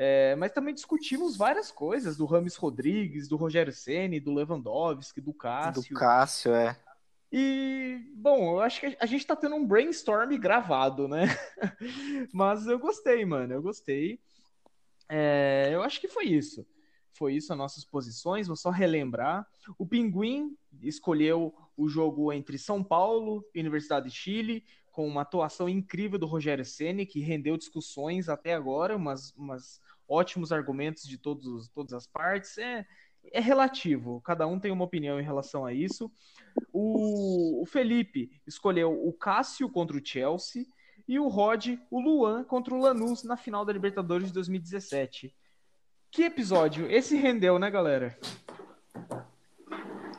[0.00, 5.34] é, mas também discutimos várias coisas do Rames Rodrigues, do Rogério Ceni, do Lewandowski, do
[5.34, 5.92] Cássio.
[5.92, 6.78] Do Cássio, é.
[7.32, 11.26] E, bom, eu acho que a gente tá tendo um brainstorm gravado, né?
[12.32, 14.20] Mas eu gostei, mano, eu gostei.
[15.08, 16.64] É, eu acho que foi isso.
[17.12, 18.46] Foi isso as nossas posições.
[18.46, 19.44] Vou só relembrar.
[19.76, 25.68] O Pinguim escolheu o jogo entre São Paulo e Universidade de Chile, com uma atuação
[25.68, 31.68] incrível do Rogério Ceni que rendeu discussões até agora, umas, umas ótimos argumentos de todos,
[31.68, 32.56] todas as partes.
[32.58, 32.86] É,
[33.32, 36.10] é relativo, cada um tem uma opinião em relação a isso.
[36.72, 40.64] O, o Felipe escolheu o Cássio contra o Chelsea
[41.06, 45.34] e o Rod, o Luan contra o Lanús na final da Libertadores de 2017.
[46.10, 46.90] Que episódio?
[46.90, 48.18] Esse rendeu, né, galera?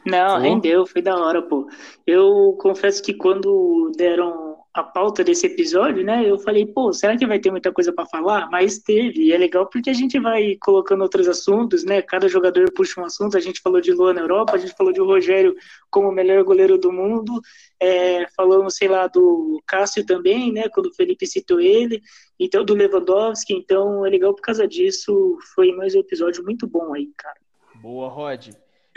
[0.05, 1.67] Não, rendeu, foi da hora, pô.
[2.05, 6.29] Eu confesso que quando deram a pauta desse episódio, né?
[6.29, 8.49] Eu falei, pô, será que vai ter muita coisa para falar?
[8.51, 12.01] Mas teve, e é legal porque a gente vai colocando outros assuntos, né?
[12.03, 13.35] Cada jogador puxa um assunto.
[13.35, 15.55] A gente falou de Luan na Europa, a gente falou de Rogério
[15.89, 17.41] como o melhor goleiro do mundo,
[17.79, 20.69] é, falamos, sei lá, do Cássio também, né?
[20.69, 22.01] Quando o Felipe citou ele,
[22.39, 23.53] então do Lewandowski.
[23.53, 25.37] Então é legal por causa disso.
[25.55, 27.37] Foi mais um episódio muito bom aí, cara.
[27.81, 28.49] Boa, Rod.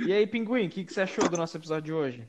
[0.04, 2.24] E aí, Pinguim, o que, que você achou do nosso episódio de hoje?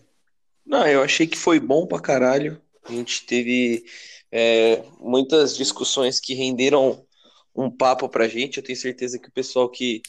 [0.65, 2.61] Não, eu achei que foi bom pra caralho.
[2.85, 3.85] A gente teve
[4.31, 7.05] é, muitas discussões que renderam
[7.55, 8.57] um papo pra gente.
[8.57, 10.01] Eu tenho certeza que o pessoal que,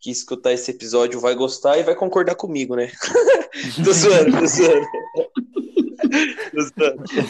[0.00, 2.92] que escutar esse episódio vai gostar e vai concordar comigo, né?
[3.84, 4.86] tô zoando, tô zoando.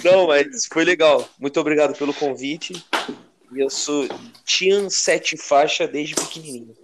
[0.05, 1.29] Não, mas foi legal.
[1.39, 2.75] Muito obrigado pelo convite.
[3.55, 4.09] Eu sou
[4.45, 6.75] Tian Sete Faixa desde pequenininho.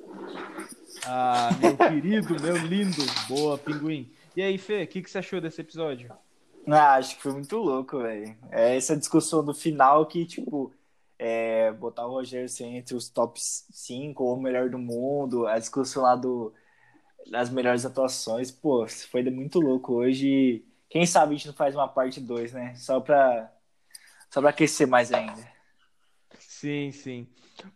[1.04, 3.02] Ah, meu querido, meu lindo.
[3.28, 4.10] Boa, pinguim.
[4.36, 6.12] E aí, Fê, o que, que você achou desse episódio?
[6.70, 8.36] Ah, acho que foi muito louco, velho.
[8.50, 10.74] É essa discussão do final que, tipo,
[11.18, 15.58] é, botar o Rogério assim, entre os top 5 ou o melhor do mundo, a
[15.58, 16.52] discussão lá do,
[17.30, 20.64] das melhores atuações, pô, foi muito louco hoje.
[20.90, 22.74] Quem sabe a gente não faz uma parte 2, né?
[22.76, 23.52] Só pra,
[24.30, 25.50] só pra aquecer mais ainda.
[26.38, 27.28] Sim, sim.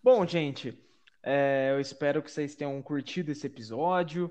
[0.03, 0.79] Bom, gente,
[1.27, 4.31] É, eu espero que vocês tenham curtido esse episódio.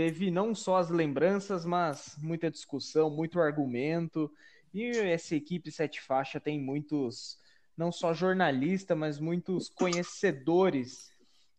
[0.00, 4.32] Teve não só as lembranças, mas muita discussão, muito argumento.
[4.72, 7.38] E essa equipe sete faixa tem muitos,
[7.76, 11.12] não só jornalistas, mas muitos conhecedores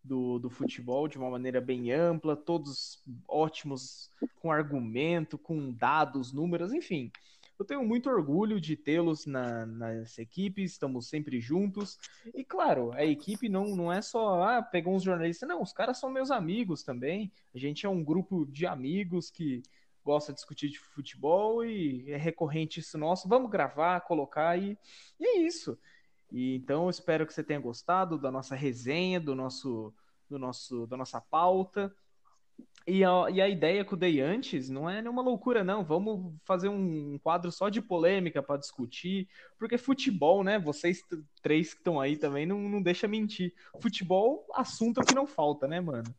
[0.03, 4.09] do, do futebol de uma maneira bem ampla, todos ótimos
[4.41, 7.11] com argumento, com dados, números, enfim.
[7.61, 11.99] Eu tenho muito orgulho de tê-los na, nessa equipe, estamos sempre juntos.
[12.33, 15.99] E claro, a equipe não, não é só, ah, pegou uns jornalistas, não, os caras
[15.99, 17.31] são meus amigos também.
[17.53, 19.61] A gente é um grupo de amigos que
[20.03, 23.29] gosta de discutir de futebol e é recorrente isso nosso.
[23.29, 24.75] Vamos gravar, colocar e,
[25.19, 25.77] e é isso.
[26.31, 29.93] E então eu espero que você tenha gostado da nossa resenha, do nosso,
[30.27, 31.95] do nosso, da nossa pauta.
[32.87, 35.83] E a, e a ideia que eu dei antes não é nenhuma loucura, não.
[35.83, 39.27] Vamos fazer um quadro só de polêmica para discutir,
[39.59, 40.57] porque futebol, né?
[40.57, 41.03] Vocês
[41.41, 43.53] três que estão aí também não, não deixa mentir.
[43.79, 46.13] Futebol, assunto é que não falta, né, mano?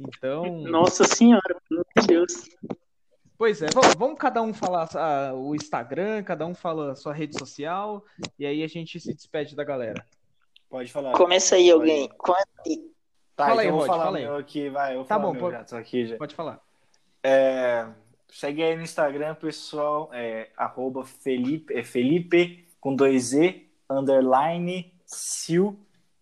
[0.00, 0.62] Então.
[0.62, 2.48] Nossa senhora, meu Deus.
[3.38, 7.12] Pois é, vamos, vamos cada um falar uh, o Instagram, cada um fala a sua
[7.12, 8.04] rede social,
[8.38, 10.06] e aí a gente se despede da galera.
[10.68, 11.12] Pode falar.
[11.12, 12.08] Começa aí, alguém.
[12.64, 12.91] Aí.
[13.36, 14.96] Tá, fala então aí, vou Rod, falar fala meu aqui, vai.
[14.96, 16.16] Eu tá bom, pode, já, aqui já.
[16.16, 16.60] pode falar.
[17.22, 17.86] É,
[18.30, 25.78] segue aí no Instagram, pessoal, é, arroba Felipe, é Felipe com dois E, underline, Sil.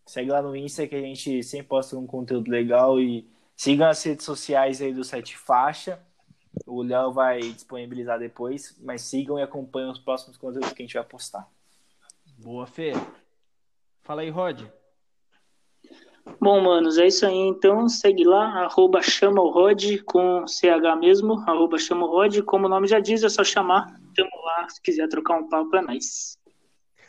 [0.06, 4.02] Segue lá no Insta que a gente sempre posta um conteúdo legal e sigam as
[4.02, 6.00] redes sociais aí do Sete Faixa.
[6.66, 10.94] O Léo vai disponibilizar depois, mas sigam e acompanhem os próximos conteúdos que a gente
[10.94, 11.48] vai postar.
[12.36, 12.92] Boa, Fê.
[14.02, 14.64] Fala aí, Rod.
[16.38, 17.34] Bom, manos, é isso aí.
[17.34, 22.40] Então, segue lá, arroba chama o Rod, com CH mesmo, arroba chama o Rod.
[22.42, 23.98] Como o nome já diz, é só chamar.
[24.14, 26.38] Tamo lá, se quiser trocar um papo, é nóis.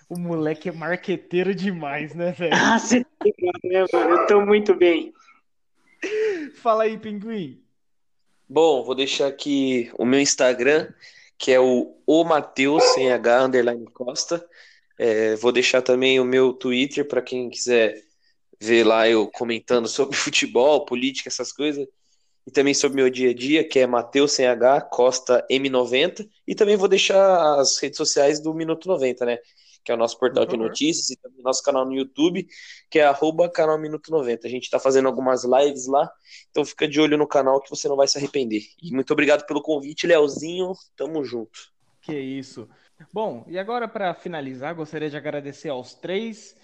[0.09, 2.53] O moleque é marqueteiro demais, né, velho?
[2.53, 4.15] Ah, você tá ligado, né, mano?
[4.15, 5.13] Eu tô muito bem.
[6.55, 7.61] Fala aí, Pinguim.
[8.49, 10.89] Bom, vou deixar aqui o meu Instagram,
[11.37, 14.45] que é o o Mateus, sem H, underline Costa.
[14.99, 18.03] É, vou deixar também o meu Twitter para quem quiser
[18.61, 21.87] ver lá eu comentando sobre futebol, política, essas coisas.
[22.45, 26.27] E também sobre meu dia a dia, que é Mateus sem H, Costa M90.
[26.47, 29.37] E também vou deixar as redes sociais do Minuto 90, né?
[29.83, 32.47] Que é o nosso portal de notícias e também nosso canal no YouTube,
[32.89, 34.47] que é arroba canal Minuto 90.
[34.47, 36.11] A gente está fazendo algumas lives lá,
[36.49, 38.61] então fica de olho no canal que você não vai se arrepender.
[38.81, 40.73] E muito obrigado pelo convite, Leozinho.
[40.95, 41.71] Tamo junto.
[42.01, 42.67] Que isso.
[43.11, 46.55] Bom, e agora para finalizar, gostaria de agradecer aos três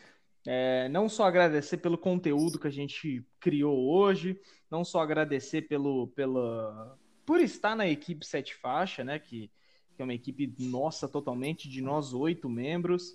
[0.49, 4.39] é, não só agradecer pelo conteúdo que a gente criou hoje,
[4.71, 9.19] não só agradecer pelo, pela, por estar na equipe Sete Faixa, né?
[9.19, 9.51] Que,
[9.93, 13.13] que é uma equipe nossa totalmente, de nós oito membros,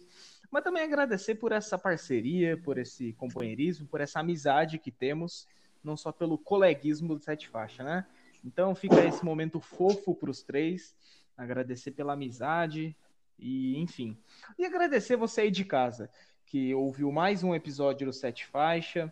[0.50, 5.48] mas também agradecer por essa parceria, por esse companheirismo, por essa amizade que temos,
[5.82, 8.04] não só pelo coleguismo do Sete Faixa, né?
[8.44, 10.94] Então fica esse momento fofo para os três,
[11.34, 12.94] agradecer pela amizade
[13.38, 14.18] e enfim.
[14.59, 16.10] E agradecer você aí de casa
[16.53, 19.11] que ouviu mais um episódio do Sete Faixa,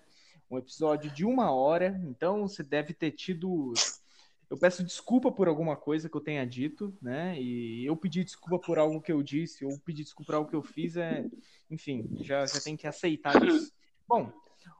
[0.50, 3.72] um episódio de uma hora, então você deve ter tido.
[4.50, 7.40] Eu peço desculpa por alguma coisa que eu tenha dito, né?
[7.40, 10.54] E eu pedir desculpa por algo que eu disse, ou pedir desculpa por algo que
[10.56, 11.24] eu fiz, é.
[11.70, 13.72] Enfim, já, já tem que aceitar isso.
[14.06, 14.30] Bom,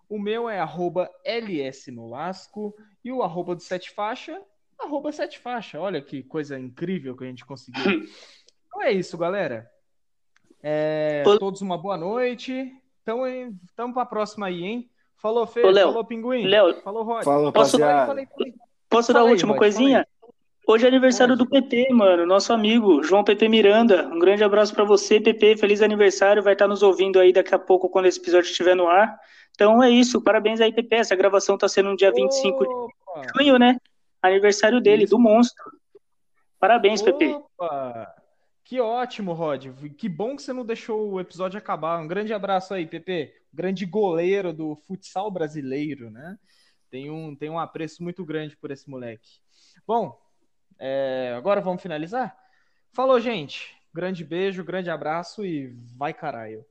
[0.06, 4.38] o meu é arroba LSNolasco e o arroba do Sete Faixa,
[4.78, 5.80] arroba Sete Faixa.
[5.80, 8.06] Olha que coisa incrível que a gente conseguiu.
[8.66, 9.68] Então é isso, galera.
[10.62, 12.72] É, todos uma boa noite.
[13.02, 13.26] Então,
[13.64, 14.90] estamos para a próxima aí, hein?
[15.16, 15.64] Falou, Fê.
[15.64, 16.46] Ô, falou, Pinguim.
[16.46, 17.24] Léo, falou, Rod.
[17.24, 18.54] Falou, posso, falei, falei, falei.
[18.88, 20.06] posso dar a última Rod, coisinha?
[20.66, 21.48] Hoje é aniversário Pode.
[21.48, 24.06] do PP, mano, nosso amigo, João PP Miranda.
[24.06, 25.56] Um grande abraço para você, PP.
[25.56, 26.42] Feliz aniversário.
[26.42, 29.18] Vai estar nos ouvindo aí daqui a pouco, quando esse episódio estiver no ar.
[29.54, 30.22] Então é isso.
[30.22, 30.96] Parabéns aí, PP.
[30.96, 32.20] Essa gravação tá sendo no dia Opa.
[32.20, 33.76] 25 de junho, né?
[34.22, 35.16] Aniversário dele, isso.
[35.16, 35.64] do monstro.
[36.58, 37.12] Parabéns, Opa.
[37.12, 37.36] PP.
[38.70, 39.66] Que ótimo, Rod.
[39.98, 41.98] Que bom que você não deixou o episódio acabar.
[41.98, 43.34] Um grande abraço aí, Pepe.
[43.52, 46.38] Grande goleiro do futsal brasileiro, né?
[46.88, 49.40] Tem um, tem um apreço muito grande por esse moleque.
[49.84, 50.16] Bom,
[50.78, 52.38] é, agora vamos finalizar?
[52.92, 53.76] Falou, gente.
[53.92, 56.64] Grande beijo, grande abraço e vai caralho.